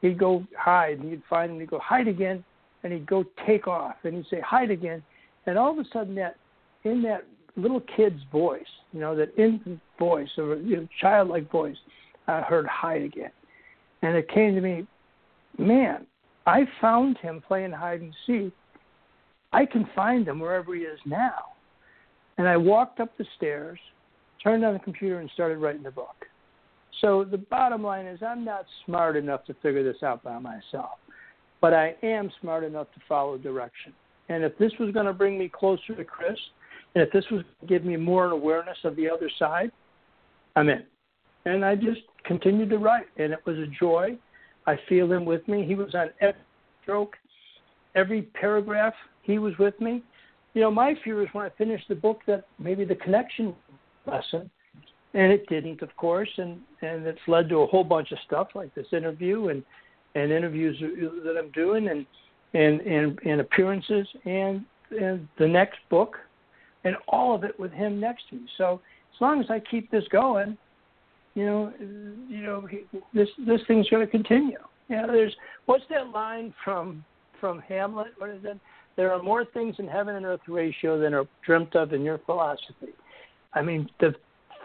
he'd 0.00 0.18
go 0.18 0.44
hide 0.58 0.98
and 0.98 1.10
he'd 1.10 1.22
find 1.28 1.52
him, 1.52 1.60
he'd 1.60 1.70
go 1.70 1.78
hide 1.78 2.08
again, 2.08 2.42
and 2.82 2.92
he'd 2.92 3.06
go 3.06 3.24
take 3.46 3.68
off 3.68 3.96
and 4.04 4.14
he'd 4.14 4.26
say 4.30 4.40
hide 4.40 4.70
again. 4.70 5.02
And 5.46 5.58
all 5.58 5.72
of 5.72 5.78
a 5.78 5.88
sudden, 5.92 6.14
that 6.14 6.36
in 6.84 7.02
that 7.02 7.26
little 7.56 7.82
kid's 7.94 8.20
voice, 8.32 8.62
you 8.92 9.00
know, 9.00 9.14
that 9.16 9.36
infant 9.38 9.80
voice 9.98 10.30
or 10.38 10.56
you 10.56 10.76
know, 10.76 10.88
childlike 11.00 11.50
voice, 11.50 11.76
I 12.26 12.40
heard 12.40 12.66
hide 12.66 13.02
again. 13.02 13.30
And 14.02 14.16
it 14.16 14.28
came 14.30 14.54
to 14.54 14.60
me, 14.62 14.86
man, 15.58 16.06
I 16.46 16.62
found 16.80 17.18
him 17.18 17.42
playing 17.46 17.72
hide 17.72 18.00
and 18.00 18.14
seek 18.26 18.54
I 19.52 19.66
can 19.66 19.88
find 19.94 20.26
him 20.26 20.40
wherever 20.40 20.74
he 20.74 20.82
is 20.82 20.98
now. 21.04 21.52
And 22.38 22.48
I 22.48 22.56
walked 22.56 23.00
up 23.00 23.16
the 23.18 23.26
stairs, 23.36 23.78
turned 24.42 24.64
on 24.64 24.74
the 24.74 24.80
computer, 24.80 25.18
and 25.18 25.30
started 25.34 25.58
writing 25.58 25.82
the 25.82 25.90
book. 25.90 26.26
So 27.00 27.24
the 27.24 27.38
bottom 27.38 27.82
line 27.82 28.06
is, 28.06 28.20
I'm 28.22 28.44
not 28.44 28.66
smart 28.86 29.16
enough 29.16 29.44
to 29.46 29.54
figure 29.54 29.82
this 29.82 30.02
out 30.02 30.22
by 30.22 30.38
myself, 30.38 30.98
but 31.60 31.74
I 31.74 31.94
am 32.02 32.30
smart 32.40 32.64
enough 32.64 32.88
to 32.94 33.00
follow 33.08 33.38
direction. 33.38 33.92
And 34.28 34.44
if 34.44 34.56
this 34.58 34.72
was 34.78 34.92
going 34.92 35.06
to 35.06 35.12
bring 35.12 35.38
me 35.38 35.48
closer 35.48 35.94
to 35.96 36.04
Chris, 36.04 36.38
and 36.94 37.02
if 37.02 37.12
this 37.12 37.24
was 37.30 37.42
to 37.60 37.66
give 37.66 37.84
me 37.84 37.96
more 37.96 38.26
awareness 38.30 38.78
of 38.84 38.96
the 38.96 39.08
other 39.08 39.30
side, 39.38 39.70
I'm 40.56 40.68
in. 40.68 40.84
And 41.46 41.64
I 41.64 41.74
just 41.74 42.00
continued 42.24 42.70
to 42.70 42.78
write, 42.78 43.06
and 43.16 43.32
it 43.32 43.40
was 43.46 43.56
a 43.56 43.66
joy. 43.78 44.16
I 44.66 44.76
feel 44.88 45.10
him 45.10 45.24
with 45.24 45.46
me. 45.48 45.64
He 45.64 45.74
was 45.74 45.94
on 45.94 46.10
every 46.20 46.40
stroke, 46.82 47.16
every 47.94 48.22
paragraph 48.22 48.94
he 49.22 49.38
was 49.38 49.56
with 49.58 49.78
me. 49.80 50.02
You 50.54 50.62
know, 50.62 50.70
my 50.70 50.94
fear 51.04 51.22
is 51.22 51.28
when 51.32 51.44
I 51.44 51.50
finish 51.50 51.80
the 51.88 51.94
book 51.94 52.20
that 52.26 52.44
maybe 52.58 52.84
the 52.84 52.96
connection 52.96 53.54
lesson, 54.06 54.50
and 55.14 55.32
it 55.32 55.48
didn't, 55.48 55.82
of 55.82 55.94
course, 55.96 56.30
and 56.38 56.60
and 56.82 57.06
it's 57.06 57.20
led 57.26 57.48
to 57.48 57.58
a 57.58 57.66
whole 57.66 57.84
bunch 57.84 58.12
of 58.12 58.18
stuff 58.26 58.48
like 58.54 58.74
this 58.74 58.86
interview 58.92 59.48
and 59.48 59.62
and 60.14 60.32
interviews 60.32 60.76
that 61.24 61.36
I'm 61.38 61.50
doing 61.50 61.88
and 61.88 62.06
and 62.54 62.80
and, 62.80 63.18
and 63.24 63.40
appearances 63.40 64.06
and 64.24 64.64
and 64.90 65.28
the 65.38 65.46
next 65.46 65.78
book, 65.88 66.16
and 66.84 66.96
all 67.08 67.34
of 67.34 67.44
it 67.44 67.58
with 67.58 67.72
him 67.72 68.00
next 68.00 68.28
to 68.30 68.36
me. 68.36 68.46
So 68.58 68.80
as 69.14 69.20
long 69.20 69.40
as 69.40 69.46
I 69.50 69.60
keep 69.60 69.90
this 69.90 70.04
going, 70.10 70.56
you 71.34 71.46
know, 71.46 71.72
you 72.28 72.42
know, 72.42 72.68
this 73.14 73.28
this 73.46 73.60
thing's 73.68 73.88
going 73.88 74.04
to 74.04 74.10
continue. 74.10 74.58
Yeah, 74.88 75.06
there's 75.06 75.34
what's 75.66 75.84
that 75.90 76.08
line 76.08 76.52
from 76.64 77.04
from 77.40 77.60
Hamlet? 77.60 78.08
What 78.18 78.30
is 78.30 78.44
it? 78.44 78.58
There 78.96 79.12
are 79.12 79.22
more 79.22 79.44
things 79.44 79.76
in 79.78 79.88
heaven 79.88 80.16
and 80.16 80.26
earth 80.26 80.40
Horatio 80.46 81.00
than 81.00 81.14
are 81.14 81.24
dreamt 81.44 81.74
of 81.74 81.92
in 81.92 82.02
your 82.02 82.18
philosophy. 82.26 82.92
I 83.54 83.62
mean, 83.62 83.88
the 83.98 84.14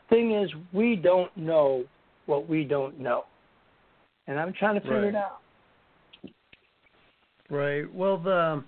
thing 0.09 0.33
is, 0.33 0.49
we 0.73 0.95
don't 0.95 1.35
know 1.37 1.85
what 2.25 2.49
we 2.49 2.63
don't 2.63 2.99
know, 2.99 3.25
and 4.27 4.39
I'm 4.39 4.53
trying 4.53 4.75
to 4.75 4.81
figure 4.81 5.01
right. 5.01 5.07
it 5.09 5.15
out. 5.15 5.39
Right. 7.49 7.93
Well, 7.93 8.17
the 8.17 8.63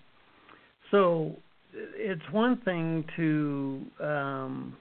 so 0.92 1.36
it's 1.74 2.22
one 2.32 2.62
thing 2.62 3.04
to 3.16 3.82
um, 4.00 4.78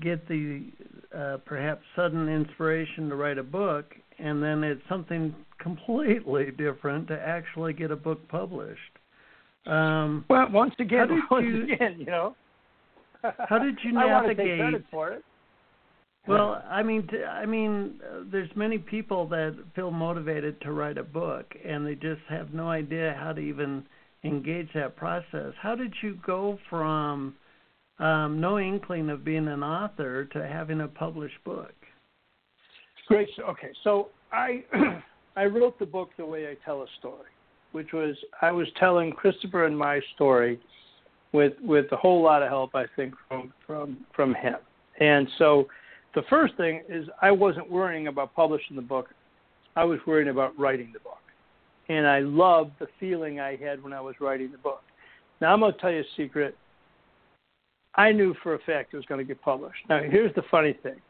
get 0.00 0.26
the 0.28 0.64
uh, 1.16 1.38
perhaps 1.44 1.82
sudden 1.94 2.28
inspiration 2.28 3.08
to 3.08 3.16
write 3.16 3.38
a 3.38 3.42
book, 3.42 3.94
and 4.18 4.42
then 4.42 4.64
it's 4.64 4.82
something 4.88 5.34
completely 5.58 6.50
different 6.56 7.08
to 7.08 7.14
actually 7.14 7.72
get 7.72 7.90
a 7.90 7.96
book 7.96 8.26
published. 8.28 8.80
Um, 9.66 10.24
well, 10.28 10.48
once 10.50 10.74
again, 10.78 11.08
once 11.30 11.46
you, 11.46 11.64
again, 11.72 11.96
you 11.98 12.06
know. 12.06 12.34
how 13.48 13.58
did 13.58 13.78
you 13.84 13.98
I 13.98 14.06
want 14.06 14.26
to 14.26 14.34
navigate? 14.34 14.58
take 14.58 14.60
credit 14.60 14.84
for 14.90 15.12
it. 15.12 15.24
Well, 16.28 16.62
I 16.70 16.84
mean, 16.84 17.08
t- 17.08 17.24
I 17.24 17.46
mean, 17.46 18.00
uh, 18.08 18.20
there's 18.30 18.50
many 18.54 18.78
people 18.78 19.26
that 19.28 19.56
feel 19.74 19.90
motivated 19.90 20.60
to 20.60 20.70
write 20.72 20.96
a 20.96 21.02
book, 21.02 21.52
and 21.64 21.84
they 21.84 21.96
just 21.96 22.20
have 22.28 22.54
no 22.54 22.70
idea 22.70 23.16
how 23.18 23.32
to 23.32 23.40
even 23.40 23.84
engage 24.22 24.68
that 24.74 24.94
process. 24.94 25.52
How 25.60 25.74
did 25.74 25.92
you 26.00 26.18
go 26.24 26.58
from 26.70 27.34
um, 27.98 28.40
no 28.40 28.60
inkling 28.60 29.10
of 29.10 29.24
being 29.24 29.48
an 29.48 29.64
author 29.64 30.26
to 30.26 30.46
having 30.46 30.80
a 30.80 30.88
published 30.88 31.42
book? 31.44 31.74
Great. 33.08 33.28
Okay, 33.48 33.70
so 33.84 34.08
I 34.32 34.64
I 35.36 35.46
wrote 35.46 35.78
the 35.78 35.86
book 35.86 36.10
the 36.16 36.26
way 36.26 36.48
I 36.48 36.56
tell 36.64 36.82
a 36.82 36.86
story, 36.98 37.30
which 37.72 37.92
was 37.92 38.16
I 38.40 38.52
was 38.52 38.68
telling 38.78 39.12
Christopher 39.12 39.66
and 39.66 39.76
my 39.76 40.00
story 40.14 40.60
with 41.32 41.54
with 41.62 41.90
a 41.92 41.96
whole 41.96 42.22
lot 42.22 42.42
of 42.42 42.48
help, 42.48 42.74
I 42.74 42.84
think, 42.96 43.14
from 43.28 43.52
from 43.66 43.98
from 44.14 44.34
him. 44.34 44.56
And 45.00 45.26
so 45.38 45.66
the 46.14 46.22
first 46.28 46.56
thing 46.56 46.82
is 46.88 47.08
I 47.20 47.30
wasn't 47.30 47.70
worrying 47.70 48.08
about 48.08 48.34
publishing 48.34 48.76
the 48.76 48.82
book. 48.82 49.08
I 49.76 49.84
was 49.84 49.98
worrying 50.06 50.28
about 50.28 50.58
writing 50.58 50.90
the 50.92 51.00
book. 51.00 51.18
And 51.88 52.06
I 52.06 52.20
loved 52.20 52.72
the 52.78 52.86
feeling 53.00 53.40
I 53.40 53.56
had 53.56 53.82
when 53.82 53.92
I 53.92 54.00
was 54.00 54.14
writing 54.20 54.52
the 54.52 54.58
book. 54.58 54.82
Now 55.40 55.52
I'm 55.52 55.60
going 55.60 55.72
to 55.72 55.78
tell 55.78 55.90
you 55.90 56.00
a 56.00 56.16
secret. 56.16 56.56
I 57.94 58.12
knew 58.12 58.34
for 58.42 58.54
a 58.54 58.58
fact 58.60 58.94
it 58.94 58.96
was 58.96 59.06
going 59.06 59.18
to 59.18 59.24
get 59.24 59.42
published. 59.42 59.80
Now 59.88 60.00
here's 60.02 60.34
the 60.34 60.42
funny 60.50 60.74
thing. 60.82 61.00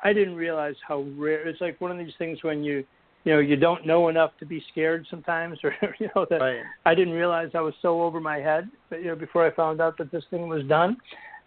I 0.00 0.12
didn't 0.12 0.34
realize 0.34 0.74
how 0.86 1.06
rare 1.16 1.46
it's 1.48 1.60
like 1.60 1.80
one 1.80 1.90
of 1.90 1.98
these 1.98 2.14
things 2.18 2.42
when 2.42 2.62
you 2.62 2.84
you 3.24 3.32
know 3.32 3.38
you 3.40 3.56
don't 3.56 3.86
know 3.86 4.08
enough 4.08 4.32
to 4.38 4.46
be 4.46 4.62
scared 4.70 5.06
sometimes 5.10 5.58
or 5.64 5.74
you 5.98 6.08
know 6.14 6.26
that 6.30 6.40
Right. 6.40 6.62
I 6.84 6.94
didn't 6.94 7.14
realize 7.14 7.50
I 7.54 7.60
was 7.60 7.74
so 7.82 8.02
over 8.02 8.20
my 8.20 8.38
head 8.38 8.70
but 8.90 9.00
you 9.00 9.06
know 9.06 9.16
before 9.16 9.46
I 9.46 9.50
found 9.50 9.80
out 9.80 9.98
that 9.98 10.10
this 10.10 10.24
thing 10.30 10.48
was 10.48 10.64
done. 10.64 10.96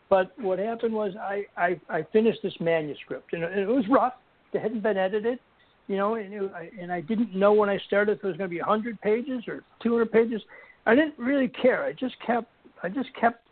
But 0.09 0.31
what 0.39 0.57
happened 0.57 0.93
was 0.93 1.13
I 1.19 1.45
I, 1.57 1.79
I 1.89 2.03
finished 2.11 2.39
this 2.43 2.55
manuscript 2.59 3.33
and 3.33 3.43
it 3.43 3.67
was 3.67 3.85
rough. 3.89 4.13
It 4.53 4.61
hadn't 4.61 4.81
been 4.81 4.97
edited 4.97 5.39
you 5.87 5.97
know 5.97 6.15
and, 6.15 6.33
it, 6.33 6.51
I, 6.53 6.69
and 6.79 6.91
I 6.91 7.01
didn't 7.01 7.35
know 7.35 7.53
when 7.53 7.69
I 7.69 7.77
started 7.87 8.17
if 8.17 8.23
it 8.23 8.27
was 8.27 8.37
going 8.37 8.49
to 8.49 8.53
be 8.53 8.59
100 8.59 8.99
pages 9.01 9.43
or 9.47 9.63
200 9.81 10.11
pages. 10.11 10.41
I 10.85 10.95
didn't 10.95 11.17
really 11.17 11.47
care. 11.47 11.83
I 11.83 11.93
just 11.93 12.15
kept 12.25 12.49
I 12.81 12.89
just 12.89 13.09
kept 13.19 13.43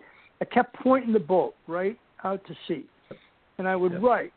I 0.42 0.46
kept 0.46 0.76
pointing 0.76 1.14
the 1.14 1.20
boat 1.20 1.56
right 1.68 1.98
out 2.24 2.42
to 2.48 2.56
sea. 2.68 2.86
And 3.60 3.68
I 3.68 3.76
would 3.76 4.02
write 4.04 4.34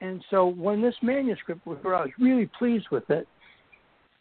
and 0.00 0.24
so 0.30 0.46
when 0.46 0.80
this 0.80 0.94
manuscript 1.02 1.66
was 1.66 1.78
where 1.82 1.94
I 1.94 2.02
was 2.02 2.10
really 2.18 2.48
pleased 2.58 2.86
with 2.90 3.08
it, 3.10 3.26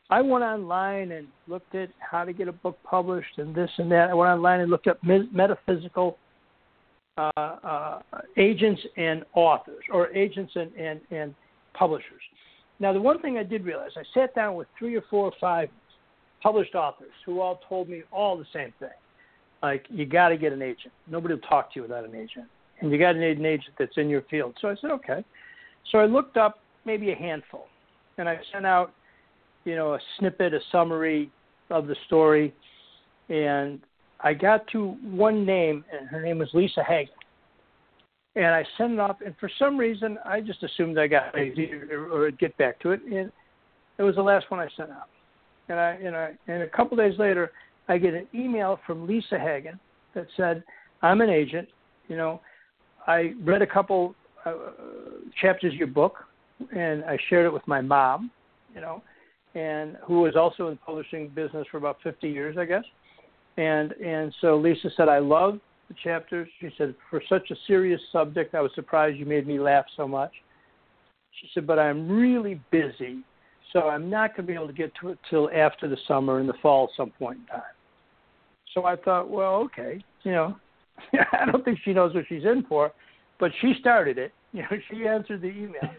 I 0.09 0.21
went 0.21 0.43
online 0.43 1.11
and 1.11 1.27
looked 1.47 1.75
at 1.75 1.89
how 1.99 2.23
to 2.23 2.33
get 2.33 2.47
a 2.47 2.53
book 2.53 2.77
published 2.83 3.37
and 3.37 3.53
this 3.53 3.69
and 3.77 3.91
that. 3.91 4.09
I 4.09 4.13
went 4.13 4.31
online 4.31 4.61
and 4.61 4.71
looked 4.71 4.87
up 4.87 4.99
metaphysical 5.03 6.17
uh, 7.17 7.31
uh, 7.35 7.99
agents 8.37 8.81
and 8.95 9.23
authors, 9.33 9.83
or 9.91 10.09
agents 10.15 10.53
and, 10.55 10.71
and, 10.75 11.01
and 11.11 11.35
publishers. 11.73 12.21
Now, 12.79 12.93
the 12.93 13.01
one 13.01 13.19
thing 13.21 13.37
I 13.37 13.43
did 13.43 13.65
realize, 13.65 13.91
I 13.97 14.03
sat 14.13 14.35
down 14.35 14.55
with 14.55 14.67
three 14.77 14.95
or 14.95 15.03
four 15.09 15.25
or 15.25 15.33
five 15.41 15.69
published 16.41 16.75
authors 16.75 17.11
who 17.25 17.41
all 17.41 17.59
told 17.67 17.89
me 17.89 18.03
all 18.11 18.37
the 18.37 18.45
same 18.53 18.71
thing. 18.79 18.89
Like, 19.63 19.85
you 19.89 20.05
got 20.05 20.29
to 20.29 20.37
get 20.37 20.53
an 20.53 20.61
agent. 20.61 20.93
Nobody 21.09 21.33
will 21.33 21.41
talk 21.41 21.73
to 21.73 21.79
you 21.79 21.81
without 21.81 22.05
an 22.05 22.13
agent. 22.15 22.45
And 22.79 22.91
you 22.91 22.99
got 22.99 23.13
to 23.13 23.19
need 23.19 23.39
an 23.39 23.45
agent 23.45 23.73
that's 23.79 23.97
in 23.97 24.07
your 24.07 24.21
field. 24.29 24.55
So 24.61 24.69
I 24.69 24.75
said, 24.79 24.91
okay. 24.91 25.25
So 25.91 25.99
I 25.99 26.05
looked 26.05 26.37
up 26.37 26.59
maybe 26.85 27.11
a 27.11 27.15
handful, 27.15 27.65
and 28.17 28.27
I 28.27 28.39
sent 28.51 28.65
out, 28.65 28.93
you 29.65 29.75
know, 29.75 29.93
a 29.93 29.99
snippet, 30.17 30.53
a 30.53 30.59
summary 30.71 31.29
of 31.69 31.87
the 31.87 31.95
story, 32.07 32.53
and 33.29 33.79
I 34.21 34.33
got 34.33 34.67
to 34.69 34.97
one 35.03 35.45
name, 35.45 35.83
and 35.97 36.07
her 36.09 36.21
name 36.21 36.39
was 36.39 36.49
Lisa 36.53 36.83
Hagen. 36.83 37.13
And 38.35 38.47
I 38.47 38.63
sent 38.77 38.93
it 38.93 38.99
off, 38.99 39.17
and 39.25 39.35
for 39.39 39.49
some 39.57 39.77
reason, 39.77 40.17
I 40.25 40.41
just 40.41 40.63
assumed 40.63 40.97
I 40.97 41.07
got 41.07 41.33
it 41.35 41.91
or, 41.91 42.27
I'd 42.27 42.37
get 42.37 42.55
back 42.57 42.79
to 42.81 42.91
it, 42.91 43.01
and 43.03 43.31
it 43.97 44.03
was 44.03 44.15
the 44.15 44.21
last 44.21 44.49
one 44.49 44.59
I 44.59 44.67
sent 44.77 44.91
out. 44.91 45.09
And 45.69 45.79
I, 45.79 45.91
and 45.91 46.15
I, 46.15 46.31
and 46.47 46.63
a 46.63 46.69
couple 46.69 46.95
days 46.97 47.17
later, 47.17 47.51
I 47.89 47.97
get 47.97 48.13
an 48.13 48.27
email 48.33 48.79
from 48.85 49.07
Lisa 49.07 49.39
Hagen 49.39 49.79
that 50.13 50.27
said, 50.37 50.63
"I'm 51.01 51.21
an 51.21 51.29
agent. 51.29 51.67
You 52.07 52.15
know, 52.15 52.41
I 53.05 53.33
read 53.43 53.61
a 53.61 53.67
couple 53.67 54.15
uh, 54.45 54.53
chapters 55.41 55.73
of 55.73 55.77
your 55.77 55.87
book, 55.87 56.15
and 56.75 57.03
I 57.05 57.17
shared 57.29 57.45
it 57.45 57.53
with 57.53 57.67
my 57.67 57.81
mom, 57.81 58.31
you 58.73 58.81
know, 58.81 59.01
and 59.55 59.97
who 60.05 60.21
was 60.21 60.35
also 60.35 60.67
in 60.67 60.77
publishing 60.77 61.29
business 61.29 61.65
for 61.71 61.77
about 61.77 61.97
50 62.03 62.29
years, 62.29 62.57
I 62.57 62.65
guess. 62.65 62.83
And 63.57 63.91
and 63.93 64.33
so 64.41 64.57
Lisa 64.57 64.89
said, 64.95 65.09
I 65.09 65.19
love 65.19 65.59
the 65.87 65.95
chapters. 66.03 66.47
She 66.59 66.69
said, 66.77 66.93
for 67.09 67.21
such 67.27 67.49
a 67.51 67.55
serious 67.65 68.01
subject, 68.11 68.53
I 68.53 68.61
was 68.61 68.71
surprised 68.75 69.17
you 69.17 69.25
made 69.25 69.47
me 69.47 69.59
laugh 69.59 69.85
so 69.95 70.07
much. 70.07 70.31
She 71.41 71.49
said, 71.53 71.67
but 71.67 71.79
I'm 71.79 72.09
really 72.09 72.61
busy, 72.71 73.23
so 73.73 73.81
I'm 73.89 74.09
not 74.09 74.35
going 74.35 74.45
to 74.45 74.51
be 74.51 74.55
able 74.55 74.67
to 74.67 74.73
get 74.73 74.91
to 75.01 75.09
it 75.09 75.19
till 75.29 75.49
after 75.51 75.87
the 75.87 75.97
summer 76.07 76.39
and 76.39 76.49
the 76.49 76.55
fall, 76.61 76.89
some 76.97 77.11
point 77.11 77.39
in 77.39 77.45
time. 77.47 77.61
So 78.73 78.85
I 78.85 78.95
thought, 78.95 79.29
well, 79.29 79.55
okay, 79.65 80.03
you 80.23 80.31
know, 80.31 80.55
I 81.31 81.45
don't 81.51 81.63
think 81.63 81.79
she 81.83 81.93
knows 81.93 82.13
what 82.13 82.25
she's 82.27 82.43
in 82.43 82.63
for, 82.67 82.91
but 83.39 83.51
she 83.61 83.73
started 83.79 84.17
it. 84.17 84.33
You 84.53 84.61
know, 84.63 84.77
she 84.89 85.05
answered 85.05 85.41
the 85.41 85.49
email. 85.49 85.91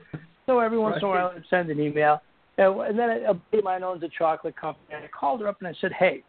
So 0.46 0.58
every 0.58 0.78
once 0.78 0.96
in 0.96 1.04
a 1.04 1.08
while, 1.08 1.32
I'd 1.36 1.44
send 1.50 1.70
an 1.70 1.78
email. 1.78 2.22
And 2.56 2.80
and 2.80 2.98
then 2.98 3.10
a 3.28 3.34
buddy 3.34 3.58
of 3.58 3.64
mine 3.64 3.84
owns 3.84 4.02
a 4.02 4.08
chocolate 4.08 4.56
company. 4.56 4.86
And 4.94 5.04
I 5.04 5.08
called 5.08 5.42
her 5.42 5.48
up 5.48 5.58
and 5.60 5.68
I 5.68 5.74
said, 5.80 5.92
hey, 5.92 6.24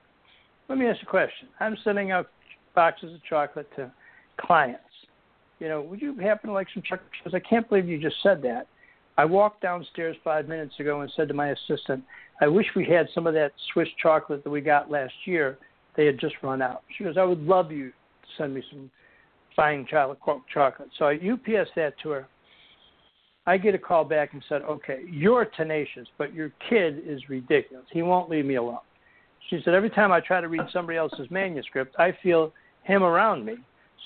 let 0.67 0.77
me 0.77 0.85
ask 0.85 1.01
you 1.01 1.07
a 1.07 1.09
question. 1.09 1.47
I'm 1.61 1.77
sending 1.83 2.11
out 2.11 2.27
boxes 2.75 3.15
of 3.15 3.23
chocolate 3.23 3.67
to 3.77 3.91
clients. 4.39 4.83
You 5.59 5.69
know, 5.69 5.81
would 5.81 6.01
you 6.01 6.13
happen 6.19 6.49
to 6.49 6.53
like 6.53 6.67
some 6.73 6.83
chocolate? 6.83 7.09
She 7.17 7.23
goes, 7.23 7.33
I 7.33 7.49
can't 7.49 7.67
believe 7.67 7.87
you 7.87 7.99
just 7.99 8.17
said 8.21 8.41
that. 8.43 8.67
I 9.17 9.25
walked 9.25 9.61
downstairs 9.61 10.15
five 10.23 10.47
minutes 10.47 10.79
ago 10.79 11.01
and 11.01 11.11
said 11.15 11.27
to 11.29 11.33
my 11.33 11.49
assistant, 11.49 12.03
I 12.41 12.47
wish 12.47 12.67
we 12.75 12.85
had 12.85 13.07
some 13.13 13.27
of 13.27 13.33
that 13.33 13.51
Swiss 13.73 13.89
chocolate 14.01 14.43
that 14.43 14.49
we 14.49 14.61
got 14.61 14.89
last 14.89 15.13
year. 15.25 15.57
They 15.97 16.05
had 16.05 16.19
just 16.19 16.35
run 16.41 16.61
out. 16.61 16.83
She 16.97 17.03
goes, 17.03 17.17
I 17.17 17.25
would 17.25 17.41
love 17.41 17.71
you 17.71 17.89
to 17.89 18.27
send 18.37 18.53
me 18.53 18.63
some 18.71 18.89
fine 19.59 19.85
chocolate. 19.89 20.19
chocolate. 20.53 20.89
So 20.97 21.05
I 21.05 21.15
UPS 21.15 21.69
that 21.75 21.93
to 22.03 22.09
her. 22.09 22.27
I 23.45 23.57
get 23.57 23.73
a 23.73 23.79
call 23.79 24.05
back 24.05 24.33
and 24.33 24.43
said, 24.47 24.61
okay, 24.61 25.01
you're 25.09 25.45
tenacious, 25.45 26.07
but 26.17 26.33
your 26.33 26.51
kid 26.69 27.01
is 27.05 27.29
ridiculous. 27.29 27.85
He 27.91 28.01
won't 28.01 28.29
leave 28.29 28.45
me 28.45 28.55
alone. 28.55 28.79
She 29.49 29.59
said, 29.65 29.73
every 29.73 29.89
time 29.89 30.11
I 30.11 30.19
try 30.19 30.39
to 30.39 30.47
read 30.47 30.61
somebody 30.71 30.97
else's 30.97 31.31
manuscript, 31.31 31.95
I 31.97 32.13
feel 32.21 32.53
him 32.83 33.01
around 33.01 33.45
me. 33.45 33.55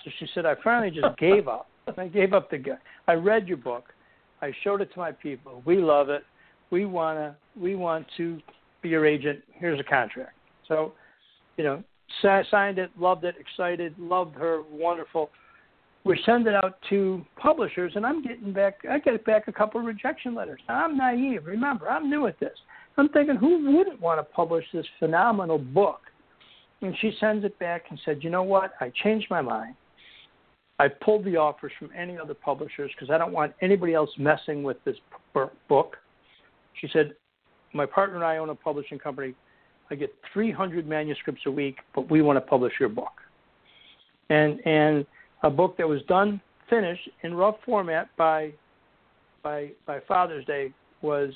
So 0.04 0.12
she 0.20 0.28
said, 0.34 0.46
I 0.46 0.56
finally 0.64 0.92
just 0.92 1.18
gave 1.18 1.48
up. 1.48 1.68
I 1.98 2.08
gave 2.08 2.32
up 2.32 2.50
the 2.50 2.58
guy. 2.58 2.78
I 3.08 3.14
read 3.14 3.48
your 3.48 3.58
book. 3.58 3.86
I 4.42 4.54
showed 4.64 4.82
it 4.82 4.94
to 4.94 5.00
my 5.00 5.12
people. 5.12 5.62
We 5.66 5.78
love 5.78 6.10
it. 6.10 6.24
We 6.72 6.86
wanna. 6.86 7.36
We 7.60 7.76
want 7.76 8.08
to 8.18 8.40
be 8.82 8.90
your 8.90 9.06
agent. 9.06 9.42
Here's 9.52 9.80
a 9.80 9.84
contract. 9.84 10.36
So, 10.68 10.94
you 11.58 11.64
know, 11.64 11.84
signed 12.50 12.80
it, 12.80 12.90
loved 12.98 13.26
it, 13.26 13.36
excited, 13.40 13.94
loved 13.98 14.36
her, 14.36 14.62
wonderful. 14.72 15.30
We 16.06 16.20
send 16.26 16.48
it 16.48 16.54
out 16.54 16.80
to 16.90 17.26
publishers, 17.38 17.94
and 17.96 18.06
I'm 18.06 18.22
getting 18.22 18.52
back. 18.52 18.80
I 18.90 19.00
get 19.00 19.24
back 19.26 19.48
a 19.48 19.54
couple 19.54 19.80
of 19.80 19.86
rejection 19.86 20.36
letters. 20.36 20.60
I'm 20.68 20.98
naive. 20.98 21.46
Remember, 21.46 21.90
I'm 21.90 22.10
new 22.10 22.28
at 22.28 22.40
this. 22.40 22.58
I'm 22.98 23.10
thinking, 23.10 23.38
who 23.38 23.78
wouldn't 23.78 24.02
want 24.02 24.20
to 24.20 24.24
publish 24.24 24.66
this 24.74 24.86
phenomenal 25.00 25.58
book? 25.58 26.02
And 26.82 26.96
she 27.00 27.16
sends 27.20 27.46
it 27.46 27.58
back 27.60 27.86
and 27.90 28.00
said, 28.04 28.20
you 28.22 28.30
know 28.30 28.44
what? 28.44 28.74
I 28.82 28.92
changed 29.04 29.28
my 29.30 29.42
mind. 29.42 29.76
I 30.80 30.90
pulled 30.90 31.24
the 31.24 31.38
offers 31.38 31.72
from 31.80 31.90
any 31.98 32.18
other 32.18 32.34
publishers 32.34 32.92
because 32.94 33.10
I 33.10 33.18
don't 33.18 33.32
want 33.32 33.54
anybody 33.62 33.94
else 33.94 34.10
messing 34.18 34.64
with 34.64 34.78
this 34.84 34.98
book. 35.70 35.98
She 36.82 36.90
said, 36.92 37.14
my 37.74 37.86
partner 37.86 38.16
and 38.16 38.26
I 38.26 38.38
own 38.38 38.50
a 38.50 38.56
publishing 38.56 39.00
company. 39.00 39.34
I 39.90 39.96
get 39.96 40.14
300 40.34 40.88
manuscripts 40.88 41.42
a 41.46 41.52
week, 41.52 41.78
but 41.96 42.10
we 42.10 42.22
want 42.22 42.38
to 42.38 42.42
publish 42.42 42.74
your 42.80 42.90
book. 42.90 43.14
And 44.30 44.60
and 44.66 45.06
a 45.44 45.50
book 45.50 45.78
that 45.78 45.88
was 45.88 46.02
done 46.04 46.42
finished 46.70 47.10
in 47.22 47.34
rough 47.34 47.56
format 47.66 48.10
by 48.18 48.52
by 49.44 49.70
by 49.86 50.00
Father's 50.08 50.46
Day 50.46 50.74
was 51.02 51.32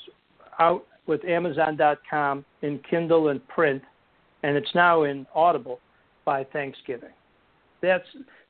out 0.60 0.86
with 1.06 1.24
Amazon.com 1.26 2.44
in 2.62 2.80
Kindle 2.90 3.30
and 3.30 3.46
print, 3.48 3.82
and 4.44 4.58
it's 4.58 4.74
now 4.74 5.04
in 5.04 5.26
Audible 5.36 5.80
by 6.26 6.44
Thanksgiving. 6.46 7.12
That's 7.82 8.06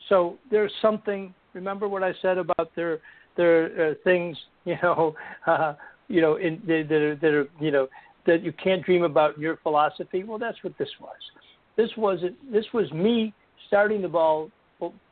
so. 0.09 0.37
There's 0.49 0.71
something. 0.81 1.33
Remember 1.53 1.87
what 1.87 2.03
I 2.03 2.13
said 2.21 2.37
about 2.37 2.71
there 2.75 2.99
there 3.35 3.89
are 3.89 3.95
things 4.03 4.37
you 4.65 4.75
know 4.81 5.15
uh, 5.47 5.73
you 6.07 6.21
know 6.21 6.35
in, 6.35 6.61
that, 6.67 6.91
are, 6.91 7.15
that 7.15 7.33
are 7.33 7.47
you 7.59 7.71
know 7.71 7.87
that 8.25 8.43
you 8.43 8.53
can't 8.53 8.83
dream 8.83 9.03
about 9.03 9.37
your 9.39 9.57
philosophy. 9.57 10.23
Well, 10.23 10.37
that's 10.37 10.63
what 10.63 10.77
this 10.77 10.89
was. 10.99 11.17
This 11.75 11.89
wasn't. 11.97 12.35
This 12.51 12.65
was 12.73 12.91
me 12.91 13.33
starting 13.67 14.01
the 14.01 14.07
ball 14.07 14.49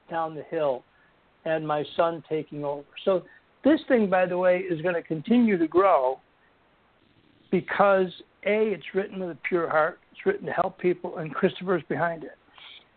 down 0.09 0.35
the 0.35 0.43
hill, 0.43 0.83
and 1.45 1.67
my 1.67 1.83
son 1.95 2.23
taking 2.29 2.63
over. 2.63 2.85
So 3.03 3.23
this 3.63 3.79
thing, 3.87 4.09
by 4.09 4.25
the 4.25 4.37
way, 4.37 4.59
is 4.59 4.81
going 4.81 4.95
to 4.95 5.01
continue 5.01 5.57
to 5.57 5.67
grow 5.67 6.19
because 7.51 8.07
a 8.45 8.73
it's 8.73 8.83
written 8.93 9.19
with 9.19 9.29
a 9.29 9.37
pure 9.47 9.69
heart. 9.69 9.99
It's 10.11 10.25
written 10.25 10.45
to 10.45 10.51
help 10.51 10.77
people, 10.79 11.17
and 11.17 11.33
Christopher's 11.33 11.83
behind 11.89 12.23
it. 12.23 12.37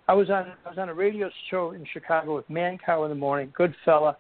I 0.08 0.14
was 0.14 0.30
on 0.30 0.52
I 0.64 0.68
was 0.68 0.78
on 0.78 0.88
a 0.88 0.94
radio 0.94 1.30
show 1.50 1.72
in 1.72 1.84
Chicago 1.92 2.36
with 2.36 2.48
Mancow 2.48 3.04
in 3.04 3.10
the 3.10 3.14
morning, 3.14 3.52
good 3.56 3.74
fella, 3.84 4.16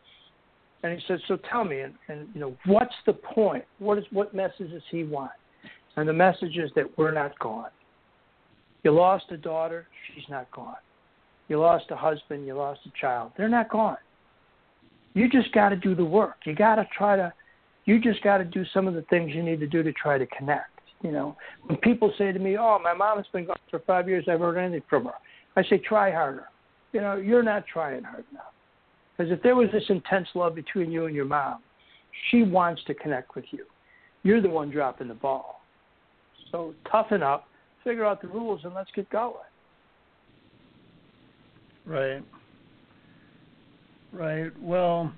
and 0.82 0.92
he 0.92 1.04
said, 1.06 1.18
"So 1.28 1.38
tell 1.50 1.64
me, 1.64 1.80
and, 1.80 1.94
and 2.08 2.28
you 2.34 2.40
know, 2.40 2.54
what's 2.66 2.94
the 3.06 3.14
point? 3.14 3.64
What 3.78 3.98
is 3.98 4.04
what 4.10 4.34
message 4.34 4.70
does 4.70 4.82
he 4.90 5.04
want?" 5.04 5.32
And 5.96 6.08
the 6.08 6.12
message 6.12 6.56
is 6.56 6.70
that 6.76 6.86
we're 6.96 7.12
not 7.12 7.38
gone. 7.38 7.70
You 8.84 8.92
lost 8.92 9.24
a 9.30 9.36
daughter, 9.36 9.88
she's 10.06 10.24
not 10.30 10.50
gone. 10.52 10.76
You 11.48 11.58
lost 11.58 11.86
a 11.90 11.96
husband, 11.96 12.46
you 12.46 12.54
lost 12.54 12.80
a 12.86 13.00
child, 13.00 13.32
they're 13.36 13.48
not 13.48 13.70
gone. 13.70 13.96
You 15.14 15.28
just 15.28 15.52
got 15.52 15.70
to 15.70 15.76
do 15.76 15.94
the 15.94 16.04
work. 16.04 16.36
You 16.44 16.54
got 16.54 16.76
to 16.76 16.86
try 16.96 17.16
to. 17.16 17.32
You 17.86 17.98
just 17.98 18.22
got 18.22 18.38
to 18.38 18.44
do 18.44 18.64
some 18.74 18.86
of 18.86 18.94
the 18.94 19.02
things 19.02 19.32
you 19.34 19.42
need 19.42 19.60
to 19.60 19.66
do 19.66 19.82
to 19.82 19.92
try 19.92 20.18
to 20.18 20.26
connect. 20.26 20.70
You 21.02 21.10
know, 21.10 21.36
when 21.66 21.78
people 21.78 22.12
say 22.18 22.32
to 22.32 22.38
me, 22.38 22.56
"Oh, 22.58 22.78
my 22.82 22.92
mom 22.92 23.16
has 23.16 23.26
been 23.32 23.46
gone 23.46 23.56
for 23.70 23.78
five 23.80 24.08
years. 24.08 24.24
I 24.28 24.32
haven't 24.32 24.46
heard 24.46 24.58
anything 24.58 24.82
from 24.88 25.06
her," 25.06 25.14
I 25.56 25.64
say, 25.64 25.78
"Try 25.78 26.10
harder." 26.10 26.48
You 26.92 27.00
know, 27.00 27.16
you're 27.16 27.42
not 27.42 27.66
trying 27.66 28.04
hard 28.04 28.24
enough. 28.30 28.52
Because 29.16 29.32
if 29.32 29.42
there 29.42 29.56
was 29.56 29.68
this 29.72 29.84
intense 29.88 30.28
love 30.34 30.54
between 30.54 30.90
you 30.90 31.06
and 31.06 31.14
your 31.14 31.24
mom, 31.24 31.60
she 32.30 32.42
wants 32.42 32.82
to 32.84 32.94
connect 32.94 33.34
with 33.34 33.44
you. 33.50 33.64
You're 34.22 34.40
the 34.40 34.48
one 34.48 34.70
dropping 34.70 35.08
the 35.08 35.14
ball. 35.14 35.62
So 36.50 36.74
toughen 36.90 37.22
up, 37.22 37.48
figure 37.84 38.04
out 38.04 38.22
the 38.22 38.28
rules, 38.28 38.60
and 38.64 38.74
let's 38.74 38.90
get 38.94 39.08
going. 39.10 39.34
Right. 41.88 42.22
Right. 44.12 44.52
Well, 44.60 45.12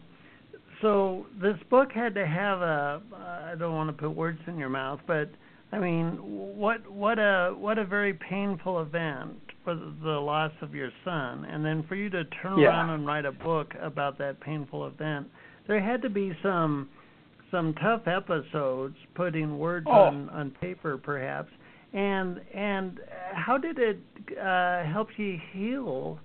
so 0.80 1.26
this 1.42 1.56
book 1.68 1.90
had 1.92 2.14
to 2.14 2.26
have 2.26 2.60
a. 2.60 3.02
I 3.14 3.54
don't 3.58 3.74
want 3.74 3.88
to 3.88 3.92
put 3.92 4.14
words 4.14 4.38
in 4.46 4.56
your 4.56 4.68
mouth, 4.68 5.00
but 5.06 5.30
I 5.72 5.78
mean, 5.78 6.12
what 6.56 6.88
what 6.90 7.18
a 7.18 7.54
what 7.56 7.78
a 7.78 7.84
very 7.84 8.14
painful 8.14 8.80
event 8.80 9.36
for 9.64 9.74
the 9.74 10.10
loss 10.10 10.52
of 10.62 10.74
your 10.74 10.90
son, 11.04 11.44
and 11.44 11.64
then 11.64 11.84
for 11.88 11.96
you 11.96 12.08
to 12.10 12.24
turn 12.42 12.58
yeah. 12.58 12.68
around 12.68 12.90
and 12.90 13.06
write 13.06 13.24
a 13.24 13.32
book 13.32 13.74
about 13.80 14.16
that 14.18 14.40
painful 14.40 14.86
event. 14.86 15.26
There 15.66 15.80
had 15.80 16.02
to 16.02 16.10
be 16.10 16.32
some 16.42 16.88
some 17.50 17.74
tough 17.74 18.06
episodes, 18.06 18.96
putting 19.14 19.58
words 19.58 19.86
oh. 19.88 19.92
on 19.92 20.28
on 20.30 20.50
paper, 20.60 20.96
perhaps. 20.96 21.50
And 21.92 22.40
and 22.54 23.00
how 23.32 23.58
did 23.58 23.78
it 23.78 23.98
uh, 24.40 24.84
help 24.84 25.08
you 25.16 25.36
heal 25.52 26.20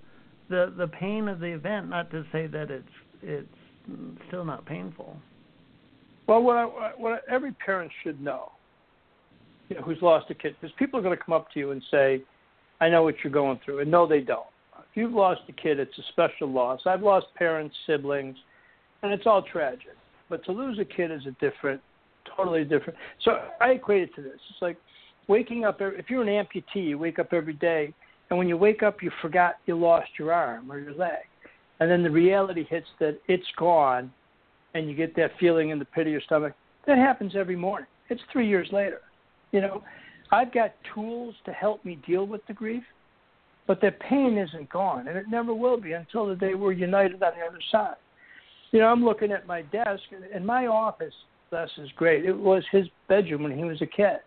the 0.48 0.72
the 0.76 0.88
pain 0.88 1.28
of 1.28 1.40
the 1.40 1.46
event? 1.46 1.88
Not 1.88 2.10
to 2.10 2.24
say 2.32 2.46
that 2.46 2.70
it's 2.70 2.88
it's 3.22 3.48
still 4.28 4.44
not 4.44 4.64
painful. 4.66 5.16
Well, 6.26 6.42
what 6.42 6.56
I, 6.56 6.64
what 6.96 7.22
every 7.28 7.52
parent 7.52 7.90
should 8.02 8.20
know 8.20 8.52
you 9.68 9.76
know, 9.76 9.82
who's 9.82 10.00
lost 10.00 10.26
a 10.30 10.34
kid, 10.34 10.56
because 10.60 10.74
people 10.78 10.98
are 10.98 11.02
going 11.02 11.16
to 11.16 11.22
come 11.22 11.32
up 11.32 11.50
to 11.52 11.58
you 11.58 11.70
and 11.72 11.82
say, 11.90 12.22
"I 12.80 12.88
know 12.88 13.02
what 13.02 13.16
you're 13.22 13.32
going 13.32 13.60
through," 13.64 13.80
and 13.80 13.90
no, 13.90 14.06
they 14.06 14.20
don't. 14.20 14.46
If 14.78 14.84
you've 14.94 15.12
lost 15.12 15.42
a 15.48 15.52
kid, 15.52 15.78
it's 15.78 15.96
a 15.98 16.02
special 16.12 16.50
loss. 16.50 16.80
I've 16.86 17.02
lost 17.02 17.26
parents, 17.36 17.74
siblings, 17.86 18.36
and 19.02 19.12
it's 19.12 19.26
all 19.26 19.42
tragic. 19.42 19.96
But 20.28 20.44
to 20.44 20.52
lose 20.52 20.78
a 20.78 20.84
kid 20.84 21.10
is 21.10 21.22
a 21.26 21.32
different, 21.32 21.80
totally 22.36 22.64
different. 22.64 22.98
So 23.22 23.38
I 23.60 23.70
equate 23.70 24.02
it 24.02 24.14
to 24.16 24.22
this. 24.22 24.38
It's 24.50 24.62
like 24.62 24.76
waking 25.28 25.64
up. 25.64 25.78
If 25.80 26.10
you're 26.10 26.22
an 26.22 26.28
amputee, 26.28 26.88
you 26.88 26.98
wake 26.98 27.18
up 27.18 27.32
every 27.32 27.54
day, 27.54 27.94
and 28.30 28.38
when 28.38 28.48
you 28.48 28.56
wake 28.56 28.82
up, 28.82 29.02
you 29.02 29.10
forgot 29.22 29.56
you 29.66 29.78
lost 29.78 30.10
your 30.18 30.32
arm 30.32 30.70
or 30.70 30.78
your 30.78 30.94
leg, 30.94 31.24
and 31.80 31.90
then 31.90 32.02
the 32.02 32.10
reality 32.10 32.64
hits 32.68 32.88
that 33.00 33.18
it's 33.28 33.46
gone, 33.58 34.12
and 34.74 34.88
you 34.88 34.94
get 34.94 35.14
that 35.16 35.32
feeling 35.38 35.70
in 35.70 35.78
the 35.78 35.84
pit 35.84 36.06
of 36.06 36.12
your 36.12 36.20
stomach. 36.22 36.54
That 36.86 36.98
happens 36.98 37.34
every 37.36 37.56
morning. 37.56 37.88
It's 38.08 38.22
three 38.32 38.48
years 38.48 38.68
later. 38.72 39.00
You 39.52 39.60
know, 39.60 39.82
I've 40.32 40.52
got 40.52 40.74
tools 40.94 41.34
to 41.44 41.52
help 41.52 41.84
me 41.84 41.98
deal 42.06 42.26
with 42.26 42.46
the 42.46 42.52
grief, 42.52 42.82
but 43.66 43.80
the 43.80 43.92
pain 44.08 44.38
isn't 44.38 44.68
gone, 44.70 45.08
and 45.08 45.16
it 45.16 45.26
never 45.28 45.54
will 45.54 45.80
be 45.80 45.92
until 45.92 46.26
the 46.26 46.36
day 46.36 46.54
we're 46.54 46.72
united 46.72 47.22
on 47.22 47.32
the 47.38 47.44
other 47.44 47.60
side. 47.70 47.96
You 48.72 48.80
know, 48.80 48.86
I'm 48.86 49.04
looking 49.04 49.32
at 49.32 49.46
my 49.46 49.62
desk, 49.62 50.02
and 50.34 50.44
my 50.44 50.66
office, 50.66 51.14
this 51.50 51.70
is 51.78 51.88
great. 51.96 52.24
It 52.24 52.36
was 52.36 52.64
his 52.72 52.86
bedroom 53.08 53.44
when 53.44 53.56
he 53.56 53.64
was 53.64 53.80
a 53.80 53.86
kid. 53.86 54.18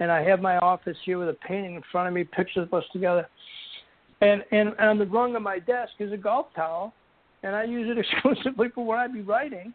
And 0.00 0.10
I 0.10 0.22
have 0.22 0.40
my 0.40 0.58
office 0.58 0.96
here 1.04 1.18
with 1.18 1.28
a 1.28 1.36
painting 1.46 1.74
in 1.74 1.82
front 1.90 2.08
of 2.08 2.14
me, 2.14 2.24
pictures 2.24 2.68
of 2.70 2.74
us 2.74 2.84
together. 2.92 3.28
And, 4.20 4.44
and 4.52 4.74
on 4.78 4.98
the 4.98 5.06
rung 5.06 5.36
of 5.36 5.42
my 5.42 5.58
desk 5.58 5.92
is 5.98 6.12
a 6.12 6.16
golf 6.16 6.46
towel, 6.54 6.92
and 7.42 7.54
I 7.54 7.64
use 7.64 7.88
it 7.90 7.98
exclusively 8.12 8.68
for 8.74 8.84
when 8.84 8.98
I'd 8.98 9.12
be 9.12 9.22
writing. 9.22 9.74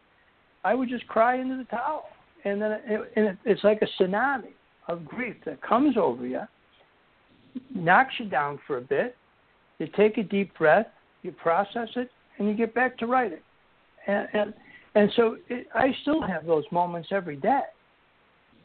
I 0.63 0.73
would 0.73 0.89
just 0.89 1.05
cry 1.07 1.39
into 1.39 1.57
the 1.57 1.65
towel, 1.65 2.05
and 2.45 2.61
then 2.61 2.71
it, 2.71 3.11
and 3.15 3.25
it, 3.27 3.37
it's 3.45 3.63
like 3.63 3.81
a 3.81 4.03
tsunami 4.03 4.53
of 4.87 5.05
grief 5.05 5.35
that 5.45 5.61
comes 5.61 5.97
over 5.97 6.25
you, 6.25 6.41
knocks 7.73 8.13
you 8.17 8.25
down 8.25 8.59
for 8.65 8.77
a 8.77 8.81
bit. 8.81 9.15
You 9.79 9.87
take 9.95 10.17
a 10.17 10.23
deep 10.23 10.57
breath, 10.57 10.87
you 11.21 11.31
process 11.31 11.89
it, 11.95 12.09
and 12.37 12.47
you 12.47 12.53
get 12.53 12.73
back 12.73 12.97
to 12.99 13.07
writing. 13.07 13.39
And 14.07 14.27
and, 14.33 14.53
and 14.95 15.11
so 15.15 15.37
it, 15.49 15.67
I 15.73 15.93
still 16.01 16.21
have 16.21 16.45
those 16.45 16.65
moments 16.71 17.09
every 17.11 17.35
day. 17.35 17.61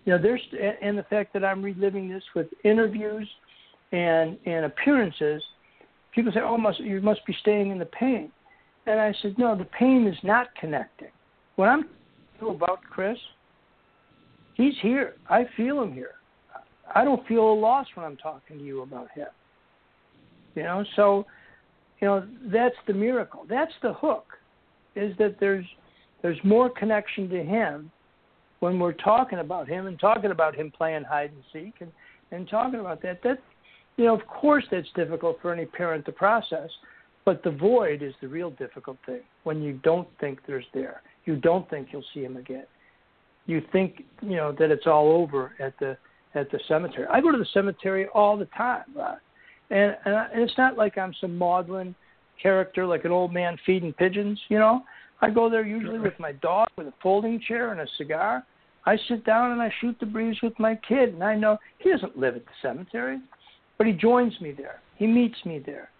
You 0.09 0.16
know, 0.16 0.23
there's 0.23 0.40
and 0.81 0.97
the 0.97 1.03
fact 1.03 1.35
that 1.35 1.44
I'm 1.44 1.62
reliving 1.62 2.09
this 2.09 2.23
with 2.35 2.47
interviews 2.64 3.29
and 3.92 4.38
and 4.47 4.64
appearances. 4.64 5.42
People 6.14 6.33
say, 6.33 6.40
"Oh, 6.40 6.57
must 6.57 6.81
you 6.81 7.03
must 7.03 7.27
be 7.27 7.37
staying 7.42 7.71
in 7.73 7.79
the 7.79 7.85
pain," 7.85 8.33
and 8.87 8.99
I 8.99 9.14
said, 9.21 9.37
"No, 9.37 9.55
the 9.55 9.66
pain 9.66 10.07
is 10.07 10.16
not 10.23 10.47
connecting. 10.59 11.11
What 11.57 11.68
I'm 11.68 11.90
about 12.40 12.81
Chris 12.88 13.18
He's 14.55 14.73
here. 14.81 15.16
I 15.29 15.44
feel 15.59 15.83
him 15.83 15.92
here. 15.92 16.14
I 16.94 17.05
don't 17.05 17.27
feel 17.29 17.53
a 17.53 17.53
loss 17.53 17.87
when 17.92 18.07
I'm 18.07 18.16
talking 18.16 18.57
to 18.57 18.64
you 18.64 18.81
about 18.81 19.11
him. 19.11 19.29
You 20.55 20.62
know, 20.62 20.87
so 20.97 21.27
you 22.01 22.09
know 22.09 22.27
that's 22.47 22.81
the 22.87 22.94
miracle. 22.94 23.44
That's 23.47 23.75
the 23.83 23.92
hook, 23.92 24.25
is 24.97 25.14
that 25.18 25.37
there's 25.38 25.66
there's 26.23 26.42
more 26.44 26.71
connection 26.71 27.29
to 27.29 27.44
him 27.44 27.90
when 28.61 28.79
we're 28.79 28.92
talking 28.92 29.38
about 29.38 29.68
him 29.68 29.87
and 29.87 29.99
talking 29.99 30.31
about 30.31 30.55
him 30.55 30.73
playing 30.77 31.05
hide 31.05 31.31
and 31.31 31.42
seek 31.53 31.75
and 31.81 31.92
and 32.31 32.49
talking 32.49 32.81
about 32.81 33.03
that. 33.03 33.23
That 33.23 33.38
you 33.97 34.05
know, 34.05 34.14
of 34.14 34.27
course, 34.27 34.64
that's 34.71 34.88
difficult 34.94 35.38
for 35.40 35.53
any 35.53 35.66
parent 35.66 36.05
to 36.07 36.12
process. 36.12 36.71
But 37.25 37.42
the 37.42 37.51
void 37.51 38.03
is 38.03 38.14
the 38.23 38.29
real 38.29 38.51
difficult 38.51 38.97
thing 39.05 39.21
when 39.44 39.61
you 39.61 39.75
don't 39.83 40.09
think 40.18 40.40
there's 40.47 40.64
there. 40.73 41.03
You 41.27 41.37
don't 41.37 41.68
think 41.68 41.88
you'll 41.92 42.05
see 42.14 42.25
him 42.25 42.38
again 42.38 42.64
you 43.49 43.62
think 43.73 44.05
you 44.23 44.37
know 44.37 44.53
that 44.53 44.71
it's 44.71 44.87
all 44.87 45.11
over 45.11 45.53
at 45.59 45.77
the 45.81 45.97
at 46.35 46.49
the 46.53 46.61
cemetery. 46.68 47.07
I 47.11 47.21
go 47.21 47.33
to 47.33 47.38
the 47.38 47.47
cemetery 47.53 48.07
all 48.14 48.37
the 48.37 48.44
time, 48.47 48.85
uh, 49.01 49.16
and 49.71 49.97
and, 50.05 50.14
I, 50.14 50.27
and 50.33 50.42
it's 50.42 50.57
not 50.57 50.77
like 50.77 50.97
I'm 50.97 51.15
some 51.21 51.37
maudlin 51.37 51.96
character 52.40 52.87
like 52.87 53.04
an 53.04 53.11
old 53.11 53.33
man 53.33 53.56
feeding 53.67 53.92
pigeons. 53.94 54.38
You 54.48 54.59
know, 54.59 54.83
I 55.21 55.31
go 55.31 55.50
there 55.50 55.64
usually 55.64 55.98
with 55.98 56.19
my 56.19 56.33
dog 56.33 56.69
with 56.77 56.87
a 56.87 56.94
folding 57.02 57.40
chair 57.40 57.73
and 57.73 57.81
a 57.81 57.87
cigar. 57.96 58.44
I 58.87 58.96
sit 59.08 59.25
down 59.25 59.52
and 59.52 59.60
I 59.60 59.73
shoot 59.81 59.96
the 60.00 60.06
breeze 60.06 60.37
with 60.42 60.58
my 60.58 60.79
kid, 60.88 61.12
and 61.12 61.23
I 61.23 61.35
know 61.35 61.58
he 61.79 61.90
doesn't 61.90 62.16
live 62.16 62.37
at 62.37 62.44
the 62.44 62.52
cemetery, 62.62 63.19
but 63.77 63.87
he 63.87 63.92
joins 63.92 64.40
me 64.40 64.52
there. 64.52 64.81
He 64.96 65.06
meets 65.06 65.37
me 65.44 65.58
there. 65.58 65.90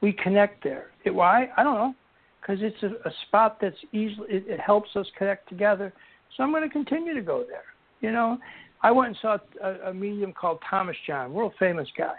We 0.00 0.12
connect 0.12 0.62
there. 0.62 0.92
It, 1.04 1.14
why? 1.14 1.48
I 1.56 1.64
don't 1.64 1.74
know, 1.74 1.94
because 2.40 2.62
it's 2.62 2.82
a, 2.82 3.08
a 3.08 3.12
spot 3.26 3.58
that's 3.60 3.76
easily. 3.92 4.28
It, 4.30 4.44
it 4.46 4.60
helps 4.60 4.94
us 4.94 5.06
connect 5.18 5.48
together 5.48 5.92
so 6.36 6.42
I'm 6.42 6.50
going 6.50 6.62
to 6.62 6.68
continue 6.68 7.14
to 7.14 7.22
go 7.22 7.44
there. 7.48 7.64
You 8.00 8.12
know, 8.12 8.38
I 8.82 8.90
went 8.90 9.08
and 9.08 9.16
saw 9.20 9.38
a, 9.62 9.90
a 9.90 9.94
medium 9.94 10.32
called 10.32 10.58
Thomas 10.68 10.96
John, 11.06 11.32
world 11.32 11.52
famous 11.58 11.88
guy. 11.96 12.14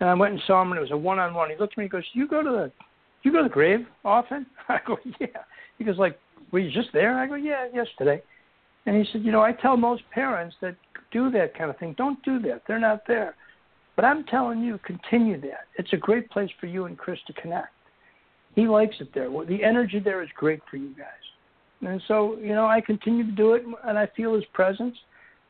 And 0.00 0.08
I 0.08 0.14
went 0.14 0.32
and 0.34 0.42
saw 0.46 0.62
him, 0.62 0.72
and 0.72 0.78
it 0.78 0.82
was 0.82 0.90
a 0.90 0.96
one-on-one. 0.96 1.50
He 1.50 1.56
looked 1.56 1.74
at 1.74 1.78
me 1.78 1.84
and 1.84 1.90
goes, 1.90 2.04
"You 2.12 2.28
go 2.28 2.42
to 2.42 2.50
the, 2.50 2.72
you 3.22 3.32
go 3.32 3.38
to 3.38 3.44
the 3.44 3.50
grave 3.50 3.80
often?" 4.04 4.46
I 4.68 4.78
go, 4.86 4.98
"Yeah." 5.20 5.26
He 5.78 5.84
goes, 5.84 5.98
"Like, 5.98 6.18
were 6.50 6.58
you 6.58 6.70
just 6.70 6.92
there?" 6.92 7.18
I 7.18 7.26
go, 7.26 7.34
"Yeah, 7.34 7.66
yesterday." 7.74 8.22
And 8.86 8.96
he 8.96 9.10
said, 9.12 9.22
"You 9.22 9.32
know, 9.32 9.42
I 9.42 9.52
tell 9.52 9.76
most 9.76 10.02
parents 10.10 10.56
that 10.60 10.76
do 11.10 11.30
that 11.30 11.56
kind 11.56 11.70
of 11.70 11.78
thing, 11.78 11.94
don't 11.96 12.22
do 12.24 12.38
that. 12.40 12.62
They're 12.66 12.78
not 12.78 13.02
there. 13.06 13.34
But 13.94 14.04
I'm 14.04 14.24
telling 14.24 14.60
you, 14.60 14.78
continue 14.84 15.40
that. 15.42 15.66
It's 15.76 15.92
a 15.92 15.96
great 15.96 16.28
place 16.30 16.50
for 16.60 16.66
you 16.66 16.84
and 16.84 16.98
Chris 16.98 17.18
to 17.26 17.32
connect. 17.34 17.72
He 18.54 18.66
likes 18.66 18.94
it 19.00 19.08
there. 19.14 19.28
The 19.30 19.64
energy 19.64 20.00
there 20.00 20.22
is 20.22 20.28
great 20.36 20.60
for 20.70 20.76
you 20.76 20.94
guys. 20.96 21.06
And 21.82 22.00
so, 22.08 22.36
you 22.38 22.54
know, 22.54 22.66
I 22.66 22.80
continue 22.80 23.24
to 23.24 23.32
do 23.32 23.54
it, 23.54 23.64
and 23.84 23.98
I 23.98 24.08
feel 24.16 24.34
his 24.34 24.44
presence, 24.52 24.96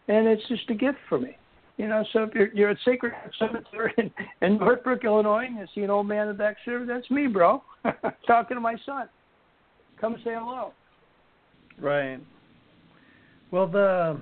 and 0.09 0.27
it's 0.27 0.47
just 0.49 0.69
a 0.71 0.75
gift 0.75 0.99
for 1.09 1.19
me. 1.19 1.37
You 1.77 1.89
know, 1.89 2.05
so 2.13 2.25
if 2.25 2.35
you're, 2.35 2.53
you're 2.55 2.71
at 2.71 2.79
Sacred 2.85 3.13
Cemetery 3.39 3.93
in, 3.99 4.11
in 4.41 4.59
Northbrook, 4.59 5.05
Illinois, 5.05 5.45
and 5.47 5.57
you 5.57 5.67
see 5.75 5.83
an 5.83 5.91
old 5.91 6.09
man 6.09 6.23
in 6.23 6.29
the 6.29 6.35
back 6.35 6.57
there, 6.65 6.85
that's 6.87 7.09
me, 7.11 7.27
bro, 7.27 7.63
talking 8.27 8.57
to 8.57 8.61
my 8.61 8.77
son. 8.87 9.09
Come 10.01 10.17
say 10.25 10.35
hello. 10.35 10.73
Right. 11.81 12.21
Well, 13.51 13.67
the 13.67 14.21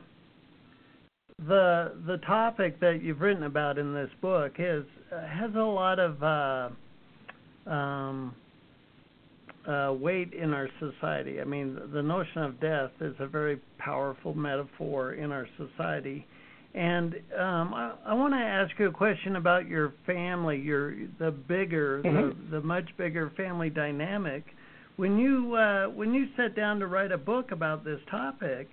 the 1.39 1.95
the 2.07 2.19
topic 2.27 2.79
that 2.81 3.03
you've 3.03 3.21
written 3.21 3.45
about 3.45 3.79
in 3.79 3.93
this 3.93 4.11
book 4.21 4.53
is 4.59 4.85
has 5.11 5.55
a 5.55 5.59
lot 5.59 5.99
of 5.99 6.23
uh, 6.23 7.71
um, 7.71 8.35
uh, 9.67 9.95
weight 9.99 10.33
in 10.33 10.53
our 10.53 10.69
society. 10.79 11.41
I 11.41 11.45
mean, 11.45 11.79
the 11.93 12.03
notion 12.03 12.43
of 12.43 12.61
death 12.61 12.91
is 13.01 13.15
a 13.19 13.27
very 13.27 13.61
powerful 13.79 14.35
metaphor 14.35 15.15
in 15.15 15.33
our 15.33 15.49
society. 15.57 16.27
And 16.75 17.15
um, 17.39 17.73
I, 17.73 17.93
I 18.05 18.15
want 18.15 18.35
to 18.35 18.39
ask 18.39 18.73
you 18.79 18.89
a 18.89 18.93
question 18.93 19.37
about 19.37 19.69
your 19.69 19.95
family, 20.07 20.59
your 20.59 20.95
the 21.19 21.31
bigger, 21.31 22.03
mm-hmm. 22.03 22.51
the, 22.51 22.59
the 22.59 22.67
much 22.67 22.89
bigger 22.99 23.33
family 23.37 23.71
dynamic. 23.71 24.45
When 24.97 25.19
you 25.19 25.55
uh, 25.55 25.87
when 25.87 26.15
you 26.15 26.29
sat 26.37 26.55
down 26.55 26.79
to 26.81 26.87
write 26.87 27.11
a 27.11 27.19
book 27.19 27.51
about 27.51 27.85
this 27.85 27.99
topic, 28.11 28.69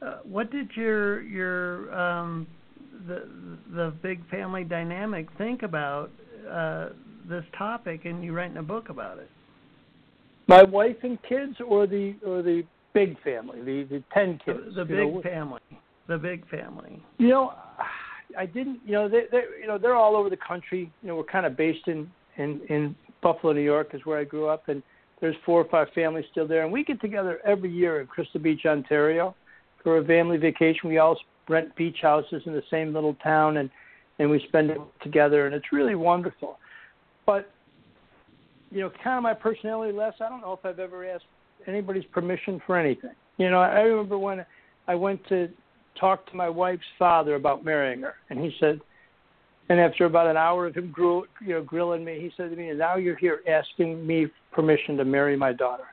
uh, 0.00 0.18
what 0.22 0.52
did 0.52 0.70
your 0.76 1.22
your 1.22 1.92
um, 1.92 2.46
the 3.08 3.28
the 3.74 3.92
big 4.02 4.28
family 4.30 4.62
dynamic 4.62 5.26
think 5.36 5.64
about 5.64 6.10
uh, 6.48 6.90
this 7.28 7.44
topic, 7.56 8.04
and 8.04 8.22
you 8.22 8.32
writing 8.32 8.58
a 8.58 8.62
book 8.62 8.88
about 8.88 9.18
it? 9.18 9.30
My 10.46 10.62
wife 10.62 10.96
and 11.02 11.18
kids, 11.28 11.56
or 11.66 11.88
the 11.88 12.14
or 12.24 12.42
the 12.42 12.62
big 12.94 13.20
family, 13.22 13.58
the 13.60 13.82
the 13.90 14.04
ten 14.14 14.38
kids. 14.44 14.60
The, 14.76 14.84
the 14.84 14.84
big 14.84 15.12
know? 15.12 15.22
family. 15.22 15.60
The 16.06 16.18
big 16.18 16.48
family. 16.48 17.02
You 17.18 17.28
know, 17.28 17.52
I 18.38 18.46
didn't. 18.46 18.78
You 18.86 18.92
know, 18.92 19.08
they 19.08 19.22
they 19.32 19.42
you 19.60 19.66
know 19.66 19.76
they're 19.76 19.96
all 19.96 20.14
over 20.14 20.30
the 20.30 20.38
country. 20.38 20.90
You 21.02 21.08
know, 21.08 21.16
we're 21.16 21.24
kind 21.24 21.46
of 21.46 21.56
based 21.56 21.88
in 21.88 22.08
in 22.36 22.60
in 22.68 22.94
Buffalo, 23.22 23.52
New 23.52 23.60
York, 23.60 23.88
is 23.92 24.06
where 24.06 24.20
I 24.20 24.24
grew 24.24 24.46
up, 24.46 24.68
and 24.68 24.84
there's 25.20 25.36
four 25.44 25.60
or 25.60 25.68
five 25.68 25.88
families 25.94 26.24
still 26.30 26.46
there, 26.46 26.62
and 26.62 26.72
we 26.72 26.84
get 26.84 27.00
together 27.00 27.40
every 27.44 27.70
year 27.70 28.00
in 28.00 28.06
Crystal 28.06 28.40
Beach, 28.40 28.62
Ontario, 28.66 29.34
for 29.82 29.98
a 29.98 30.04
family 30.04 30.36
vacation. 30.36 30.88
We 30.88 30.98
all 30.98 31.18
rent 31.48 31.74
beach 31.76 31.98
houses 32.02 32.42
in 32.46 32.52
the 32.52 32.62
same 32.70 32.92
little 32.92 33.14
town, 33.14 33.58
and 33.58 33.70
and 34.20 34.28
we 34.28 34.42
spend 34.48 34.70
it 34.70 34.78
together, 35.02 35.46
and 35.46 35.54
it's 35.54 35.72
really 35.72 35.94
wonderful. 35.94 36.58
But 37.26 37.50
you 38.70 38.80
know, 38.80 38.90
kind 39.02 39.16
of 39.16 39.22
my 39.22 39.34
personality 39.34 39.92
less. 39.92 40.14
I 40.20 40.28
don't 40.28 40.40
know 40.40 40.52
if 40.52 40.64
I've 40.64 40.78
ever 40.78 41.08
asked 41.08 41.24
anybody's 41.66 42.04
permission 42.06 42.60
for 42.66 42.76
anything. 42.76 43.14
You 43.38 43.50
know, 43.50 43.60
I 43.60 43.80
remember 43.80 44.18
when 44.18 44.44
I 44.88 44.94
went 44.94 45.26
to 45.28 45.48
talk 45.98 46.28
to 46.30 46.36
my 46.36 46.48
wife's 46.48 46.82
father 46.98 47.34
about 47.34 47.64
marrying 47.64 48.02
her, 48.02 48.14
and 48.30 48.38
he 48.38 48.52
said, 48.60 48.80
and 49.68 49.80
after 49.80 50.04
about 50.04 50.26
an 50.26 50.36
hour 50.36 50.66
of 50.66 50.74
him 50.74 50.90
grill, 50.90 51.24
you 51.40 51.54
know, 51.54 51.62
grilling 51.62 52.04
me, 52.04 52.20
he 52.20 52.30
said 52.36 52.50
to 52.50 52.56
me, 52.56 52.72
now 52.72 52.96
you're 52.96 53.16
here 53.16 53.40
asking 53.48 54.06
me 54.06 54.26
permission 54.52 54.96
to 54.96 55.04
marry 55.04 55.36
my 55.36 55.52
daughter." 55.52 55.84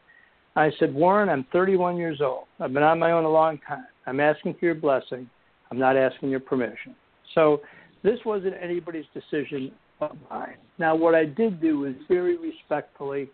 I 0.55 0.71
said, 0.79 0.93
"Warren, 0.93 1.29
I'm 1.29 1.43
31 1.51 1.97
years 1.97 2.21
old. 2.21 2.45
I've 2.59 2.73
been 2.73 2.83
on 2.83 2.99
my 2.99 3.11
own 3.11 3.25
a 3.25 3.29
long 3.29 3.57
time. 3.59 3.87
I'm 4.07 4.19
asking 4.19 4.53
for 4.55 4.65
your 4.65 4.75
blessing. 4.75 5.29
I'm 5.69 5.79
not 5.79 5.97
asking 5.97 6.29
your 6.29 6.39
permission." 6.39 6.95
So 7.33 7.61
this 8.03 8.23
wasn't 8.23 8.55
anybody's 8.61 9.07
decision 9.13 9.71
mine. 10.29 10.57
Now, 10.77 10.95
what 10.95 11.15
I 11.15 11.25
did 11.25 11.61
do 11.61 11.79
was 11.79 11.93
very 12.07 12.37
respectfully 12.37 13.29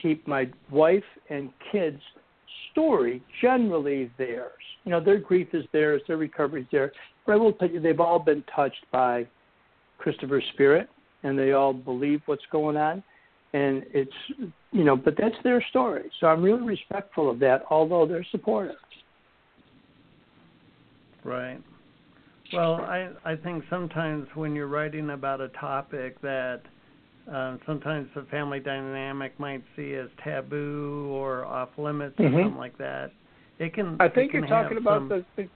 keep 0.00 0.26
my 0.26 0.48
wife 0.70 1.04
and 1.28 1.50
kids' 1.72 2.02
story 2.70 3.22
generally 3.40 4.10
theirs. 4.18 4.52
You 4.84 4.92
know, 4.92 5.00
their 5.00 5.18
grief 5.18 5.48
is 5.52 5.64
theirs, 5.72 6.02
their 6.06 6.16
recovery 6.16 6.62
is 6.62 6.66
theirs. 6.70 6.92
But 7.26 7.32
I 7.32 7.36
will 7.36 7.52
tell 7.52 7.70
you, 7.70 7.80
they've 7.80 8.00
all 8.00 8.18
been 8.18 8.42
touched 8.54 8.84
by 8.90 9.26
Christopher's 10.00 10.44
spirit, 10.54 10.88
and 11.22 11.38
they 11.38 11.52
all 11.52 11.72
believe 11.72 12.20
what's 12.26 12.46
going 12.50 12.76
on. 12.76 13.02
And 13.52 13.84
it's, 13.92 14.18
you 14.72 14.84
know, 14.84 14.96
but 14.96 15.14
that's 15.18 15.34
their 15.42 15.62
story. 15.70 16.10
So 16.20 16.28
I'm 16.28 16.42
really 16.42 16.62
respectful 16.62 17.28
of 17.28 17.38
that, 17.40 17.64
although 17.68 18.06
they're 18.06 18.26
supportive. 18.30 18.76
Right. 21.24 21.60
Well, 22.52 22.76
I 22.76 23.10
I 23.24 23.36
think 23.36 23.64
sometimes 23.68 24.26
when 24.34 24.54
you're 24.54 24.68
writing 24.68 25.10
about 25.10 25.40
a 25.40 25.48
topic 25.48 26.20
that 26.22 26.62
uh, 27.32 27.58
sometimes 27.66 28.08
the 28.14 28.22
family 28.30 28.60
dynamic 28.60 29.38
might 29.38 29.62
see 29.76 29.94
as 29.94 30.08
taboo 30.24 31.08
or 31.12 31.44
off 31.44 31.68
limits 31.76 32.16
mm-hmm. 32.16 32.34
or 32.34 32.42
something 32.42 32.58
like 32.58 32.78
that, 32.78 33.12
it 33.58 33.74
can. 33.74 33.96
I 34.00 34.08
think 34.08 34.32
can 34.32 34.40
you're 34.40 34.48
talking 34.48 34.78
about 34.78 35.00
some... 35.00 35.08
the, 35.08 35.24
the 35.36 35.48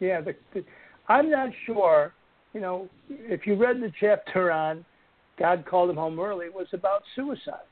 yeah. 0.00 0.20
The, 0.20 0.34
the 0.54 0.64
I'm 1.08 1.30
not 1.30 1.50
sure. 1.66 2.12
You 2.54 2.60
know, 2.60 2.88
if 3.08 3.46
you 3.46 3.54
read 3.54 3.80
the 3.80 3.92
chapter 4.00 4.50
on 4.50 4.84
God 5.38 5.64
called 5.66 5.90
him 5.90 5.96
home 5.96 6.18
early, 6.18 6.46
it 6.46 6.54
was 6.54 6.66
about 6.72 7.02
suicide, 7.14 7.66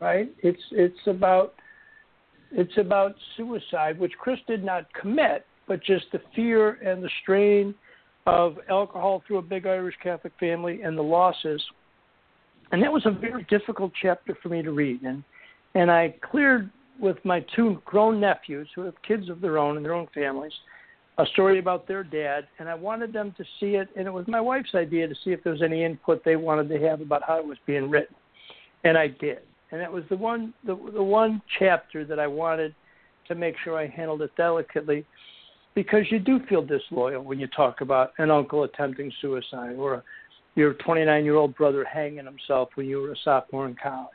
right? 0.00 0.30
It's 0.42 0.62
it's 0.72 1.06
about 1.06 1.54
it's 2.52 2.76
about 2.78 3.14
suicide, 3.36 3.98
which 3.98 4.12
Chris 4.18 4.38
did 4.46 4.64
not 4.64 4.92
commit, 4.94 5.46
but 5.68 5.82
just 5.82 6.06
the 6.12 6.20
fear 6.34 6.72
and 6.84 7.02
the 7.02 7.10
strain 7.22 7.74
of 8.26 8.56
alcohol 8.68 9.22
through 9.26 9.38
a 9.38 9.42
big 9.42 9.66
Irish 9.66 9.94
Catholic 10.02 10.32
family 10.38 10.82
and 10.82 10.98
the 10.98 11.02
losses. 11.02 11.62
And 12.72 12.82
that 12.82 12.92
was 12.92 13.06
a 13.06 13.10
very 13.10 13.44
difficult 13.44 13.92
chapter 14.00 14.36
for 14.42 14.48
me 14.48 14.62
to 14.62 14.72
read. 14.72 15.02
And 15.02 15.22
and 15.74 15.90
I 15.90 16.14
cleared 16.30 16.70
with 17.00 17.16
my 17.24 17.44
two 17.56 17.80
grown 17.84 18.20
nephews 18.20 18.68
who 18.74 18.82
have 18.82 18.94
kids 19.06 19.28
of 19.28 19.40
their 19.40 19.56
own 19.56 19.76
and 19.76 19.84
their 19.84 19.94
own 19.94 20.08
families 20.12 20.52
a 21.18 21.26
story 21.26 21.58
about 21.58 21.86
their 21.86 22.02
dad 22.02 22.46
and 22.58 22.68
I 22.68 22.74
wanted 22.74 23.12
them 23.12 23.34
to 23.36 23.44
see 23.58 23.74
it 23.74 23.88
and 23.96 24.06
it 24.06 24.10
was 24.10 24.26
my 24.26 24.40
wife's 24.40 24.74
idea 24.74 25.06
to 25.08 25.14
see 25.24 25.30
if 25.30 25.42
there 25.44 25.52
was 25.52 25.62
any 25.62 25.84
input 25.84 26.24
they 26.24 26.36
wanted 26.36 26.68
to 26.68 26.78
have 26.86 27.00
about 27.00 27.22
how 27.26 27.38
it 27.38 27.46
was 27.46 27.58
being 27.66 27.90
written. 27.90 28.14
And 28.84 28.96
I 28.96 29.08
did. 29.08 29.40
And 29.72 29.80
that 29.80 29.92
was 29.92 30.04
the 30.08 30.16
one 30.16 30.54
the 30.64 30.74
the 30.94 31.02
one 31.02 31.42
chapter 31.58 32.04
that 32.04 32.18
I 32.18 32.26
wanted 32.26 32.74
to 33.28 33.34
make 33.34 33.54
sure 33.62 33.78
I 33.78 33.86
handled 33.86 34.22
it 34.22 34.30
delicately 34.36 35.04
because 35.74 36.04
you 36.10 36.18
do 36.18 36.40
feel 36.48 36.62
disloyal 36.62 37.22
when 37.22 37.38
you 37.38 37.46
talk 37.48 37.80
about 37.80 38.12
an 38.18 38.30
uncle 38.30 38.64
attempting 38.64 39.12
suicide 39.20 39.76
or 39.76 40.02
your 40.56 40.74
29 40.74 41.24
year 41.24 41.36
old 41.36 41.54
brother 41.56 41.84
hanging 41.84 42.24
himself 42.24 42.70
when 42.74 42.86
you 42.86 43.00
were 43.00 43.12
a 43.12 43.16
sophomore 43.24 43.66
in 43.66 43.76
college. 43.80 44.08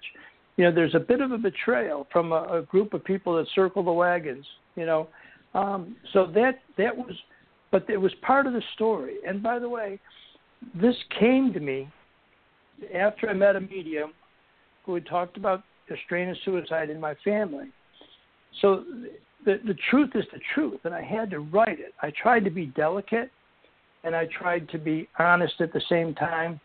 You 0.58 0.66
know, 0.66 0.72
there's 0.74 0.96
a 0.96 1.00
bit 1.00 1.22
of 1.22 1.32
a 1.32 1.38
betrayal 1.38 2.08
from 2.12 2.32
a, 2.32 2.60
a 2.60 2.62
group 2.64 2.94
of 2.94 3.04
people 3.04 3.36
that 3.38 3.48
circle 3.56 3.84
the 3.84 3.92
wagons. 3.92 4.46
You 4.76 4.86
know, 4.86 5.08
um, 5.56 5.96
so 6.12 6.28
that 6.36 6.60
that 6.78 6.96
was, 6.96 7.16
but 7.72 7.90
it 7.90 7.98
was 7.98 8.14
part 8.22 8.46
of 8.46 8.54
the 8.54 8.62
story. 8.76 9.16
And 9.26 9.42
by 9.42 9.58
the 9.58 9.70
way, 9.70 10.00
this 10.80 10.96
came 11.18 11.54
to 11.54 11.60
me 11.60 11.90
after 12.94 13.30
I 13.30 13.34
met 13.34 13.56
a 13.56 13.62
medium 13.62 14.12
who 14.86 14.94
had 14.94 15.06
talked 15.08 15.38
about 15.38 15.64
the 15.90 15.96
strain 16.06 16.30
of 16.30 16.38
suicide 16.44 16.90
in 16.90 17.00
my 17.00 17.16
family. 17.24 17.68
So 18.62 18.84
the 19.46 19.60
the 19.66 19.76
truth 19.90 20.12
is 20.14 20.26
the 20.34 20.42
truth, 20.54 20.82
and 20.84 20.94
I 20.94 21.02
had 21.02 21.32
to 21.32 21.40
write 21.40 21.80
it. 21.80 21.94
I 22.02 22.12
tried 22.22 22.44
to 22.44 22.52
be 22.52 22.66
delicate, 22.68 23.32
and 24.04 24.14
I 24.14 24.28
tried 24.38 24.68
to 24.70 24.78
be 24.78 25.08
honest 25.18 25.62
at 25.62 25.72
the 25.72 25.82
same 25.90 26.14
time. 26.16 26.60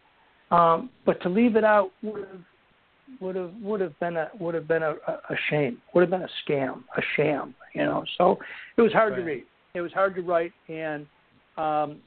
Um, 0.50 0.90
but 1.06 1.22
to 1.22 1.28
leave 1.28 1.54
it 1.54 1.62
out 1.62 1.92
would 2.02 2.26
have 2.26 2.40
would 3.20 3.36
have 3.36 3.52
would 3.62 3.80
have 3.80 3.98
been 4.00 4.16
a 4.16 4.30
would 4.38 4.54
have 4.54 4.68
been 4.68 4.82
a, 4.82 4.92
a 4.92 5.36
shame. 5.48 5.80
Would 5.94 6.02
have 6.02 6.10
been 6.10 6.22
a 6.22 6.50
scam, 6.50 6.84
a 6.96 7.02
sham. 7.16 7.54
You 7.74 7.84
know. 7.84 8.04
So 8.18 8.38
it 8.76 8.82
was 8.82 8.92
hard 8.92 9.12
right. 9.12 9.18
to 9.18 9.24
read. 9.24 9.44
It 9.74 9.80
was 9.80 9.92
hard 9.92 10.14
to 10.16 10.22
write, 10.22 10.52
and 10.68 11.06
um, 11.56 11.98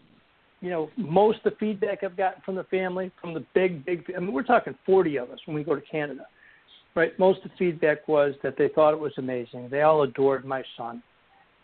you 0.61 0.69
know, 0.69 0.89
most 0.97 1.39
of 1.45 1.53
the 1.53 1.57
feedback 1.59 2.03
I've 2.03 2.17
gotten 2.17 2.41
from 2.43 2.55
the 2.55 2.63
family, 2.65 3.11
from 3.21 3.33
the 3.33 3.45
big, 3.53 3.85
big. 3.85 4.03
I 4.15 4.19
mean, 4.19 4.33
we're 4.33 4.43
talking 4.43 4.75
40 4.85 5.17
of 5.17 5.31
us 5.31 5.39
when 5.45 5.55
we 5.55 5.63
go 5.63 5.75
to 5.75 5.81
Canada 5.81 6.25
right, 6.95 7.17
most 7.17 7.43
of 7.43 7.51
the 7.51 7.57
feedback 7.57 8.07
was 8.07 8.33
that 8.43 8.55
they 8.57 8.69
thought 8.69 8.93
it 8.93 8.99
was 8.99 9.13
amazing. 9.17 9.69
They 9.69 9.81
all 9.81 10.03
adored 10.03 10.45
my 10.45 10.63
son, 10.77 11.01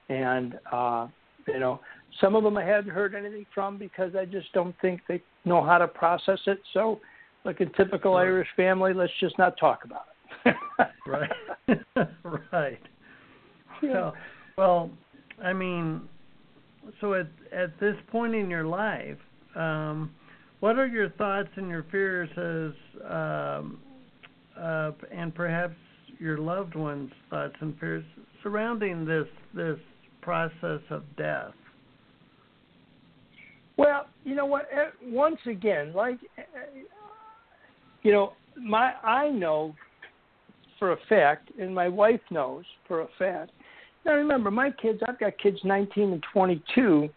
and 0.09 0.57
uh, 0.71 1.07
you 1.47 1.59
know, 1.59 1.79
some 2.19 2.35
of 2.35 2.43
them 2.43 2.57
I 2.57 2.63
hadn't 2.63 2.91
heard 2.91 3.15
anything 3.15 3.45
from 3.53 3.77
because 3.77 4.15
I 4.15 4.25
just 4.25 4.51
don't 4.53 4.75
think 4.81 5.01
they 5.07 5.21
know 5.45 5.63
how 5.63 5.77
to 5.77 5.87
process 5.87 6.39
it. 6.47 6.59
So, 6.73 6.99
like 7.45 7.61
a 7.61 7.65
typical 7.77 8.15
right. 8.15 8.23
Irish 8.23 8.47
family, 8.55 8.93
let's 8.93 9.13
just 9.19 9.37
not 9.37 9.57
talk 9.57 9.83
about 9.85 10.05
it. 10.45 10.55
right, 11.07 11.29
right. 12.51 12.79
Yeah. 13.81 13.91
Well, 13.93 14.13
well, 14.57 14.91
I 15.43 15.53
mean, 15.53 16.01
so 17.01 17.13
at 17.13 17.27
at 17.51 17.79
this 17.79 17.95
point 18.11 18.35
in 18.35 18.49
your 18.49 18.65
life. 18.65 19.17
Um, 19.55 20.11
what 20.59 20.77
are 20.77 20.87
your 20.87 21.09
thoughts 21.11 21.49
and 21.55 21.69
your 21.69 21.85
fears 21.89 22.29
as 22.37 23.09
um, 23.09 23.79
uh, 24.59 24.91
and 25.11 25.33
perhaps 25.33 25.75
your 26.19 26.37
loved 26.37 26.75
ones' 26.75 27.11
thoughts 27.29 27.55
and 27.61 27.77
fears 27.79 28.03
surrounding 28.43 29.05
this 29.05 29.27
this 29.53 29.79
process 30.21 30.81
of 30.89 31.03
death? 31.15 31.53
Well, 33.77 34.07
you 34.25 34.35
know 34.35 34.45
what? 34.45 34.67
eh, 34.73 34.89
Once 35.01 35.39
again, 35.45 35.93
like, 35.93 36.17
eh, 36.37 36.41
you 38.03 38.11
know, 38.11 38.33
my 38.57 38.93
I 39.03 39.29
know 39.29 39.75
for 40.77 40.93
a 40.93 40.97
fact, 41.09 41.51
and 41.59 41.73
my 41.73 41.87
wife 41.87 42.21
knows 42.31 42.63
for 42.87 43.01
a 43.01 43.07
fact. 43.17 43.51
Now 44.05 44.13
remember, 44.13 44.49
my 44.49 44.71
kids. 44.71 44.99
I've 45.07 45.19
got 45.19 45.37
kids 45.37 45.59
19 45.63 46.13
and 46.13 46.23
22. 46.33 47.09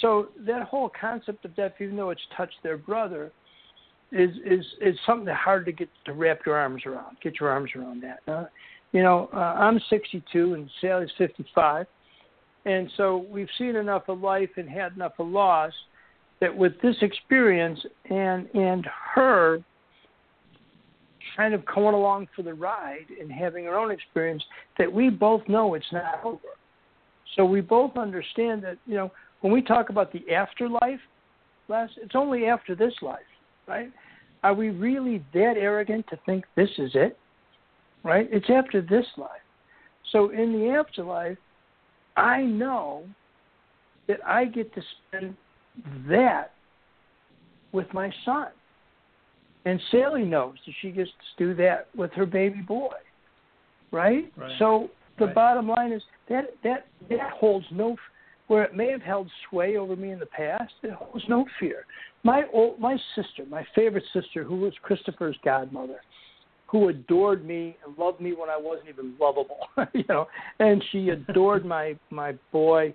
So 0.00 0.28
that 0.46 0.62
whole 0.62 0.90
concept 0.98 1.44
of 1.44 1.54
death, 1.56 1.72
even 1.80 1.96
though 1.96 2.10
it's 2.10 2.20
touched 2.36 2.56
their 2.62 2.78
brother, 2.78 3.32
is 4.12 4.30
is 4.44 4.64
is 4.80 4.96
something 5.06 5.26
that's 5.26 5.38
hard 5.38 5.66
to 5.66 5.72
get 5.72 5.88
to 6.06 6.12
wrap 6.12 6.40
your 6.46 6.56
arms 6.56 6.82
around. 6.86 7.16
Get 7.22 7.38
your 7.38 7.50
arms 7.50 7.70
around 7.76 8.02
that. 8.02 8.50
You 8.92 9.02
know, 9.02 9.28
uh, 9.32 9.36
I'm 9.36 9.80
62 9.88 10.54
and 10.54 10.68
Sally's 10.80 11.10
55, 11.16 11.86
and 12.64 12.90
so 12.96 13.24
we've 13.30 13.48
seen 13.56 13.76
enough 13.76 14.08
of 14.08 14.20
life 14.20 14.50
and 14.56 14.68
had 14.68 14.94
enough 14.94 15.12
of 15.18 15.28
loss 15.28 15.72
that 16.40 16.54
with 16.54 16.72
this 16.82 16.96
experience 17.02 17.78
and 18.08 18.48
and 18.54 18.86
her 19.14 19.62
kind 21.36 21.54
of 21.54 21.64
coming 21.66 21.94
along 21.94 22.28
for 22.34 22.42
the 22.42 22.54
ride 22.54 23.06
and 23.20 23.30
having 23.30 23.64
her 23.64 23.76
own 23.76 23.90
experience, 23.90 24.42
that 24.78 24.92
we 24.92 25.10
both 25.10 25.42
know 25.48 25.74
it's 25.74 25.92
not 25.92 26.24
over. 26.24 26.38
So 27.36 27.44
we 27.44 27.60
both 27.60 27.96
understand 27.96 28.62
that 28.64 28.78
you 28.86 28.94
know 28.94 29.10
when 29.40 29.52
we 29.52 29.62
talk 29.62 29.90
about 29.90 30.12
the 30.12 30.32
afterlife, 30.32 31.00
Les, 31.68 31.88
it's 32.02 32.14
only 32.14 32.46
after 32.46 32.74
this 32.74 32.94
life, 33.02 33.18
right? 33.66 33.90
Are 34.42 34.54
we 34.54 34.70
really 34.70 35.24
that 35.34 35.54
arrogant 35.56 36.06
to 36.10 36.18
think 36.26 36.44
this 36.56 36.70
is 36.78 36.92
it? 36.94 37.16
Right? 38.02 38.28
It's 38.32 38.48
after 38.48 38.80
this 38.80 39.06
life. 39.16 39.28
So 40.12 40.30
in 40.30 40.52
the 40.52 40.70
afterlife, 40.70 41.36
I 42.16 42.42
know 42.42 43.04
that 44.08 44.18
I 44.26 44.46
get 44.46 44.74
to 44.74 44.82
spend 45.08 45.36
that 46.08 46.52
with 47.72 47.92
my 47.92 48.10
son. 48.24 48.48
And 49.64 49.80
Sally 49.90 50.24
knows 50.24 50.54
that 50.66 50.74
she 50.80 50.90
gets 50.90 51.10
to 51.10 51.46
do 51.46 51.54
that 51.62 51.88
with 51.94 52.12
her 52.12 52.26
baby 52.26 52.60
boy. 52.60 52.94
Right? 53.92 54.32
Right. 54.36 54.58
So 54.58 54.90
the 55.18 55.26
Right. 55.26 55.34
bottom 55.34 55.68
line 55.68 55.92
is 55.92 56.02
that 56.28 56.60
that 56.62 56.86
that 57.08 57.30
holds 57.30 57.66
no 57.70 57.96
where 58.46 58.64
it 58.64 58.74
may 58.74 58.90
have 58.90 59.02
held 59.02 59.30
sway 59.48 59.76
over 59.76 59.94
me 59.94 60.10
in 60.10 60.18
the 60.18 60.26
past, 60.26 60.72
it 60.82 60.90
holds 60.90 61.24
no 61.28 61.46
fear. 61.60 61.86
My 62.24 62.46
old, 62.52 62.80
my 62.80 62.98
sister, 63.14 63.44
my 63.48 63.64
favorite 63.76 64.02
sister, 64.12 64.42
who 64.42 64.56
was 64.56 64.74
Christopher's 64.82 65.36
godmother, 65.44 66.00
who 66.66 66.88
adored 66.88 67.44
me 67.44 67.76
and 67.84 67.96
loved 67.96 68.20
me 68.20 68.32
when 68.32 68.50
I 68.50 68.56
wasn't 68.56 68.88
even 68.88 69.14
lovable, 69.20 69.68
you 69.92 70.04
know, 70.08 70.26
and 70.58 70.82
she 70.90 71.08
adored 71.30 71.64
my 71.64 71.96
my 72.10 72.32
boy. 72.50 72.92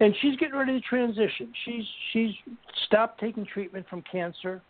And 0.00 0.14
she's 0.20 0.36
getting 0.36 0.56
ready 0.56 0.80
to 0.80 0.86
transition. 0.86 1.52
She's 1.64 1.84
she's 2.12 2.30
stopped 2.86 3.20
taking 3.20 3.46
treatment 3.46 3.86
from 3.88 4.02
cancer. 4.10 4.60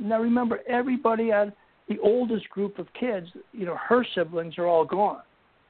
Now 0.00 0.20
remember, 0.20 0.60
everybody 0.68 1.30
on 1.32 1.52
the 1.88 1.98
oldest 2.02 2.48
group 2.50 2.78
of 2.78 2.86
kids, 2.98 3.26
you 3.52 3.66
know, 3.66 3.76
her 3.76 4.04
siblings 4.14 4.56
are 4.58 4.66
all 4.66 4.84
gone, 4.84 5.22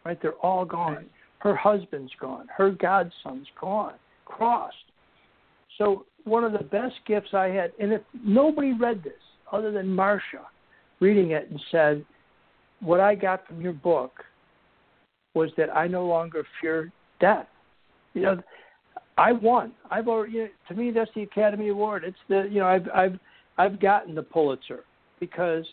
right? 0.05 0.21
They're 0.21 0.35
all 0.35 0.65
gone. 0.65 0.95
Right. 0.95 1.11
Her 1.39 1.57
husband's 1.57 2.13
gone. 2.21 2.47
Her 2.55 2.71
godson's 2.71 3.49
gone. 3.61 3.95
Crossed. 4.27 4.77
So 5.79 6.05
one 6.25 6.45
of 6.45 6.53
the 6.53 6.59
best 6.59 6.95
gifts 7.07 7.31
I 7.33 7.47
had, 7.47 7.73
and 7.81 7.93
if 7.93 8.03
nobody 8.25 8.73
read 8.73 9.03
this 9.03 9.13
other 9.51 9.73
than 9.73 9.89
Marcia, 9.89 10.47
reading 11.01 11.31
it 11.31 11.51
and 11.51 11.61
said, 11.71 12.05
"What 12.81 13.01
I 13.01 13.15
got 13.15 13.47
from 13.47 13.61
your 13.61 13.73
book 13.73 14.25
was 15.35 15.51
that 15.57 15.75
I 15.75 15.87
no 15.87 16.07
longer 16.07 16.47
fear 16.61 16.93
death." 17.19 17.49
You 18.13 18.23
know, 18.23 18.43
I 19.17 19.33
won. 19.33 19.73
I've 19.91 20.09
already. 20.09 20.33
You 20.33 20.45
know, 20.45 20.51
to 20.69 20.75
me, 20.75 20.91
that's 20.91 21.11
the 21.15 21.23
Academy 21.23 21.69
Award. 21.69 22.05
It's 22.05 22.19
the 22.29 22.47
you 22.51 22.61
know 22.61 22.67
I've 22.67 22.89
I've 22.95 23.19
I've 23.59 23.81
gotten 23.81 24.15
the 24.15 24.23
Pulitzer 24.23 24.85
because 25.19 25.65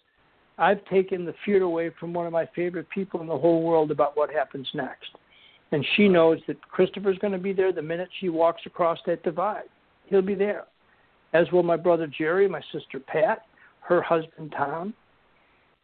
I've 0.57 0.83
taken 0.85 1.25
the 1.25 1.35
fear 1.45 1.63
away 1.63 1.91
from 1.99 2.13
one 2.13 2.25
of 2.25 2.33
my 2.33 2.47
favorite 2.55 2.89
people 2.89 3.21
in 3.21 3.27
the 3.27 3.37
whole 3.37 3.63
world 3.63 3.91
about 3.91 4.17
what 4.17 4.31
happens 4.31 4.67
next. 4.73 5.09
And 5.71 5.85
she 5.95 6.07
knows 6.07 6.39
that 6.47 6.61
Christopher's 6.69 7.17
going 7.19 7.33
to 7.33 7.39
be 7.39 7.53
there 7.53 7.71
the 7.71 7.81
minute 7.81 8.09
she 8.19 8.29
walks 8.29 8.61
across 8.65 8.97
that 9.05 9.23
divide. 9.23 9.65
He'll 10.05 10.21
be 10.21 10.35
there. 10.35 10.65
As 11.33 11.51
will 11.51 11.63
my 11.63 11.75
brother 11.75 12.07
Jerry, 12.07 12.47
my 12.47 12.61
sister 12.71 12.99
Pat, 12.99 13.43
her 13.81 14.01
husband 14.01 14.53
Tom. 14.55 14.93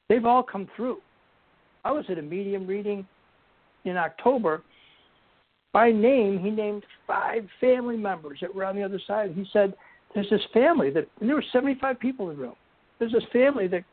They've 0.09 0.25
all 0.25 0.43
come 0.43 0.67
through. 0.75 0.97
I 1.85 1.91
was 1.91 2.05
at 2.09 2.17
a 2.17 2.21
medium 2.21 2.65
reading 2.65 3.05
in 3.85 3.97
October. 3.97 4.61
By 5.73 5.91
name, 5.91 6.39
he 6.39 6.49
named 6.49 6.85
five 7.05 7.45
family 7.59 7.97
members 7.97 8.39
that 8.41 8.53
were 8.53 8.63
on 8.63 8.75
the 8.75 8.83
other 8.83 9.01
side. 9.05 9.33
He 9.35 9.45
said, 9.51 9.73
There's 10.13 10.29
this 10.29 10.41
family 10.53 10.89
that, 10.91 11.07
and 11.19 11.29
there 11.29 11.35
were 11.35 11.45
75 11.51 11.99
people 11.99 12.29
in 12.29 12.37
the 12.37 12.41
room. 12.43 12.55
There's 12.99 13.11
this 13.11 13.23
family 13.31 13.67
that 13.67 13.83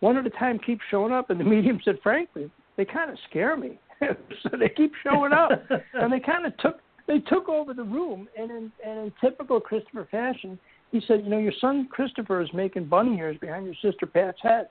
one 0.00 0.16
at 0.16 0.26
a 0.26 0.30
time 0.30 0.58
keeps 0.58 0.82
showing 0.90 1.12
up, 1.12 1.30
and 1.30 1.38
the 1.38 1.44
medium 1.54 1.80
said, 1.84 1.98
Frankly, 2.02 2.50
they 2.76 2.84
kind 2.84 3.10
of 3.10 3.16
scare 3.30 3.56
me. 3.56 3.78
so 4.42 4.50
they 4.58 4.68
keep 4.68 4.92
showing 5.02 5.32
up. 5.32 5.50
and 5.94 6.12
they 6.12 6.20
kind 6.20 6.46
of 6.46 6.56
took 6.58 6.80
they 7.06 7.18
took 7.18 7.50
over 7.50 7.74
the 7.74 7.84
room 7.84 8.28
and 8.36 8.50
in 8.50 8.72
and 8.84 8.98
in 8.98 9.12
typical 9.20 9.60
Christopher 9.60 10.08
fashion, 10.10 10.58
he 10.90 11.02
said, 11.06 11.22
You 11.22 11.30
know, 11.30 11.38
your 11.38 11.52
son 11.60 11.88
Christopher 11.90 12.40
is 12.40 12.48
making 12.54 12.86
bunny 12.86 13.18
ears 13.18 13.36
behind 13.40 13.66
your 13.66 13.74
sister 13.82 14.06
Pat's 14.06 14.38
head. 14.42 14.68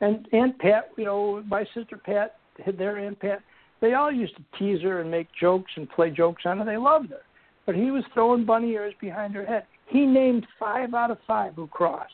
And 0.00 0.26
Aunt 0.32 0.58
Pat, 0.58 0.90
you 0.96 1.04
know, 1.04 1.42
my 1.48 1.64
sister 1.74 1.96
Pat, 1.96 2.36
their 2.78 2.98
Aunt 2.98 3.18
Pat, 3.20 3.40
they 3.80 3.94
all 3.94 4.12
used 4.12 4.34
to 4.36 4.42
tease 4.58 4.82
her 4.82 5.00
and 5.00 5.10
make 5.10 5.28
jokes 5.38 5.72
and 5.76 5.88
play 5.90 6.10
jokes 6.10 6.42
on 6.46 6.58
her. 6.58 6.64
They 6.64 6.76
loved 6.76 7.10
her. 7.10 7.22
But 7.66 7.74
he 7.74 7.90
was 7.90 8.04
throwing 8.12 8.44
bunny 8.44 8.70
ears 8.72 8.94
behind 9.00 9.34
her 9.34 9.44
head. 9.44 9.66
He 9.86 10.06
named 10.06 10.46
five 10.58 10.94
out 10.94 11.10
of 11.10 11.18
five 11.26 11.54
who 11.54 11.66
crossed. 11.66 12.12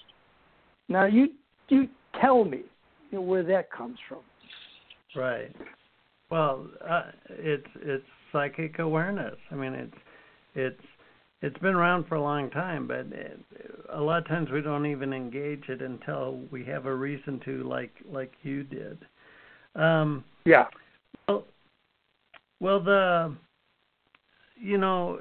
Now 0.88 1.06
you 1.06 1.28
you 1.68 1.88
tell 2.20 2.44
me 2.44 2.62
you 3.10 3.18
know, 3.18 3.22
where 3.22 3.42
that 3.44 3.70
comes 3.70 3.98
from. 4.08 4.18
Right. 5.14 5.54
Well, 6.30 6.68
uh, 6.88 7.10
it's 7.28 7.66
it's 7.76 8.04
psychic 8.32 8.78
awareness. 8.78 9.36
I 9.50 9.54
mean, 9.54 9.74
it's 9.74 9.96
it's 10.54 10.84
it's 11.42 11.58
been 11.58 11.74
around 11.74 12.06
for 12.06 12.16
a 12.16 12.22
long 12.22 12.50
time, 12.50 12.86
but 12.86 13.06
it, 13.12 13.40
a 13.92 14.00
lot 14.00 14.18
of 14.18 14.28
times 14.28 14.50
we 14.50 14.60
don't 14.60 14.86
even 14.86 15.12
engage 15.12 15.68
it 15.68 15.82
until 15.82 16.40
we 16.50 16.64
have 16.66 16.86
a 16.86 16.94
reason 16.94 17.40
to, 17.44 17.64
like 17.64 17.92
like 18.10 18.32
you 18.42 18.62
did. 18.62 18.98
Um, 19.74 20.24
Yeah. 20.44 20.66
well, 21.28 21.44
well, 22.60 22.80
the 22.80 23.34
you 24.56 24.78
know 24.78 25.20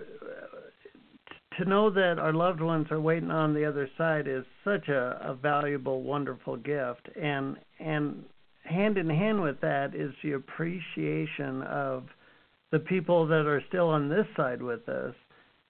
to 1.60 1.66
know 1.66 1.90
that 1.90 2.18
our 2.20 2.34
loved 2.34 2.62
ones 2.62 2.88
are 2.90 3.00
waiting 3.02 3.32
on 3.32 3.54
the 3.54 3.66
other 3.66 3.90
side 3.98 4.28
is 4.28 4.44
such 4.64 4.88
a, 4.88 5.20
a 5.22 5.36
valuable, 5.36 6.02
wonderful 6.04 6.58
gift, 6.58 7.10
and 7.22 7.58
and 7.80 8.24
hand 8.64 8.98
in 8.98 9.10
hand 9.10 9.42
with 9.42 9.60
that 9.62 9.96
is 9.96 10.12
the 10.24 10.34
appreciation 10.34 11.62
of 11.64 12.04
the 12.72 12.80
people 12.80 13.28
that 13.28 13.46
are 13.48 13.64
still 13.68 13.90
on 13.90 14.10
this 14.10 14.26
side 14.38 14.62
with 14.62 14.88
us 14.90 15.14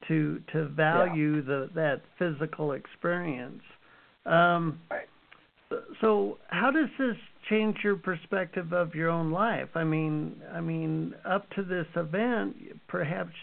to 0.07 0.41
to 0.53 0.67
value 0.69 1.41
the 1.41 1.69
that 1.75 2.01
physical 2.17 2.73
experience. 2.73 3.63
Um, 4.25 4.79
Right. 4.91 5.07
so 6.01 6.37
how 6.47 6.71
does 6.71 6.89
this 6.97 7.15
change 7.49 7.77
your 7.83 7.95
perspective 7.95 8.73
of 8.73 8.93
your 8.95 9.09
own 9.09 9.31
life? 9.31 9.69
I 9.75 9.83
mean, 9.83 10.41
I 10.53 10.61
mean, 10.61 11.15
up 11.25 11.49
to 11.51 11.63
this 11.63 11.87
event, 11.95 12.55
perhaps 12.87 13.33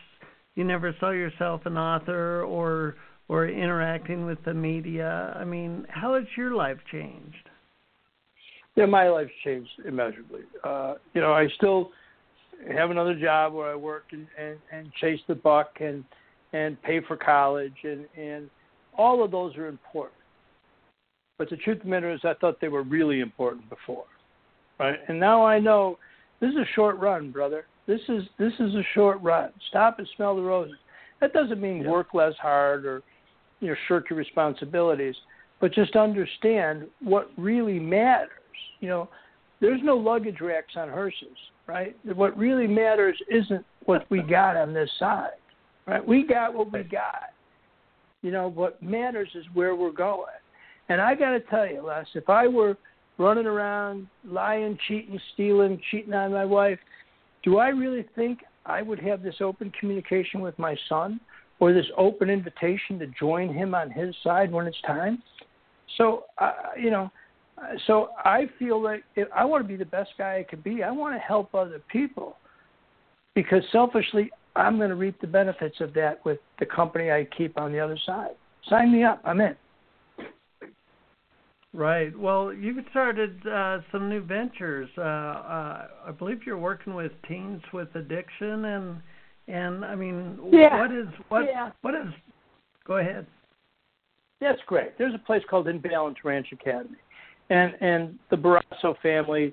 you 0.56 0.64
never 0.64 0.94
saw 0.98 1.10
yourself 1.10 1.62
an 1.66 1.78
author 1.78 2.42
or 2.42 2.96
or 3.28 3.48
interacting 3.48 4.24
with 4.24 4.38
the 4.44 4.54
media. 4.54 5.36
I 5.38 5.44
mean, 5.44 5.84
how 5.88 6.14
has 6.14 6.24
your 6.36 6.54
life 6.54 6.78
changed? 6.92 7.50
Yeah, 8.76 8.86
my 8.86 9.08
life's 9.08 9.32
changed 9.42 9.70
immeasurably. 9.84 10.42
Uh, 10.62 10.94
you 11.12 11.20
know, 11.20 11.32
I 11.32 11.48
still 11.56 11.90
have 12.76 12.90
another 12.90 13.18
job 13.18 13.52
where 13.52 13.70
I 13.70 13.74
work 13.74 14.04
and, 14.12 14.26
and, 14.38 14.58
and 14.70 14.92
chase 15.00 15.20
the 15.28 15.34
buck 15.34 15.78
and 15.80 16.04
and 16.52 16.80
pay 16.82 17.00
for 17.06 17.16
college 17.16 17.74
and, 17.82 18.06
and 18.16 18.48
all 18.96 19.22
of 19.22 19.30
those 19.30 19.56
are 19.56 19.66
important. 19.66 20.14
But 21.38 21.50
the 21.50 21.56
truth 21.56 21.78
of 21.78 21.82
the 21.84 21.88
matter 21.90 22.12
is 22.12 22.20
I 22.24 22.34
thought 22.40 22.60
they 22.60 22.68
were 22.68 22.84
really 22.84 23.20
important 23.20 23.68
before. 23.68 24.04
Right? 24.78 24.98
And 25.08 25.18
now 25.18 25.44
I 25.44 25.58
know 25.58 25.98
this 26.40 26.50
is 26.50 26.56
a 26.56 26.74
short 26.74 26.98
run, 26.98 27.30
brother. 27.30 27.66
This 27.86 28.00
is 28.08 28.24
this 28.38 28.52
is 28.58 28.74
a 28.74 28.82
short 28.94 29.20
run. 29.22 29.50
Stop 29.68 29.98
and 29.98 30.08
smell 30.16 30.36
the 30.36 30.42
roses. 30.42 30.76
That 31.20 31.32
doesn't 31.32 31.60
mean 31.60 31.82
Yeah. 31.82 31.90
work 31.90 32.14
less 32.14 32.36
hard 32.36 32.84
or 32.84 33.02
you 33.60 33.68
know 33.68 33.76
shirk 33.86 34.10
your 34.10 34.18
responsibilities, 34.18 35.16
but 35.60 35.72
just 35.72 35.96
understand 35.96 36.88
what 37.00 37.30
really 37.36 37.78
matters. 37.78 38.30
You 38.80 38.88
know, 38.88 39.08
there's 39.60 39.82
no 39.82 39.96
luggage 39.96 40.40
racks 40.40 40.76
on 40.76 40.88
hearses, 40.88 41.36
right? 41.66 41.96
What 42.14 42.36
really 42.36 42.66
matters 42.66 43.20
isn't 43.28 43.64
what 43.84 44.08
we 44.10 44.20
got 44.20 44.56
on 44.56 44.74
this 44.74 44.90
side, 44.98 45.38
right? 45.86 46.06
We 46.06 46.24
got 46.24 46.52
what 46.52 46.72
we 46.72 46.82
got. 46.82 47.32
You 48.22 48.32
know, 48.32 48.48
what 48.48 48.82
matters 48.82 49.28
is 49.34 49.44
where 49.54 49.74
we're 49.76 49.92
going. 49.92 50.26
And 50.88 51.00
I 51.00 51.14
got 51.14 51.30
to 51.30 51.40
tell 51.40 51.66
you, 51.66 51.82
Les, 51.82 52.06
if 52.14 52.28
I 52.28 52.46
were 52.48 52.76
running 53.18 53.46
around 53.46 54.08
lying, 54.24 54.78
cheating, 54.86 55.18
stealing, 55.32 55.80
cheating 55.90 56.14
on 56.14 56.32
my 56.32 56.44
wife, 56.44 56.78
do 57.42 57.58
I 57.58 57.68
really 57.68 58.06
think 58.14 58.40
I 58.64 58.82
would 58.82 58.98
have 59.00 59.22
this 59.22 59.36
open 59.40 59.72
communication 59.78 60.40
with 60.40 60.58
my 60.58 60.76
son 60.88 61.20
or 61.60 61.72
this 61.72 61.86
open 61.96 62.28
invitation 62.28 62.98
to 62.98 63.06
join 63.18 63.52
him 63.52 63.74
on 63.74 63.90
his 63.90 64.14
side 64.22 64.52
when 64.52 64.66
it's 64.66 64.80
time. 64.86 65.22
So, 65.96 66.24
uh, 66.38 66.52
you 66.78 66.90
know, 66.90 67.10
so 67.86 68.10
I 68.24 68.46
feel 68.58 68.82
like 68.82 69.04
if 69.14 69.28
I 69.34 69.44
want 69.44 69.64
to 69.64 69.68
be 69.68 69.76
the 69.76 69.86
best 69.86 70.10
guy 70.18 70.38
I 70.38 70.46
can 70.48 70.60
be, 70.60 70.82
I 70.82 70.90
want 70.90 71.14
to 71.14 71.20
help 71.20 71.54
other 71.54 71.80
people 71.90 72.36
because 73.34 73.62
selfishly, 73.72 74.30
I'm 74.54 74.78
going 74.78 74.90
to 74.90 74.96
reap 74.96 75.20
the 75.20 75.26
benefits 75.26 75.76
of 75.80 75.94
that 75.94 76.24
with 76.24 76.38
the 76.58 76.66
company 76.66 77.10
I 77.10 77.26
keep 77.36 77.58
on 77.58 77.72
the 77.72 77.80
other 77.80 77.98
side. 78.04 78.34
Sign 78.68 78.92
me 78.92 79.04
up. 79.04 79.20
I'm 79.24 79.40
in. 79.40 79.54
Right. 81.76 82.18
Well, 82.18 82.54
you've 82.54 82.82
started 82.90 83.46
uh, 83.46 83.80
some 83.92 84.08
new 84.08 84.22
ventures. 84.22 84.88
Uh, 84.96 85.02
uh, 85.02 85.86
I 86.06 86.10
believe 86.10 86.40
you're 86.46 86.56
working 86.56 86.94
with 86.94 87.12
teens 87.28 87.60
with 87.70 87.94
addiction, 87.94 88.64
and 88.64 88.96
and 89.46 89.84
I 89.84 89.94
mean, 89.94 90.38
yeah. 90.50 90.80
what 90.80 90.90
is 90.90 91.06
what 91.28 91.44
yeah. 91.44 91.72
what 91.82 91.94
is? 91.94 92.06
Go 92.86 92.96
ahead. 92.96 93.26
That's 94.40 94.60
great. 94.66 94.96
There's 94.96 95.14
a 95.14 95.18
place 95.18 95.42
called 95.50 95.68
In 95.68 95.78
Balance 95.78 96.16
Ranch 96.24 96.46
Academy, 96.50 96.96
and 97.50 97.74
and 97.82 98.18
the 98.30 98.36
Barrasso 98.36 98.98
family 99.02 99.52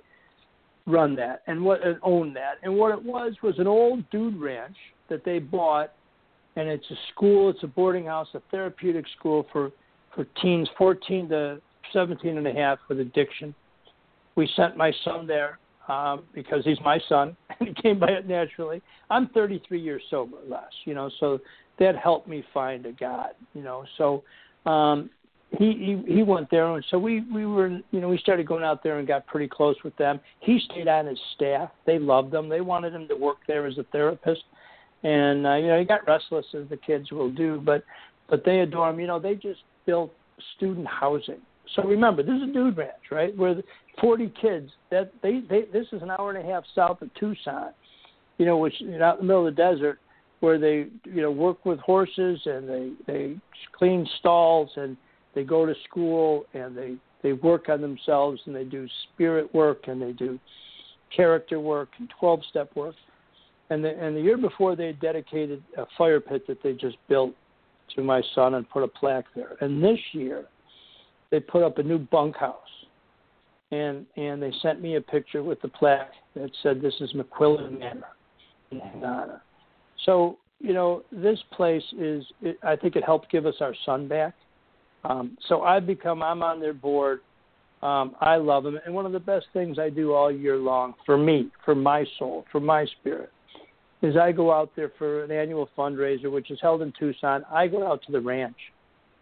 run 0.88 1.18
that 1.18 1.42
and 1.48 1.62
what 1.62 1.86
and 1.86 2.00
own 2.04 2.34
that. 2.36 2.54
And 2.64 2.74
what 2.74 2.98
it 2.98 3.04
was 3.04 3.34
was 3.44 3.60
an 3.60 3.68
old 3.68 4.10
dude 4.12 4.40
ranch 4.40 4.78
that 5.10 5.26
they 5.26 5.40
bought, 5.40 5.92
and 6.56 6.70
it's 6.70 6.90
a 6.90 6.96
school, 7.14 7.50
it's 7.50 7.64
a 7.64 7.68
boarding 7.68 8.06
house, 8.06 8.30
a 8.34 8.42
therapeutic 8.50 9.04
school 9.20 9.46
for 9.52 9.74
for 10.16 10.26
teens 10.42 10.70
14 10.78 11.28
to 11.28 11.62
17 11.94 12.38
and 12.38 12.48
a 12.48 12.54
half 12.54 12.80
with 12.90 13.00
addiction. 13.00 13.54
We 14.36 14.50
sent 14.56 14.76
my 14.76 14.92
son 15.06 15.28
there 15.28 15.60
um, 15.88 16.24
because 16.34 16.64
he's 16.64 16.80
my 16.84 17.00
son, 17.08 17.36
and 17.60 17.70
he 17.70 17.82
came 17.82 18.00
by 18.00 18.08
it 18.08 18.28
naturally. 18.28 18.82
I'm 19.10 19.30
33 19.30 19.80
years 19.80 20.02
sober, 20.10 20.38
Les, 20.48 20.62
you 20.86 20.94
know, 20.94 21.10
so 21.20 21.40
that 21.80 21.96
helped 21.96 22.28
me 22.28 22.44
find 22.54 22.86
a 22.86 22.92
God, 22.92 23.32
you 23.54 23.64
know. 23.64 23.86
So 23.98 24.24
um, 24.70 25.10
he, 25.58 26.02
he 26.08 26.16
he 26.16 26.24
went 26.24 26.50
there, 26.50 26.74
and 26.74 26.86
so 26.90 26.98
we 26.98 27.22
we 27.34 27.46
were, 27.46 27.70
you 27.92 28.02
know, 28.02 28.10
we 28.10 28.18
started 28.18 28.48
going 28.48 28.64
out 28.64 28.84
there 28.84 29.00
and 29.00 29.08
got 29.08 29.28
pretty 29.28 29.48
close 29.48 29.76
with 29.84 29.96
them. 29.98 30.20
He 30.40 30.60
stayed 30.72 30.88
on 30.88 31.06
his 31.06 31.20
staff. 31.36 31.70
They 31.86 32.00
loved 32.00 32.34
him. 32.34 32.50
They 32.50 32.62
wanted 32.62 32.94
him 32.94 33.08
to 33.08 33.16
work 33.16 33.38
there 33.48 33.68
as 33.68 33.78
a 33.78 33.84
therapist, 33.92 34.44
and 35.04 35.46
uh, 35.46 35.56
you 35.56 35.68
know, 35.68 35.80
he 35.80 35.86
got 35.86 36.08
restless 36.08 36.46
as 36.54 36.68
the 36.70 36.78
kids 36.78 37.12
will 37.12 37.32
do, 37.32 37.62
but 37.64 37.84
but 38.30 38.44
they 38.46 38.62
adore 38.62 38.90
him. 38.90 39.00
You 39.00 39.08
know, 39.08 39.20
they 39.20 39.36
just 39.36 39.62
built 39.86 40.12
student 40.56 40.88
housing 40.88 41.42
so 41.76 41.84
remember, 41.84 42.24
this 42.24 42.36
is 42.36 42.50
a 42.50 42.54
dude 42.54 42.78
ranch, 42.78 43.12
right? 43.12 43.36
Where 43.38 43.56
40 44.00 44.34
kids. 44.42 44.70
That 44.92 45.12
they, 45.22 45.42
they 45.50 45.64
this 45.72 45.88
is 45.92 46.02
an 46.02 46.12
hour 46.12 46.32
and 46.32 46.44
a 46.44 46.52
half 46.52 46.64
south 46.76 47.02
of 47.02 47.14
Tucson, 47.16 47.72
you 48.38 48.46
know, 48.46 48.58
which 48.58 48.74
know, 48.82 49.04
out 49.04 49.20
in 49.20 49.28
the 49.28 49.34
middle 49.34 49.48
of 49.48 49.56
the 49.56 49.62
desert, 49.62 50.00
where 50.40 50.60
they 50.60 50.88
you 51.06 51.22
know 51.22 51.32
work 51.32 51.66
with 51.66 51.80
horses 51.80 52.40
and 52.46 52.68
they 52.68 52.92
they 53.08 53.36
clean 53.78 54.08
stalls 54.20 54.70
and 54.76 54.98
they 55.36 55.44
go 55.44 55.66
to 55.66 55.74
school 55.90 56.46
and 56.54 56.78
they 56.78 56.96
they 57.22 57.34
work 57.34 57.70
on 57.70 57.82
themselves 57.82 58.42
and 58.46 58.56
they 58.56 58.64
do 58.64 58.88
spirit 59.14 59.54
work 59.54 59.88
and 59.88 60.02
they 60.02 60.12
do 60.12 60.40
character 61.16 61.60
work 61.60 61.90
and 62.00 62.12
12 62.20 62.42
step 62.50 62.76
work. 62.76 62.96
And 63.70 63.84
the, 63.84 63.90
and 63.98 64.16
the 64.16 64.22
year 64.22 64.38
before, 64.38 64.76
they 64.76 64.92
dedicated 64.92 65.64
a 65.78 65.86
fire 65.98 66.20
pit 66.20 66.46
that 66.48 66.62
they 66.62 66.74
just 66.74 66.98
built 67.08 67.34
to 67.96 68.04
my 68.04 68.22
son 68.36 68.56
and 68.56 68.70
put 68.70 68.84
a 68.84 68.88
plaque 68.88 69.26
there. 69.36 69.56
And 69.62 69.82
this 69.82 70.00
year, 70.12 70.46
they 71.34 71.40
put 71.40 71.64
up 71.64 71.80
a 71.80 71.84
new 71.84 71.98
bunkhouse, 71.98 72.60
and 73.72 74.06
and 74.18 74.40
they 74.40 74.54
sent 74.62 74.80
me 74.80 74.98
a 74.98 75.02
picture 75.02 75.42
with 75.42 75.60
the 75.64 75.68
plaque 75.68 76.12
that 76.36 76.52
said 76.62 76.80
this 76.80 76.94
is 77.02 77.12
McQuillen 77.14 77.80
Manor 77.80 78.06
in. 78.72 79.40
So 80.06 80.38
you 80.60 80.74
know 80.74 81.02
this 81.12 81.40
place 81.52 81.84
is 81.98 82.24
it, 82.44 82.60
I 82.62 82.76
think 82.76 82.96
it 82.96 83.04
helped 83.04 83.32
give 83.32 83.48
us 83.48 83.56
our 83.62 83.74
son 83.84 84.08
back. 84.08 84.36
Um, 85.04 85.36
so 85.50 85.64
I've 85.64 85.88
become 85.88 86.22
I'm 86.22 86.44
on 86.44 86.60
their 86.60 86.74
board. 86.74 87.22
Um, 87.82 88.16
I 88.22 88.36
love 88.36 88.64
them, 88.64 88.80
and 88.86 88.94
one 88.94 89.08
of 89.08 89.12
the 89.12 89.20
best 89.20 89.48
things 89.54 89.80
I 89.80 89.90
do 89.90 90.14
all 90.14 90.32
year 90.32 90.56
long 90.56 90.94
for 91.04 91.18
me, 91.18 91.50
for 91.66 91.74
my 91.74 92.06
soul, 92.20 92.46
for 92.52 92.60
my 92.60 92.86
spirit, 93.00 93.32
is 94.04 94.16
I 94.16 94.32
go 94.32 94.54
out 94.54 94.70
there 94.76 94.92
for 95.00 95.24
an 95.24 95.32
annual 95.32 95.68
fundraiser, 95.76 96.32
which 96.32 96.52
is 96.52 96.60
held 96.62 96.84
in 96.84 96.94
Tucson. 96.98 97.44
I 97.52 97.66
go 97.66 97.86
out 97.86 98.04
to 98.06 98.12
the 98.12 98.22
ranch. 98.22 98.56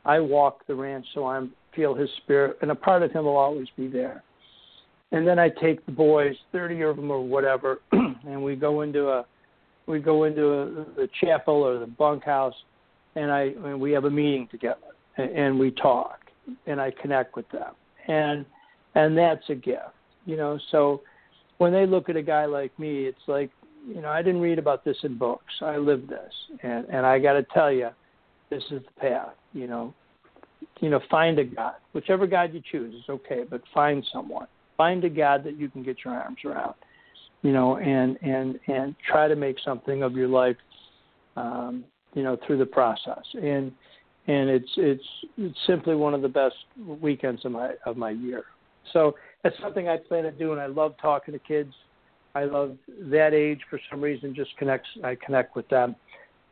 I 0.03 0.19
walk 0.19 0.67
the 0.67 0.75
ranch, 0.75 1.05
so 1.13 1.25
I'm 1.25 1.53
feel 1.75 1.93
his 1.93 2.09
spirit, 2.23 2.57
and 2.61 2.71
a 2.71 2.75
part 2.75 3.03
of 3.03 3.11
him 3.11 3.25
will 3.25 3.37
always 3.37 3.67
be 3.77 3.87
there. 3.87 4.23
And 5.11 5.27
then 5.27 5.39
I 5.39 5.49
take 5.49 5.85
the 5.85 5.91
boys, 5.91 6.35
thirty 6.51 6.81
of 6.81 6.95
them 6.95 7.11
or 7.11 7.21
whatever, 7.21 7.81
and 7.91 8.43
we 8.43 8.55
go 8.55 8.81
into 8.81 9.09
a 9.09 9.25
we 9.85 9.99
go 9.99 10.23
into 10.23 10.53
a, 10.53 10.65
the 10.95 11.09
chapel 11.19 11.55
or 11.55 11.79
the 11.79 11.87
bunkhouse, 11.87 12.55
and 13.15 13.31
I 13.31 13.53
and 13.65 13.79
we 13.79 13.91
have 13.91 14.05
a 14.05 14.09
meeting 14.09 14.47
together, 14.49 14.77
and, 15.17 15.31
and 15.31 15.59
we 15.59 15.71
talk, 15.71 16.19
and 16.65 16.79
I 16.79 16.91
connect 16.91 17.35
with 17.35 17.49
them, 17.49 17.73
and 18.07 18.45
and 18.95 19.17
that's 19.17 19.43
a 19.49 19.55
gift, 19.55 19.93
you 20.25 20.37
know. 20.37 20.59
So 20.71 21.01
when 21.57 21.73
they 21.73 21.85
look 21.85 22.09
at 22.09 22.15
a 22.15 22.21
guy 22.21 22.45
like 22.45 22.77
me, 22.79 23.05
it's 23.05 23.27
like 23.27 23.51
you 23.87 24.01
know 24.01 24.09
I 24.09 24.21
didn't 24.21 24.41
read 24.41 24.59
about 24.59 24.85
this 24.85 24.97
in 25.03 25.17
books. 25.17 25.53
I 25.61 25.77
lived 25.77 26.09
this, 26.09 26.33
and 26.63 26.85
and 26.85 27.05
I 27.05 27.19
got 27.19 27.33
to 27.33 27.43
tell 27.53 27.71
you, 27.71 27.89
this 28.49 28.63
is 28.71 28.81
the 28.83 29.01
path. 29.01 29.33
You 29.53 29.67
know, 29.67 29.93
you 30.81 30.89
know, 30.89 30.99
find 31.09 31.39
a 31.39 31.45
God. 31.45 31.75
Whichever 31.93 32.27
God 32.27 32.53
you 32.53 32.61
choose 32.71 32.93
is 32.93 33.09
okay, 33.09 33.43
but 33.49 33.61
find 33.73 34.05
someone. 34.11 34.47
Find 34.75 35.03
a 35.05 35.09
God 35.09 35.43
that 35.45 35.57
you 35.57 35.69
can 35.69 35.83
get 35.83 35.97
your 36.03 36.13
arms 36.13 36.39
around. 36.43 36.75
You 37.43 37.53
know, 37.53 37.77
and 37.77 38.17
and 38.21 38.59
and 38.67 38.95
try 39.09 39.27
to 39.27 39.35
make 39.35 39.57
something 39.63 40.03
of 40.03 40.13
your 40.13 40.27
life. 40.27 40.57
Um, 41.37 41.85
you 42.13 42.23
know, 42.23 42.37
through 42.45 42.57
the 42.57 42.65
process. 42.65 43.23
And 43.33 43.71
and 44.27 44.49
it's 44.49 44.71
it's 44.77 45.03
it's 45.37 45.57
simply 45.67 45.95
one 45.95 46.13
of 46.13 46.21
the 46.21 46.29
best 46.29 46.55
weekends 47.01 47.43
of 47.45 47.51
my 47.51 47.71
of 47.85 47.97
my 47.97 48.11
year. 48.11 48.43
So 48.93 49.15
that's 49.43 49.55
something 49.61 49.87
I 49.87 49.97
plan 49.97 50.23
to 50.23 50.31
do, 50.31 50.51
and 50.51 50.61
I 50.61 50.67
love 50.67 50.95
talking 51.01 51.33
to 51.33 51.39
kids. 51.39 51.73
I 52.33 52.45
love 52.45 52.77
that 53.11 53.33
age 53.33 53.59
for 53.69 53.79
some 53.89 54.01
reason. 54.01 54.33
Just 54.35 54.55
connects. 54.57 54.89
I 55.03 55.15
connect 55.15 55.55
with 55.55 55.67
them, 55.69 55.95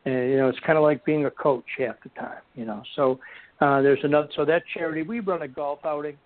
and 0.04 0.30
you 0.30 0.36
know, 0.36 0.48
it's 0.48 0.58
kind 0.60 0.78
of 0.78 0.84
like 0.84 1.04
being 1.04 1.26
a 1.26 1.30
coach 1.30 1.64
half 1.78 1.96
the 2.02 2.10
time. 2.10 2.42
You 2.54 2.64
know, 2.64 2.82
so 2.96 3.20
uh, 3.60 3.82
there's 3.82 4.00
another. 4.02 4.28
So 4.36 4.44
that 4.44 4.62
charity, 4.74 5.02
we 5.02 5.20
run 5.20 5.42
a 5.42 5.48
golf 5.48 5.80
outing, 5.84 6.16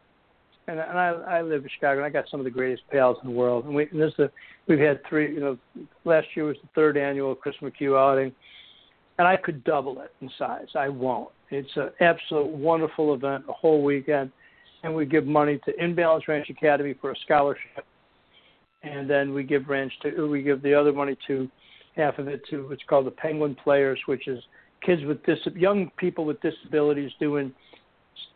and, 0.68 0.78
and 0.78 0.98
I, 0.98 1.08
I 1.08 1.42
live 1.42 1.64
in 1.64 1.70
Chicago, 1.74 1.98
and 1.98 2.06
I 2.06 2.10
got 2.10 2.28
some 2.30 2.40
of 2.40 2.44
the 2.44 2.50
greatest 2.50 2.82
pals 2.90 3.16
in 3.22 3.30
the 3.30 3.36
world. 3.36 3.64
And 3.64 3.74
we, 3.74 3.88
and 3.90 4.00
this 4.00 4.10
is 4.10 4.16
the, 4.16 4.30
we've 4.68 4.78
had 4.78 5.00
three. 5.08 5.34
You 5.34 5.40
know, 5.40 5.58
last 6.04 6.28
year 6.34 6.46
was 6.46 6.56
the 6.62 6.68
third 6.74 6.96
annual 6.96 7.34
Chris 7.34 7.56
McHugh 7.60 7.98
outing, 7.98 8.32
and 9.18 9.26
I 9.26 9.36
could 9.36 9.64
double 9.64 10.00
it 10.00 10.12
in 10.20 10.30
size. 10.38 10.68
I 10.74 10.88
won't. 10.88 11.30
It's 11.50 11.68
an 11.76 11.90
absolute 12.00 12.48
wonderful 12.48 13.14
event, 13.14 13.44
a 13.48 13.52
whole 13.52 13.82
weekend, 13.82 14.32
and 14.82 14.94
we 14.94 15.06
give 15.06 15.26
money 15.26 15.60
to 15.64 15.84
In 15.84 15.94
Balance 15.94 16.28
Ranch 16.28 16.48
Academy 16.50 16.94
for 17.00 17.10
a 17.10 17.16
scholarship, 17.24 17.84
and 18.82 19.08
then 19.08 19.34
we 19.34 19.42
give 19.42 19.68
ranch 19.68 19.92
to 20.02 20.28
we 20.28 20.42
give 20.42 20.62
the 20.62 20.74
other 20.74 20.92
money 20.92 21.16
to 21.26 21.48
half 21.96 22.18
of 22.18 22.28
it 22.28 22.42
to 22.50 22.68
what's 22.68 22.82
called 22.88 23.06
the 23.06 23.10
Penguin 23.10 23.54
Players, 23.54 23.98
which 24.06 24.28
is 24.28 24.42
kids 24.84 25.02
with 25.04 25.24
dis- 25.24 25.38
young 25.54 25.90
people 25.96 26.24
with 26.24 26.40
disabilities 26.40 27.10
doing 27.18 27.52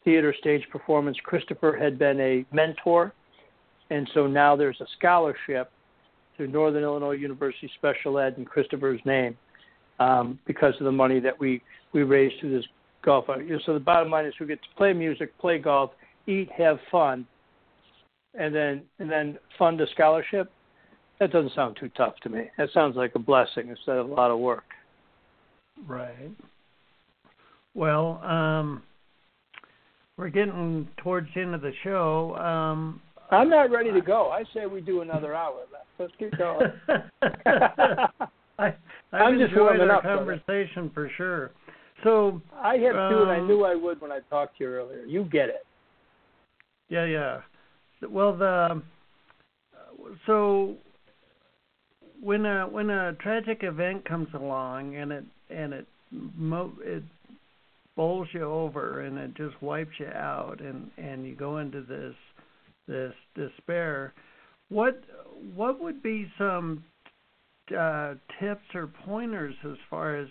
theater 0.05 0.35
stage 0.39 0.63
performance. 0.71 1.17
Christopher 1.23 1.77
had 1.77 1.99
been 1.99 2.21
a 2.21 2.45
mentor, 2.53 3.13
and 3.91 4.09
so 4.15 4.27
now 4.27 4.57
there's 4.57 4.81
a 4.81 4.87
scholarship 4.99 5.71
to 6.37 6.47
Northern 6.47 6.83
Illinois 6.83 7.13
University 7.13 7.71
Special 7.77 8.19
Ed 8.19 8.35
in 8.39 8.45
Christopher's 8.45 9.01
name 9.05 9.37
um, 9.99 10.39
because 10.47 10.75
of 10.79 10.85
the 10.85 10.93
money 10.93 11.21
that 11.21 11.39
we 11.39 11.61
we 11.93 12.03
raised 12.03 12.41
through 12.41 12.57
this 12.57 12.67
golf. 13.05 13.27
So 13.67 13.75
the 13.75 13.81
bottom 13.81 14.11
line 14.11 14.27
is 14.27 14.35
we 14.41 14.47
get 14.47 14.63
to 14.63 14.69
play 14.77 14.93
music, 14.93 15.37
play 15.39 15.59
golf, 15.59 15.91
eat, 16.27 16.51
have 16.57 16.79
fun, 16.91 17.27
and 18.39 18.55
then 18.55 18.83
and 18.99 19.11
then 19.11 19.39
fund 19.59 19.81
a 19.81 19.87
scholarship. 19.91 20.51
That 21.21 21.33
doesn't 21.33 21.55
sound 21.55 21.77
too 21.81 21.91
tough 21.97 22.15
to 22.23 22.29
me. 22.29 22.45
That 22.59 22.69
sounds 22.73 22.97
like 22.97 23.15
a 23.17 23.19
blessing 23.19 23.69
instead 23.69 23.97
of 23.97 24.09
a 24.09 24.15
lot 24.15 24.31
of 24.31 24.39
work. 24.39 24.65
Right. 25.87 26.31
Well, 27.74 28.20
um, 28.24 28.83
we're 30.16 30.31
getting 30.31 30.89
towards 30.99 31.29
the 31.35 31.41
end 31.43 31.55
of 31.55 31.61
the 31.61 31.72
show. 31.85 32.35
Um, 32.37 33.01
I'm 33.31 33.49
not 33.51 33.70
ready 33.70 33.93
to 33.93 34.01
go. 34.01 34.31
I 34.31 34.43
say 34.55 34.66
we 34.66 34.81
do 34.81 35.03
another 35.03 35.35
hour. 35.35 35.61
Let's 35.99 36.12
keep 36.18 36.33
going. 36.39 36.68
I, 37.20 38.09
I've 38.59 38.74
I'm 39.12 39.39
just 39.39 39.55
warming 39.55 39.91
up, 39.91 40.03
brother. 40.03 40.39
conversation 40.39 40.91
for 40.93 41.11
sure. 41.16 41.51
So 42.05 42.41
I 42.55 42.74
have 42.76 42.95
to, 42.95 43.22
and 43.22 43.31
I 43.31 43.39
Um, 43.39 43.47
knew 43.49 43.64
I 43.64 43.74
would 43.74 44.01
when 44.01 44.11
I 44.12 44.20
talked 44.31 44.59
to 44.59 44.64
you 44.64 44.70
earlier. 44.70 45.05
You 45.05 45.24
get 45.24 45.49
it. 45.49 45.66
yeah, 46.89 47.05
yeah. 47.05 47.41
Well, 48.09 48.37
the 48.37 48.81
so 50.26 50.76
when 52.20 52.47
a 52.47 52.66
when 52.68 52.91
a 52.91 53.14
tragic 53.14 53.62
event 53.62 54.05
comes 54.05 54.29
along 54.35 54.95
and 54.97 55.11
it 55.12 55.24
and 55.51 55.73
it 55.73 55.87
mo- 56.11 56.73
it 56.81 57.03
bowls 57.97 58.29
you 58.33 58.45
over 58.45 59.01
and 59.01 59.19
it 59.19 59.35
just 59.35 59.61
wipes 59.63 59.99
you 59.99 60.07
out 60.07 60.61
and 60.61 60.91
and 60.97 61.27
you 61.27 61.35
go 61.35 61.59
into 61.59 61.83
this 61.83 62.15
this 62.87 63.13
despair 63.35 64.13
what 64.69 65.03
what 65.55 65.81
would 65.81 66.03
be 66.03 66.31
some 66.39 66.85
uh 67.77 68.15
tips 68.41 68.65
or 68.75 68.87
pointers 69.05 69.55
as 69.65 69.77
far 69.91 70.17
as 70.17 70.29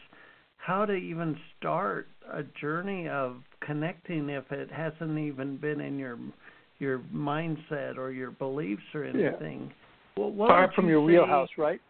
how 0.58 0.86
to 0.86 0.94
even 0.94 1.38
start 1.58 2.08
a 2.34 2.44
journey 2.60 3.08
of 3.08 3.38
connecting 3.66 4.30
if 4.30 4.52
it 4.52 4.70
hasn't 4.72 5.18
even 5.18 5.58
been 5.58 5.80
in 5.80 5.98
your 5.98 6.18
your 6.80 7.00
mindset 7.14 7.98
or 7.98 8.12
your 8.12 8.32
beliefs 8.32 8.84
or 8.94 9.04
anything. 9.04 9.72
Yeah. 10.18 10.24
Well, 10.24 10.48
Far 10.48 10.72
from 10.74 10.86
you 10.86 10.92
your 10.92 11.02
say, 11.02 11.06
wheelhouse, 11.06 11.50
right? 11.58 11.82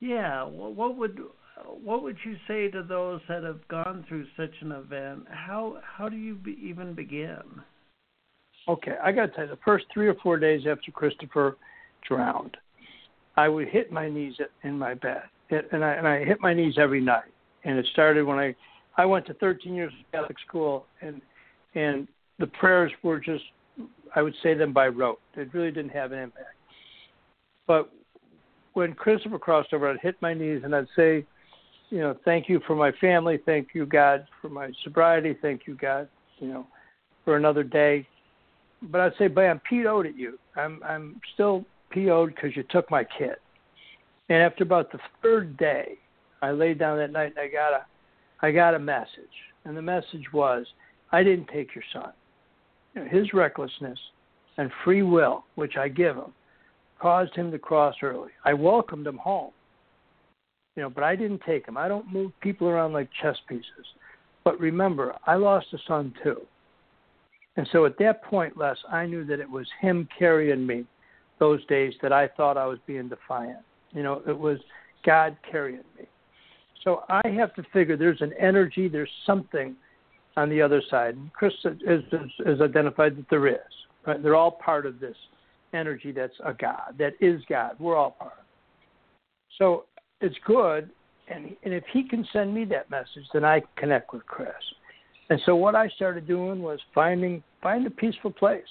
Yeah. 0.00 0.44
Well, 0.44 0.72
what 0.72 0.96
would 0.96 1.18
what 1.82 2.02
would 2.02 2.16
you 2.24 2.36
say 2.48 2.68
to 2.70 2.82
those 2.82 3.20
that 3.28 3.42
have 3.42 3.66
gone 3.68 4.04
through 4.08 4.26
such 4.36 4.54
an 4.60 4.72
event? 4.72 5.24
How 5.30 5.78
how 5.82 6.08
do 6.08 6.16
you 6.16 6.34
be, 6.34 6.58
even 6.62 6.94
begin? 6.94 7.42
Okay, 8.68 8.94
I 9.02 9.12
got 9.12 9.26
to 9.26 9.32
tell 9.32 9.44
you, 9.44 9.50
the 9.50 9.58
first 9.64 9.86
three 9.92 10.08
or 10.08 10.14
four 10.22 10.38
days 10.38 10.62
after 10.70 10.92
Christopher 10.92 11.56
drowned, 12.06 12.56
I 13.36 13.48
would 13.48 13.68
hit 13.68 13.90
my 13.90 14.08
knees 14.08 14.34
in 14.62 14.78
my 14.78 14.94
bed, 14.94 15.22
and 15.50 15.84
I 15.84 15.92
and 15.92 16.06
I 16.06 16.24
hit 16.24 16.40
my 16.40 16.54
knees 16.54 16.74
every 16.78 17.00
night. 17.00 17.32
And 17.64 17.78
it 17.78 17.86
started 17.92 18.24
when 18.24 18.38
I 18.38 18.54
I 18.96 19.04
went 19.04 19.26
to 19.26 19.34
13 19.34 19.74
years 19.74 19.92
of 19.92 20.12
Catholic 20.12 20.38
school, 20.46 20.86
and 21.00 21.20
and 21.74 22.08
the 22.38 22.46
prayers 22.46 22.92
were 23.02 23.18
just 23.18 23.44
I 24.14 24.22
would 24.22 24.34
say 24.42 24.54
them 24.54 24.72
by 24.72 24.88
rote. 24.88 25.20
It 25.34 25.52
really 25.52 25.70
didn't 25.70 25.92
have 25.92 26.12
an 26.12 26.18
impact. 26.18 26.56
But 27.66 27.90
when 28.74 28.94
Christopher 28.94 29.38
crossed 29.38 29.72
over, 29.72 29.90
I'd 29.90 30.00
hit 30.00 30.16
my 30.20 30.34
knees 30.34 30.62
and 30.64 30.74
I'd 30.74 30.86
say, 30.96 31.24
you 31.92 31.98
know, 31.98 32.16
thank 32.24 32.48
you 32.48 32.58
for 32.66 32.74
my 32.74 32.90
family, 32.92 33.38
thank 33.44 33.68
you 33.74 33.84
God 33.84 34.26
for 34.40 34.48
my 34.48 34.70
sobriety, 34.82 35.36
thank 35.42 35.66
you 35.66 35.74
God, 35.74 36.08
you 36.38 36.48
know, 36.48 36.66
for 37.22 37.36
another 37.36 37.62
day. 37.62 38.08
But 38.80 39.02
I'd 39.02 39.12
say, 39.18 39.28
but 39.28 39.42
I'm 39.42 39.60
PO'd 39.68 40.06
at 40.06 40.16
you. 40.16 40.38
I'm 40.56 40.80
I'm 40.82 41.20
still 41.34 41.66
PO'd 41.90 42.34
because 42.34 42.56
you 42.56 42.64
took 42.70 42.90
my 42.90 43.04
kid. 43.04 43.36
And 44.30 44.42
after 44.42 44.64
about 44.64 44.90
the 44.90 44.98
third 45.22 45.58
day, 45.58 45.98
I 46.40 46.52
laid 46.52 46.78
down 46.78 46.96
that 46.96 47.12
night 47.12 47.34
and 47.36 47.38
I 47.38 47.48
got 47.48 47.74
a 47.74 47.84
I 48.40 48.52
got 48.52 48.74
a 48.74 48.78
message. 48.78 49.08
And 49.66 49.76
the 49.76 49.82
message 49.82 50.32
was, 50.32 50.66
I 51.12 51.22
didn't 51.22 51.48
take 51.48 51.74
your 51.74 51.84
son. 51.92 52.12
You 52.94 53.04
know, 53.04 53.10
his 53.10 53.34
recklessness 53.34 53.98
and 54.56 54.70
free 54.82 55.02
will, 55.02 55.44
which 55.56 55.76
I 55.76 55.88
give 55.88 56.16
him, 56.16 56.32
caused 56.98 57.34
him 57.34 57.50
to 57.50 57.58
cross 57.58 57.96
early. 58.02 58.30
I 58.46 58.54
welcomed 58.54 59.06
him 59.06 59.18
home. 59.18 59.52
You 60.76 60.82
know, 60.82 60.90
but 60.90 61.04
I 61.04 61.16
didn't 61.16 61.42
take 61.46 61.66
him. 61.66 61.76
I 61.76 61.88
don't 61.88 62.12
move 62.12 62.32
people 62.40 62.68
around 62.68 62.92
like 62.92 63.08
chess 63.20 63.36
pieces. 63.48 63.86
But 64.44 64.58
remember, 64.58 65.14
I 65.26 65.34
lost 65.34 65.66
a 65.72 65.78
son 65.86 66.14
too. 66.22 66.40
And 67.56 67.68
so 67.72 67.84
at 67.84 67.98
that 67.98 68.24
point, 68.24 68.56
Les, 68.56 68.76
I 68.90 69.06
knew 69.06 69.24
that 69.26 69.40
it 69.40 69.48
was 69.48 69.66
him 69.80 70.08
carrying 70.18 70.66
me 70.66 70.86
those 71.38 71.64
days 71.66 71.92
that 72.02 72.12
I 72.12 72.28
thought 72.28 72.56
I 72.56 72.66
was 72.66 72.78
being 72.86 73.08
defiant. 73.08 73.58
You 73.90 74.02
know, 74.02 74.22
it 74.26 74.38
was 74.38 74.58
God 75.04 75.36
carrying 75.50 75.84
me. 75.98 76.06
So 76.84 77.02
I 77.08 77.28
have 77.28 77.54
to 77.54 77.62
figure 77.72 77.96
there's 77.96 78.22
an 78.22 78.32
energy, 78.40 78.88
there's 78.88 79.10
something 79.26 79.76
on 80.36 80.48
the 80.48 80.62
other 80.62 80.82
side. 80.90 81.16
Chris 81.34 81.52
has, 81.62 81.74
has, 81.86 82.00
has 82.46 82.60
identified 82.60 83.16
that 83.18 83.26
there 83.28 83.46
is. 83.46 83.58
Right? 84.06 84.22
They're 84.22 84.34
all 84.34 84.50
part 84.50 84.86
of 84.86 84.98
this 84.98 85.16
energy 85.74 86.10
that's 86.12 86.34
a 86.44 86.52
God, 86.54 86.94
that 86.98 87.12
is 87.20 87.42
God. 87.48 87.76
We're 87.78 87.96
all 87.96 88.12
part. 88.12 88.32
of 88.32 88.38
it. 88.38 88.44
So 89.58 89.84
it's 90.22 90.36
good, 90.46 90.90
and 91.28 91.54
and 91.64 91.74
if 91.74 91.84
he 91.92 92.08
can 92.08 92.26
send 92.32 92.54
me 92.54 92.64
that 92.66 92.90
message, 92.90 93.26
then 93.32 93.44
I 93.44 93.62
connect 93.76 94.12
with 94.12 94.24
Chris. 94.26 94.52
And 95.30 95.40
so 95.46 95.56
what 95.56 95.74
I 95.74 95.88
started 95.88 96.26
doing 96.26 96.62
was 96.62 96.78
finding 96.94 97.42
find 97.62 97.86
a 97.86 97.90
peaceful 97.90 98.30
place, 98.30 98.64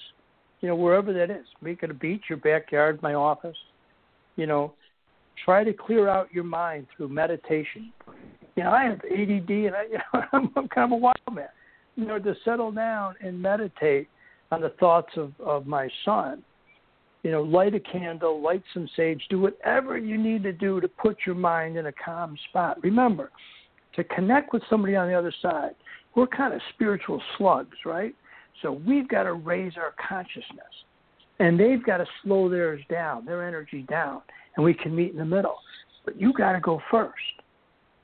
you 0.60 0.68
know, 0.68 0.76
wherever 0.76 1.12
that 1.12 1.30
is. 1.30 1.46
Make 1.60 1.82
it 1.82 1.90
a 1.90 1.94
beach, 1.94 2.24
your 2.28 2.38
backyard, 2.38 3.00
my 3.02 3.14
office. 3.14 3.56
You 4.36 4.46
know, 4.46 4.74
try 5.44 5.64
to 5.64 5.72
clear 5.72 6.08
out 6.08 6.32
your 6.32 6.44
mind 6.44 6.86
through 6.96 7.08
meditation. 7.08 7.92
You 8.56 8.64
know, 8.64 8.70
I 8.70 8.84
have 8.84 9.00
ADD, 9.04 9.50
and 9.50 9.74
I, 9.74 9.82
you 9.90 9.98
know, 10.12 10.22
I'm, 10.32 10.68
kind 10.68 10.92
of 10.92 10.92
a 10.92 10.96
wild 10.96 11.16
man. 11.32 11.48
You 11.96 12.06
know, 12.06 12.18
to 12.18 12.34
settle 12.44 12.72
down 12.72 13.14
and 13.20 13.40
meditate 13.40 14.08
on 14.50 14.60
the 14.60 14.70
thoughts 14.80 15.12
of 15.16 15.32
of 15.40 15.66
my 15.66 15.88
son. 16.04 16.42
You 17.22 17.30
know, 17.30 17.42
light 17.42 17.74
a 17.74 17.80
candle, 17.80 18.40
light 18.42 18.62
some 18.74 18.88
sage, 18.96 19.22
do 19.30 19.40
whatever 19.40 19.96
you 19.96 20.18
need 20.18 20.42
to 20.42 20.52
do 20.52 20.80
to 20.80 20.88
put 20.88 21.18
your 21.24 21.36
mind 21.36 21.76
in 21.76 21.86
a 21.86 21.92
calm 21.92 22.36
spot. 22.48 22.82
Remember, 22.82 23.30
to 23.94 24.02
connect 24.04 24.52
with 24.52 24.62
somebody 24.68 24.96
on 24.96 25.08
the 25.08 25.14
other 25.14 25.32
side, 25.40 25.74
we're 26.16 26.26
kind 26.26 26.52
of 26.52 26.60
spiritual 26.74 27.22
slugs, 27.38 27.76
right? 27.84 28.14
So 28.60 28.72
we've 28.72 29.08
got 29.08 29.24
to 29.24 29.34
raise 29.34 29.74
our 29.76 29.94
consciousness, 30.08 30.72
and 31.38 31.58
they've 31.58 31.84
got 31.84 31.98
to 31.98 32.06
slow 32.22 32.48
theirs 32.48 32.82
down, 32.90 33.24
their 33.24 33.46
energy 33.46 33.86
down 33.88 34.22
and 34.56 34.64
we 34.64 34.74
can 34.74 34.94
meet 34.94 35.12
in 35.12 35.18
the 35.18 35.24
middle. 35.24 35.56
But 36.04 36.20
you 36.20 36.32
got 36.32 36.52
to 36.52 36.60
go 36.60 36.80
first. 36.90 37.14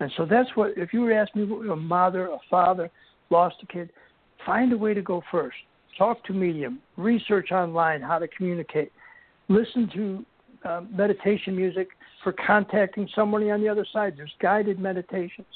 And 0.01 0.11
so 0.17 0.25
that's 0.25 0.49
what, 0.55 0.73
if 0.77 0.93
you 0.93 1.01
were 1.01 1.13
asking 1.13 1.49
me, 1.49 1.69
a 1.71 1.77
mother, 1.77 2.27
a 2.27 2.39
father 2.49 2.91
lost 3.31 3.57
a 3.63 3.67
kid, 3.67 3.91
find 4.47 4.73
a 4.73 4.79
way 4.79 4.95
to 4.95 5.03
go 5.03 5.23
first. 5.31 5.57
Talk 5.97 6.25
to 6.25 6.33
medium, 6.33 6.79
research 6.97 7.51
online 7.51 8.01
how 8.01 8.19
to 8.19 8.29
communicate, 8.29 8.93
listen 9.49 9.91
to 9.95 10.27
uh, 10.69 10.83
meditation 10.91 11.57
music 11.57 11.89
for 12.23 12.33
contacting 12.33 13.09
somebody 13.15 13.51
on 13.51 13.61
the 13.61 13.69
other 13.69 13.87
side. 13.93 14.15
There's 14.17 14.33
guided 14.41 14.79
meditations. 14.79 15.47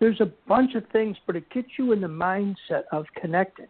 There's 0.00 0.20
a 0.20 0.30
bunch 0.46 0.74
of 0.74 0.84
things, 0.92 1.16
but 1.26 1.36
it 1.36 1.48
gets 1.50 1.68
you 1.78 1.92
in 1.92 2.00
the 2.00 2.08
mindset 2.08 2.82
of 2.92 3.06
connecting. 3.20 3.66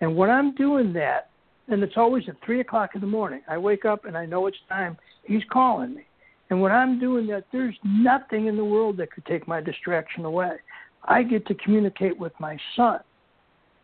And 0.00 0.16
when 0.16 0.30
I'm 0.30 0.54
doing 0.54 0.92
that, 0.94 1.30
and 1.70 1.82
it's 1.82 1.96
always 1.96 2.24
at 2.28 2.34
three 2.44 2.60
o'clock 2.60 2.90
in 2.94 3.00
the 3.00 3.06
morning. 3.06 3.42
I 3.48 3.56
wake 3.56 3.84
up 3.84 4.04
and 4.04 4.16
I 4.16 4.26
know 4.26 4.46
it's 4.46 4.58
time. 4.68 4.96
He's 5.22 5.42
calling 5.50 5.94
me. 5.94 6.02
And 6.50 6.60
when 6.60 6.72
I'm 6.72 6.98
doing 6.98 7.28
that, 7.28 7.44
there's 7.52 7.76
nothing 7.84 8.46
in 8.46 8.56
the 8.56 8.64
world 8.64 8.96
that 8.96 9.12
could 9.12 9.24
take 9.26 9.46
my 9.46 9.60
distraction 9.60 10.24
away. 10.24 10.56
I 11.04 11.22
get 11.22 11.46
to 11.46 11.54
communicate 11.54 12.18
with 12.18 12.32
my 12.40 12.58
son. 12.74 13.00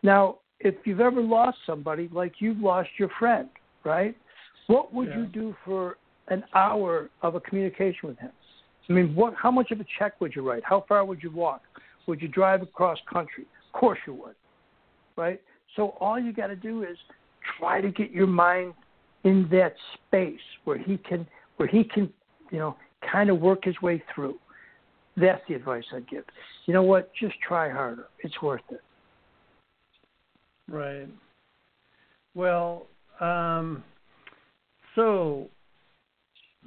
Now, 0.03 0.39
if 0.59 0.75
you've 0.83 0.99
ever 0.99 1.21
lost 1.21 1.57
somebody, 1.65 2.09
like 2.11 2.33
you've 2.39 2.59
lost 2.59 2.89
your 2.99 3.09
friend, 3.17 3.47
right? 3.85 4.15
What 4.67 4.93
would 4.93 5.09
yeah. 5.09 5.19
you 5.19 5.25
do 5.25 5.55
for 5.65 5.97
an 6.27 6.43
hour 6.53 7.09
of 7.21 7.35
a 7.35 7.39
communication 7.39 8.09
with 8.09 8.17
him? 8.19 8.31
I 8.89 8.93
mean, 8.93 9.15
what? 9.15 9.33
How 9.35 9.51
much 9.51 9.71
of 9.71 9.79
a 9.79 9.85
check 9.99 10.19
would 10.21 10.33
you 10.35 10.47
write? 10.47 10.63
How 10.63 10.85
far 10.87 11.03
would 11.03 11.21
you 11.21 11.31
walk? 11.31 11.61
Would 12.07 12.21
you 12.21 12.27
drive 12.27 12.61
across 12.61 12.97
country? 13.11 13.45
Of 13.73 13.79
course 13.79 13.99
you 14.07 14.13
would, 14.13 14.35
right? 15.17 15.41
So 15.75 15.89
all 15.99 16.17
you 16.17 16.31
got 16.31 16.47
to 16.47 16.55
do 16.55 16.83
is 16.83 16.97
try 17.59 17.81
to 17.81 17.91
get 17.91 18.11
your 18.11 18.27
mind 18.27 18.73
in 19.23 19.47
that 19.51 19.73
space 19.93 20.39
where 20.63 20.77
he 20.77 20.97
can 20.97 21.27
where 21.57 21.67
he 21.67 21.83
can 21.83 22.11
you 22.51 22.59
know 22.59 22.75
kind 23.11 23.29
of 23.29 23.39
work 23.39 23.65
his 23.65 23.79
way 23.81 24.01
through 24.13 24.35
that's 25.15 25.41
the 25.47 25.55
advice 25.55 25.83
i'd 25.93 26.07
give 26.09 26.23
you 26.65 26.73
know 26.73 26.83
what 26.83 27.11
just 27.19 27.35
try 27.45 27.69
harder 27.69 28.07
it's 28.19 28.41
worth 28.41 28.61
it 28.69 28.81
right 30.69 31.07
well 32.35 32.87
um 33.19 33.83
so 34.97 35.47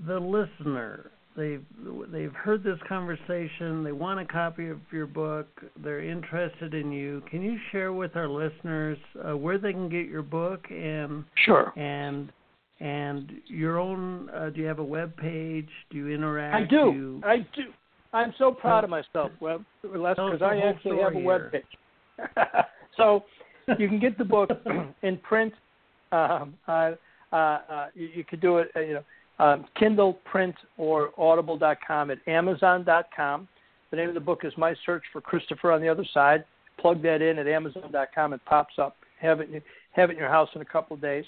the 0.07 0.18
listener 0.18 1.11
they've 1.37 1.64
they've 2.11 2.33
heard 2.33 2.62
this 2.64 2.78
conversation 2.89 3.85
they 3.85 3.93
want 3.93 4.18
a 4.18 4.24
copy 4.24 4.68
of 4.68 4.78
your 4.93 5.07
book 5.07 5.47
they're 5.83 6.03
interested 6.03 6.74
in 6.74 6.91
you. 6.91 7.22
Can 7.31 7.43
you 7.43 7.59
share 7.72 7.93
with 7.93 8.16
our 8.16 8.28
listeners 8.28 8.99
uh, 9.22 9.37
where 9.37 9.59
they 9.59 9.72
can 9.72 9.89
get 9.89 10.07
your 10.07 10.22
book 10.22 10.64
and 10.70 11.24
sure. 11.45 11.72
and 11.78 12.33
and 12.81 13.31
your 13.47 13.78
own 13.78 14.31
uh, 14.31 14.51
do 14.51 14.61
you 14.61 14.66
have 14.66 14.78
a 14.78 14.85
web 14.85 15.14
page? 15.16 15.68
Do 15.91 15.99
you 15.99 16.09
interact? 16.09 16.55
I 16.57 16.61
do, 16.61 16.93
do 16.93 17.22
i 17.24 17.37
do. 17.55 17.62
I'm 18.12 18.35
so 18.39 18.51
proud 18.51 18.85
of 18.85 18.91
myself 18.91 19.31
well 19.41 19.64
because 19.83 20.43
i 20.43 20.57
actually 20.59 20.99
have 20.99 21.14
a 21.14 21.18
web 21.18 21.53
page. 21.53 21.62
So 22.97 23.22
you 23.78 23.89
can 23.89 23.99
get 23.99 24.18
the 24.18 24.24
book 24.24 24.51
in 25.03 25.16
print 25.18 25.55
um, 26.12 26.55
uh, 26.66 26.93
uh, 27.33 27.37
uh, 27.37 27.87
you, 27.95 28.09
you 28.14 28.24
could 28.24 28.41
do 28.41 28.59
it 28.59 28.70
uh, 28.76 28.81
you 28.81 28.95
know 28.95 29.05
um, 29.41 29.64
Kindle, 29.78 30.14
print, 30.31 30.55
or 30.76 31.11
audible.com 31.18 32.11
at 32.11 32.18
amazon.com. 32.28 33.49
The 33.91 33.97
name 33.97 34.09
of 34.09 34.14
the 34.14 34.20
book 34.20 34.41
is 34.45 34.53
My 34.59 34.74
Search 34.85 35.05
for 35.12 35.22
Christopher 35.22 35.72
on 35.72 35.81
the 35.81 35.89
Other 35.89 36.05
Side. 36.12 36.45
Plug 36.78 37.03
that 37.03 37.22
in 37.22 37.39
at 37.39 37.49
amazon.com. 37.49 38.35
It 38.35 38.43
pops 38.45 38.74
up. 38.78 38.97
Have 39.18 39.41
it, 39.41 39.49
have 39.93 40.11
it 40.11 40.12
in 40.12 40.18
your 40.18 40.28
house 40.28 40.51
in 40.55 40.61
a 40.61 40.66
couple 40.66 40.93
of 40.95 41.01
days. 41.01 41.24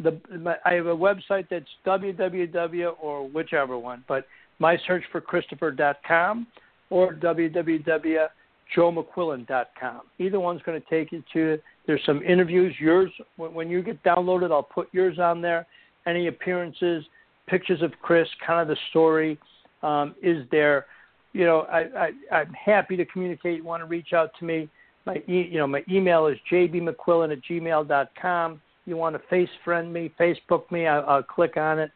The, 0.00 0.20
my, 0.38 0.56
I 0.64 0.72
have 0.74 0.86
a 0.86 0.96
website 0.96 1.46
that's 1.48 1.68
www 1.86 2.92
or 3.00 3.28
whichever 3.28 3.78
one, 3.78 4.02
but 4.08 4.26
mysearchforchristopher.com 4.60 6.48
or 6.90 7.14
www.joemcquillen.com. 7.14 10.00
Either 10.18 10.40
one's 10.40 10.62
going 10.62 10.80
to 10.80 10.86
take 10.88 11.12
you 11.12 11.22
to. 11.32 11.60
There's 11.88 12.04
some 12.04 12.22
interviews. 12.22 12.74
Yours, 12.78 13.10
when 13.38 13.70
you 13.70 13.82
get 13.82 14.00
downloaded, 14.04 14.52
I'll 14.52 14.62
put 14.62 14.88
yours 14.92 15.18
on 15.18 15.40
there. 15.40 15.66
Any 16.06 16.26
appearances, 16.26 17.02
pictures 17.46 17.80
of 17.80 17.92
Chris, 18.02 18.28
kind 18.46 18.60
of 18.60 18.68
the 18.68 18.76
story 18.90 19.38
um, 19.82 20.14
is 20.22 20.46
there. 20.50 20.84
You 21.32 21.46
know, 21.46 21.60
I, 21.62 22.10
I, 22.30 22.36
I'm 22.36 22.52
happy 22.52 22.94
to 22.98 23.06
communicate. 23.06 23.56
You 23.56 23.64
want 23.64 23.80
to 23.80 23.86
reach 23.86 24.12
out 24.12 24.32
to 24.38 24.44
me? 24.44 24.68
My, 25.06 25.16
e- 25.26 25.48
you 25.50 25.56
know, 25.56 25.66
my 25.66 25.82
email 25.90 26.26
is 26.26 26.36
jbmcquillen 26.52 27.32
at 27.32 27.38
gmail.com. 27.50 28.60
You 28.84 28.96
want 28.98 29.16
to 29.16 29.22
face 29.30 29.48
friend 29.64 29.90
me, 29.90 30.12
Facebook 30.20 30.70
me, 30.70 30.86
I, 30.86 30.98
I'll 31.00 31.22
click 31.22 31.56
on 31.56 31.78
it. 31.78 31.90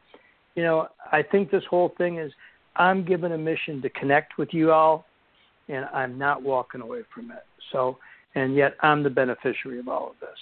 You 0.54 0.62
know, 0.62 0.88
I 1.12 1.22
think 1.22 1.50
this 1.50 1.64
whole 1.68 1.92
thing 1.98 2.16
is 2.16 2.32
I'm 2.76 3.04
given 3.04 3.32
a 3.32 3.38
mission 3.38 3.82
to 3.82 3.90
connect 3.90 4.38
with 4.38 4.54
you 4.54 4.72
all 4.72 5.04
and 5.68 5.84
I'm 5.92 6.16
not 6.16 6.42
walking 6.42 6.80
away 6.80 7.00
from 7.14 7.30
it. 7.30 7.44
So, 7.72 7.98
and 8.34 8.54
yet 8.54 8.74
I'm 8.80 9.02
the 9.02 9.10
beneficiary 9.10 9.78
of 9.78 9.88
all 9.88 10.10
of 10.10 10.20
this. 10.20 10.38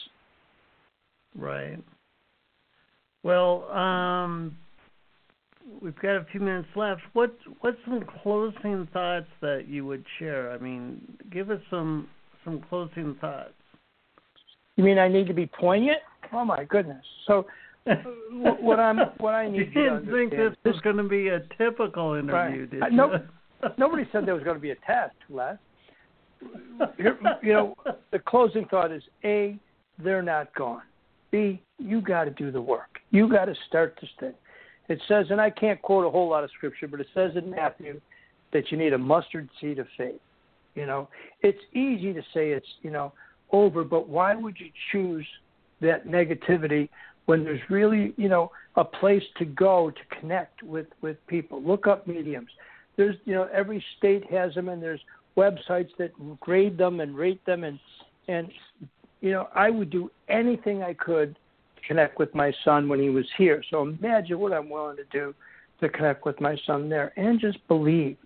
Right. 1.36 1.78
Well, 3.22 3.70
um, 3.70 4.56
we've 5.82 5.98
got 6.00 6.16
a 6.16 6.26
few 6.30 6.40
minutes 6.40 6.68
left. 6.74 7.02
What 7.12 7.36
what's 7.60 7.76
some 7.84 8.04
closing 8.22 8.88
thoughts 8.92 9.28
that 9.40 9.66
you 9.68 9.84
would 9.86 10.04
share? 10.18 10.52
I 10.52 10.58
mean, 10.58 11.00
give 11.30 11.50
us 11.50 11.60
some 11.70 12.08
some 12.44 12.64
closing 12.68 13.16
thoughts. 13.20 13.52
You 14.76 14.84
mean 14.84 14.98
I 14.98 15.08
need 15.08 15.26
to 15.26 15.34
be 15.34 15.46
poignant? 15.46 15.98
Oh 16.32 16.44
my 16.44 16.64
goodness! 16.64 17.04
So 17.26 17.46
what 18.32 18.80
I'm 18.80 18.98
what 19.18 19.34
I 19.34 19.48
need 19.50 19.58
you 19.58 19.64
didn't 19.66 20.06
to 20.06 20.12
think 20.12 20.30
this 20.30 20.56
was 20.64 20.80
going 20.82 20.96
to 20.96 21.04
be 21.04 21.28
a 21.28 21.40
typical 21.58 22.14
interview, 22.14 22.32
right. 22.32 22.70
did 22.70 22.82
you? 22.90 22.96
No, 22.96 23.22
nobody 23.78 24.08
said 24.12 24.26
there 24.26 24.34
was 24.34 24.44
going 24.44 24.56
to 24.56 24.60
be 24.60 24.70
a 24.70 24.76
test, 24.86 25.14
Les. 25.28 25.56
You 26.98 27.52
know, 27.52 27.76
the 28.10 28.18
closing 28.18 28.64
thought 28.66 28.92
is 28.92 29.02
A, 29.24 29.58
they're 30.02 30.22
not 30.22 30.54
gone. 30.54 30.82
B, 31.30 31.62
you 31.78 32.00
got 32.00 32.24
to 32.24 32.30
do 32.30 32.50
the 32.50 32.60
work. 32.60 32.98
You 33.10 33.28
got 33.28 33.46
to 33.46 33.54
start 33.68 33.96
this 34.00 34.10
thing. 34.18 34.34
It 34.88 35.00
says, 35.06 35.26
and 35.30 35.40
I 35.40 35.50
can't 35.50 35.80
quote 35.82 36.04
a 36.04 36.10
whole 36.10 36.28
lot 36.28 36.42
of 36.42 36.50
scripture, 36.56 36.88
but 36.88 37.00
it 37.00 37.06
says 37.14 37.32
in 37.36 37.50
Matthew 37.50 38.00
that 38.52 38.72
you 38.72 38.78
need 38.78 38.92
a 38.92 38.98
mustard 38.98 39.48
seed 39.60 39.78
of 39.78 39.86
faith. 39.96 40.20
You 40.74 40.86
know, 40.86 41.08
it's 41.42 41.60
easy 41.72 42.12
to 42.12 42.22
say 42.34 42.50
it's, 42.50 42.66
you 42.82 42.90
know, 42.90 43.12
over, 43.52 43.84
but 43.84 44.08
why 44.08 44.34
would 44.34 44.56
you 44.58 44.70
choose 44.92 45.26
that 45.80 46.06
negativity 46.06 46.88
when 47.26 47.44
there's 47.44 47.60
really, 47.68 48.14
you 48.16 48.28
know, 48.28 48.50
a 48.76 48.84
place 48.84 49.22
to 49.38 49.44
go 49.44 49.90
to 49.90 50.20
connect 50.20 50.62
with 50.62 50.86
with 51.02 51.16
people? 51.26 51.62
Look 51.62 51.86
up 51.86 52.06
mediums. 52.06 52.50
There's, 52.96 53.16
you 53.24 53.34
know, 53.34 53.48
every 53.52 53.84
state 53.98 54.30
has 54.30 54.54
them, 54.54 54.68
and 54.68 54.82
there's 54.82 55.00
websites 55.40 55.90
that 55.98 56.12
grade 56.40 56.76
them 56.76 57.00
and 57.00 57.16
rate 57.16 57.44
them, 57.46 57.64
and 57.64 57.78
and 58.28 58.48
you 59.20 59.32
know, 59.32 59.48
I 59.54 59.70
would 59.70 59.90
do 59.90 60.10
anything 60.28 60.82
I 60.82 60.94
could 60.94 61.38
to 61.76 61.88
connect 61.88 62.18
with 62.18 62.34
my 62.34 62.52
son 62.64 62.88
when 62.88 63.00
he 63.00 63.10
was 63.10 63.26
here. 63.36 63.62
So 63.70 63.82
imagine 63.82 64.38
what 64.38 64.52
I'm 64.52 64.70
willing 64.70 64.96
to 64.96 65.04
do 65.12 65.34
to 65.80 65.88
connect 65.88 66.24
with 66.24 66.40
my 66.40 66.56
son 66.66 66.88
there, 66.88 67.12
and 67.16 67.40
just 67.40 67.58
believe 67.68 68.16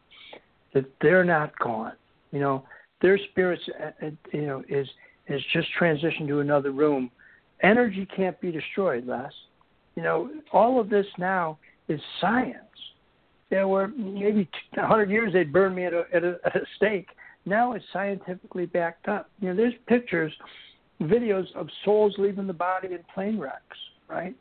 that 0.72 0.84
they're 1.00 1.24
not 1.24 1.56
gone. 1.58 1.92
You 2.32 2.40
know, 2.40 2.64
their 3.00 3.18
spirits, 3.30 3.62
uh, 3.80 4.06
uh, 4.06 4.10
you 4.32 4.46
know, 4.46 4.62
is 4.68 4.88
is 5.28 5.40
just 5.52 5.68
transitioned 5.80 6.28
to 6.28 6.40
another 6.40 6.72
room. 6.72 7.10
Energy 7.62 8.06
can't 8.16 8.38
be 8.40 8.50
destroyed, 8.50 9.06
Les. 9.06 9.32
You 9.94 10.02
know, 10.02 10.30
all 10.52 10.80
of 10.80 10.90
this 10.90 11.06
now 11.18 11.58
is 11.88 12.00
science. 12.20 12.58
Know, 13.54 13.68
where 13.68 13.88
maybe 13.88 14.48
100 14.74 15.10
years 15.10 15.32
they'd 15.32 15.52
burn 15.52 15.74
me 15.74 15.84
at 15.84 15.92
a, 15.92 16.04
at 16.12 16.24
a, 16.24 16.38
at 16.44 16.56
a 16.56 16.64
stake. 16.76 17.08
Now 17.46 17.72
it's 17.72 17.84
scientifically 17.92 18.66
backed 18.66 19.08
up. 19.08 19.30
You 19.40 19.48
know, 19.48 19.56
there's 19.56 19.74
pictures 19.86 20.32
videos 21.02 21.46
of 21.54 21.68
souls 21.84 22.14
leaving 22.18 22.46
the 22.46 22.52
body 22.52 22.88
in 22.88 23.00
plane 23.12 23.38
wrecks, 23.38 23.76
right? 24.08 24.34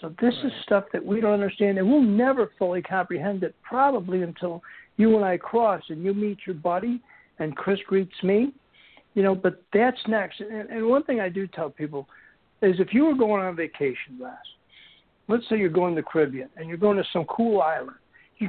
So 0.00 0.14
this 0.20 0.34
right. 0.42 0.46
is 0.46 0.52
stuff 0.62 0.84
that 0.92 1.04
we 1.04 1.20
don't 1.20 1.32
understand, 1.32 1.78
and 1.78 1.88
we'll 1.88 2.02
never 2.02 2.52
fully 2.58 2.82
comprehend 2.82 3.42
it 3.42 3.54
probably 3.62 4.22
until 4.22 4.62
you 4.96 5.16
and 5.16 5.24
I 5.24 5.36
cross 5.36 5.82
and 5.88 6.04
you 6.04 6.14
meet 6.14 6.38
your 6.46 6.54
buddy 6.54 7.00
and 7.38 7.56
Chris 7.56 7.78
greets 7.86 8.14
me, 8.22 8.52
you 9.14 9.22
know. 9.22 9.34
But 9.34 9.62
that's 9.72 10.00
next. 10.08 10.40
And, 10.40 10.70
and 10.70 10.86
one 10.86 11.02
thing 11.04 11.20
I 11.20 11.28
do 11.28 11.46
tell 11.46 11.70
people 11.70 12.08
is 12.62 12.76
if 12.78 12.94
you 12.94 13.04
were 13.04 13.14
going 13.14 13.42
on 13.42 13.56
vacation, 13.56 14.18
last, 14.20 14.46
let's 15.28 15.44
say 15.48 15.56
you're 15.56 15.68
going 15.68 15.94
to 15.94 16.00
the 16.00 16.06
Caribbean 16.06 16.48
and 16.56 16.68
you're 16.68 16.78
going 16.78 16.96
to 16.96 17.04
some 17.12 17.24
cool 17.24 17.60
island, 17.60 17.96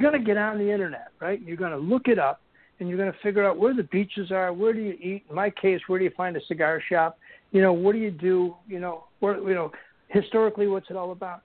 you're 0.00 0.10
going 0.10 0.20
to 0.20 0.26
get 0.26 0.36
on 0.36 0.58
the 0.58 0.70
internet, 0.70 1.08
right? 1.20 1.40
You're 1.42 1.56
going 1.56 1.72
to 1.72 1.78
look 1.78 2.08
it 2.08 2.18
up 2.18 2.40
and 2.78 2.88
you're 2.88 2.98
going 2.98 3.12
to 3.12 3.18
figure 3.22 3.46
out 3.46 3.58
where 3.58 3.74
the 3.74 3.84
beaches 3.84 4.30
are, 4.30 4.52
where 4.52 4.72
do 4.72 4.80
you 4.80 4.92
eat. 4.92 5.24
In 5.28 5.34
my 5.34 5.50
case, 5.50 5.80
where 5.86 5.98
do 5.98 6.04
you 6.04 6.12
find 6.16 6.36
a 6.36 6.44
cigar 6.46 6.82
shop? 6.88 7.18
you 7.52 7.62
know, 7.62 7.72
what 7.72 7.92
do 7.92 7.98
you 7.98 8.10
do? 8.10 8.54
You 8.68 8.80
know, 8.80 9.04
where, 9.20 9.36
you 9.36 9.54
know, 9.54 9.72
historically, 10.08 10.66
what's 10.66 10.90
it 10.90 10.96
all 10.96 11.12
about? 11.12 11.42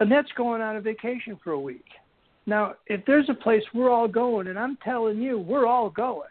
And 0.00 0.10
that's 0.10 0.30
going 0.36 0.62
on 0.62 0.76
a 0.76 0.80
vacation 0.80 1.38
for 1.42 1.52
a 1.52 1.60
week. 1.60 1.86
Now, 2.46 2.74
if 2.86 3.04
there's 3.06 3.28
a 3.28 3.34
place 3.34 3.62
we're 3.74 3.90
all 3.90 4.08
going, 4.08 4.48
and 4.48 4.58
I'm 4.58 4.76
telling 4.84 5.18
you, 5.18 5.38
we're 5.38 5.66
all 5.66 5.90
going, 5.90 6.28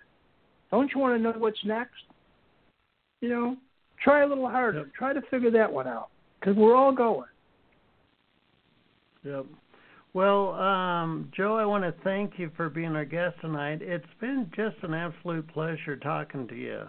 don't 0.72 0.91
you 0.93 0.99
want 0.99 1.18
to 1.18 1.22
know 1.22 1.34
what's 1.38 1.64
next? 1.66 2.03
You 3.22 3.30
know, 3.30 3.57
try 4.03 4.24
a 4.24 4.28
little 4.28 4.47
harder. 4.47 4.80
Yep. 4.80 4.93
Try 4.97 5.14
to 5.14 5.22
figure 5.30 5.51
that 5.51 5.72
one 5.72 5.88
out 5.88 6.10
because 6.39 6.55
we're 6.55 6.76
all 6.76 6.91
going. 6.91 7.28
Yep. 9.24 9.45
Well, 10.14 10.53
um, 10.53 11.32
Joe, 11.36 11.57
I 11.57 11.66
want 11.66 11.84
to 11.84 11.93
thank 12.03 12.39
you 12.39 12.49
for 12.57 12.70
being 12.70 12.95
our 12.95 13.05
guest 13.05 13.36
tonight. 13.41 13.82
It's 13.82 14.05
been 14.20 14.49
just 14.55 14.78
an 14.82 14.93
absolute 14.93 15.47
pleasure 15.53 15.95
talking 15.95 16.47
to 16.47 16.55
you. 16.55 16.82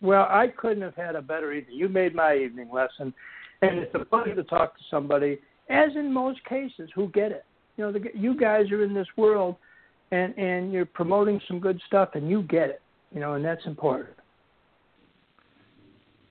Well, 0.00 0.26
I 0.28 0.48
couldn't 0.48 0.82
have 0.82 0.96
had 0.96 1.16
a 1.16 1.22
better 1.22 1.52
evening. 1.52 1.76
You 1.76 1.88
made 1.88 2.14
my 2.14 2.34
evening 2.34 2.70
lesson, 2.72 3.12
and 3.60 3.78
it's 3.78 3.94
a 3.94 4.04
pleasure 4.04 4.34
to 4.34 4.42
talk 4.44 4.76
to 4.76 4.82
somebody, 4.90 5.38
as 5.68 5.90
in 5.94 6.12
most 6.12 6.42
cases, 6.44 6.90
who 6.94 7.08
get 7.10 7.30
it. 7.30 7.44
You 7.76 7.84
know, 7.84 7.92
the, 7.92 8.00
you 8.14 8.38
guys 8.38 8.70
are 8.72 8.82
in 8.82 8.94
this 8.94 9.06
world, 9.16 9.56
and 10.10 10.36
and 10.36 10.72
you're 10.72 10.86
promoting 10.86 11.40
some 11.46 11.60
good 11.60 11.80
stuff, 11.86 12.10
and 12.14 12.28
you 12.28 12.42
get 12.42 12.70
it. 12.70 12.82
You 13.12 13.20
know, 13.20 13.34
and 13.34 13.44
that's 13.44 13.64
important. 13.66 14.16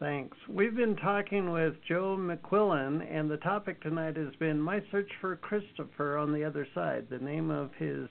Thanks. 0.02 0.36
We've 0.49 0.76
been 0.76 0.95
talking 0.95 1.52
with 1.52 1.76
Joe 1.88 2.18
McQuillen, 2.20 3.06
and 3.08 3.30
the 3.30 3.38
topic 3.38 3.80
tonight 3.84 4.18
has 4.18 4.34
been 4.39 4.60
My 4.60 4.82
Search 4.89 5.12
for 5.22 5.36
Christopher 5.36 6.18
on 6.18 6.34
the 6.34 6.43
Other 6.43 6.68
Side, 6.74 7.06
the 7.12 7.20
name 7.20 7.52
of 7.52 7.70
his 7.78 8.08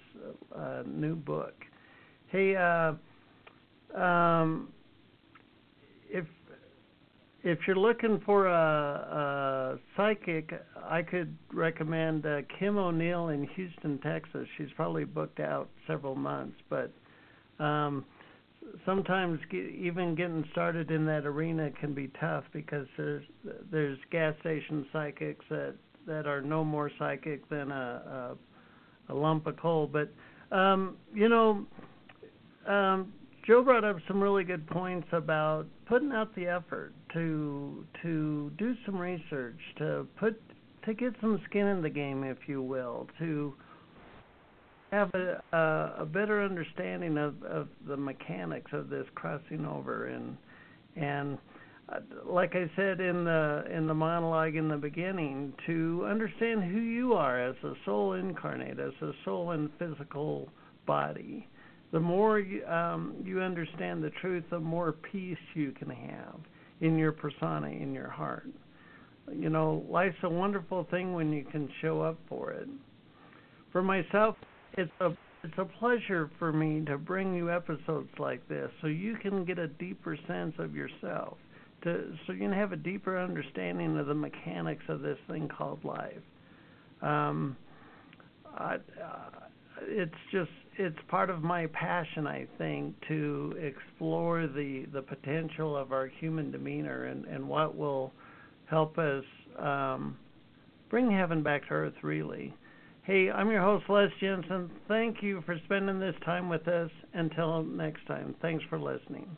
uh, 0.56 0.84
new 0.86 1.16
book. 1.16 1.52
Hey, 2.28 2.54
uh, 2.54 2.92
um, 4.00 4.68
if 6.08 6.26
if 7.42 7.58
you're 7.66 7.74
looking 7.74 8.20
for 8.24 8.46
a, 8.46 8.52
a 8.54 9.78
psychic, 9.96 10.52
I 10.88 11.02
could 11.02 11.36
recommend 11.52 12.24
uh, 12.24 12.42
Kim 12.56 12.78
O'Neill 12.78 13.30
in 13.30 13.48
Houston, 13.56 13.98
Texas. 13.98 14.46
She's 14.56 14.70
probably 14.76 15.06
booked 15.06 15.40
out 15.40 15.68
several 15.88 16.14
months, 16.14 16.56
but 16.68 16.92
um, 17.58 18.04
sometimes 18.84 19.40
even 19.52 20.14
getting 20.14 20.44
started 20.52 20.90
in 20.90 21.06
that 21.06 21.26
arena 21.26 21.70
can 21.80 21.94
be 21.94 22.10
tough 22.20 22.44
because 22.52 22.86
there's 22.96 23.24
there's 23.70 23.98
gas 24.10 24.34
station 24.40 24.86
psychics 24.92 25.44
that 25.50 25.74
that 26.06 26.26
are 26.26 26.40
no 26.40 26.64
more 26.64 26.90
psychic 26.98 27.48
than 27.48 27.70
a 27.70 28.36
a, 29.08 29.12
a 29.12 29.14
lump 29.14 29.46
of 29.46 29.56
coal. 29.56 29.88
But 29.90 30.12
um, 30.54 30.96
you 31.14 31.28
know, 31.28 31.66
um, 32.66 33.12
Joe 33.46 33.62
brought 33.62 33.84
up 33.84 33.96
some 34.06 34.22
really 34.22 34.44
good 34.44 34.66
points 34.66 35.08
about 35.12 35.66
putting 35.86 36.12
out 36.12 36.34
the 36.34 36.46
effort 36.46 36.92
to 37.14 37.86
to 38.02 38.50
do 38.58 38.74
some 38.86 38.98
research, 38.98 39.58
to 39.78 40.06
put 40.18 40.40
to 40.84 40.94
get 40.94 41.14
some 41.20 41.40
skin 41.48 41.66
in 41.66 41.82
the 41.82 41.90
game, 41.90 42.24
if 42.24 42.38
you 42.46 42.62
will, 42.62 43.06
to 43.18 43.54
have 44.90 45.10
a 45.14 45.42
a, 45.52 46.02
a 46.02 46.06
better 46.06 46.42
understanding 46.42 47.18
of, 47.18 47.42
of 47.42 47.68
the 47.86 47.96
mechanics 47.96 48.70
of 48.72 48.88
this 48.88 49.06
crossing 49.14 49.64
over 49.66 50.06
and 50.06 50.36
and 50.96 51.38
uh, 51.88 52.00
like 52.24 52.54
I 52.54 52.70
said 52.76 53.00
in 53.00 53.24
the 53.24 53.64
in 53.72 53.86
the 53.86 53.94
monologue 53.94 54.56
in 54.56 54.68
the 54.68 54.76
beginning, 54.76 55.52
to 55.66 56.06
understand 56.08 56.64
who 56.64 56.80
you 56.80 57.14
are 57.14 57.40
as 57.40 57.56
a 57.64 57.72
soul 57.84 58.12
incarnate, 58.12 58.78
as 58.78 58.92
a 59.02 59.12
soul 59.24 59.52
in 59.52 59.70
physical 59.78 60.48
body 60.86 61.48
the 61.92 62.00
more 62.00 62.38
you, 62.38 62.64
um, 62.66 63.14
you 63.24 63.40
understand 63.40 64.02
the 64.02 64.10
truth, 64.20 64.44
the 64.50 64.60
more 64.60 64.92
peace 64.92 65.38
you 65.54 65.72
can 65.72 65.90
have 65.90 66.36
in 66.80 66.96
your 66.96 67.12
persona, 67.12 67.68
in 67.68 67.92
your 67.92 68.08
heart. 68.08 68.48
You 69.32 69.50
know, 69.50 69.84
life's 69.88 70.16
a 70.22 70.28
wonderful 70.28 70.86
thing 70.90 71.14
when 71.14 71.32
you 71.32 71.44
can 71.44 71.68
show 71.80 72.00
up 72.00 72.18
for 72.28 72.52
it. 72.52 72.68
For 73.72 73.82
myself, 73.82 74.36
it's 74.74 74.90
a 75.00 75.10
it's 75.42 75.58
a 75.58 75.64
pleasure 75.64 76.30
for 76.38 76.52
me 76.52 76.84
to 76.84 76.98
bring 76.98 77.34
you 77.34 77.50
episodes 77.50 78.10
like 78.18 78.46
this 78.48 78.70
so 78.80 78.86
you 78.86 79.16
can 79.16 79.44
get 79.44 79.58
a 79.58 79.68
deeper 79.68 80.16
sense 80.26 80.54
of 80.58 80.74
yourself 80.74 81.38
to 81.82 82.12
so 82.26 82.32
you 82.32 82.40
can 82.40 82.52
have 82.52 82.72
a 82.72 82.76
deeper 82.76 83.18
understanding 83.18 83.98
of 83.98 84.06
the 84.06 84.14
mechanics 84.14 84.84
of 84.88 85.00
this 85.00 85.18
thing 85.28 85.48
called 85.48 85.82
life 85.84 86.22
um 87.02 87.56
I, 88.56 88.74
uh, 88.74 88.78
it's 89.82 90.12
just 90.32 90.50
it's 90.76 90.98
part 91.08 91.30
of 91.30 91.42
my 91.42 91.66
passion, 91.66 92.26
I 92.26 92.46
think, 92.58 92.94
to 93.08 93.54
explore 93.60 94.46
the 94.46 94.86
the 94.92 95.02
potential 95.02 95.76
of 95.76 95.92
our 95.92 96.06
human 96.06 96.50
demeanor 96.50 97.04
and 97.06 97.24
and 97.26 97.48
what 97.48 97.76
will 97.76 98.12
help 98.66 98.98
us 98.98 99.24
um, 99.58 100.16
bring 100.88 101.10
heaven 101.10 101.42
back 101.42 101.66
to 101.68 101.74
earth. 101.74 101.94
Really. 102.02 102.54
Hey, 103.10 103.28
I'm 103.28 103.50
your 103.50 103.62
host 103.62 103.86
Les 103.88 104.08
Jensen. 104.20 104.70
Thank 104.86 105.20
you 105.20 105.42
for 105.44 105.58
spending 105.64 105.98
this 105.98 106.14
time 106.24 106.48
with 106.48 106.68
us. 106.68 106.92
Until 107.12 107.64
next 107.64 108.06
time, 108.06 108.36
thanks 108.40 108.62
for 108.70 108.78
listening. 108.78 109.28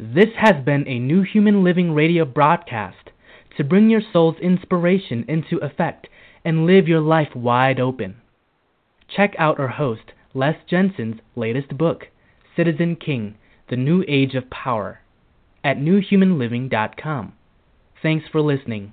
This 0.00 0.30
has 0.36 0.64
been 0.64 0.84
a 0.88 0.98
New 0.98 1.22
Human 1.22 1.62
Living 1.62 1.92
radio 1.92 2.24
broadcast 2.24 3.10
to 3.56 3.62
bring 3.62 3.88
your 3.88 4.00
soul's 4.12 4.34
inspiration 4.42 5.24
into 5.28 5.58
effect 5.58 6.08
and 6.44 6.66
live 6.66 6.88
your 6.88 7.00
life 7.00 7.28
wide 7.36 7.78
open. 7.78 8.16
Check 9.06 9.36
out 9.38 9.60
our 9.60 9.68
host 9.68 10.10
Les 10.34 10.56
Jensen's 10.68 11.20
latest 11.36 11.78
book, 11.78 12.08
Citizen 12.56 12.96
King 12.96 13.36
The 13.70 13.76
New 13.76 14.04
Age 14.08 14.34
of 14.34 14.50
Power, 14.50 15.02
at 15.62 15.76
newhumanliving.com. 15.76 17.32
Thanks 18.02 18.26
for 18.32 18.40
listening. 18.40 18.92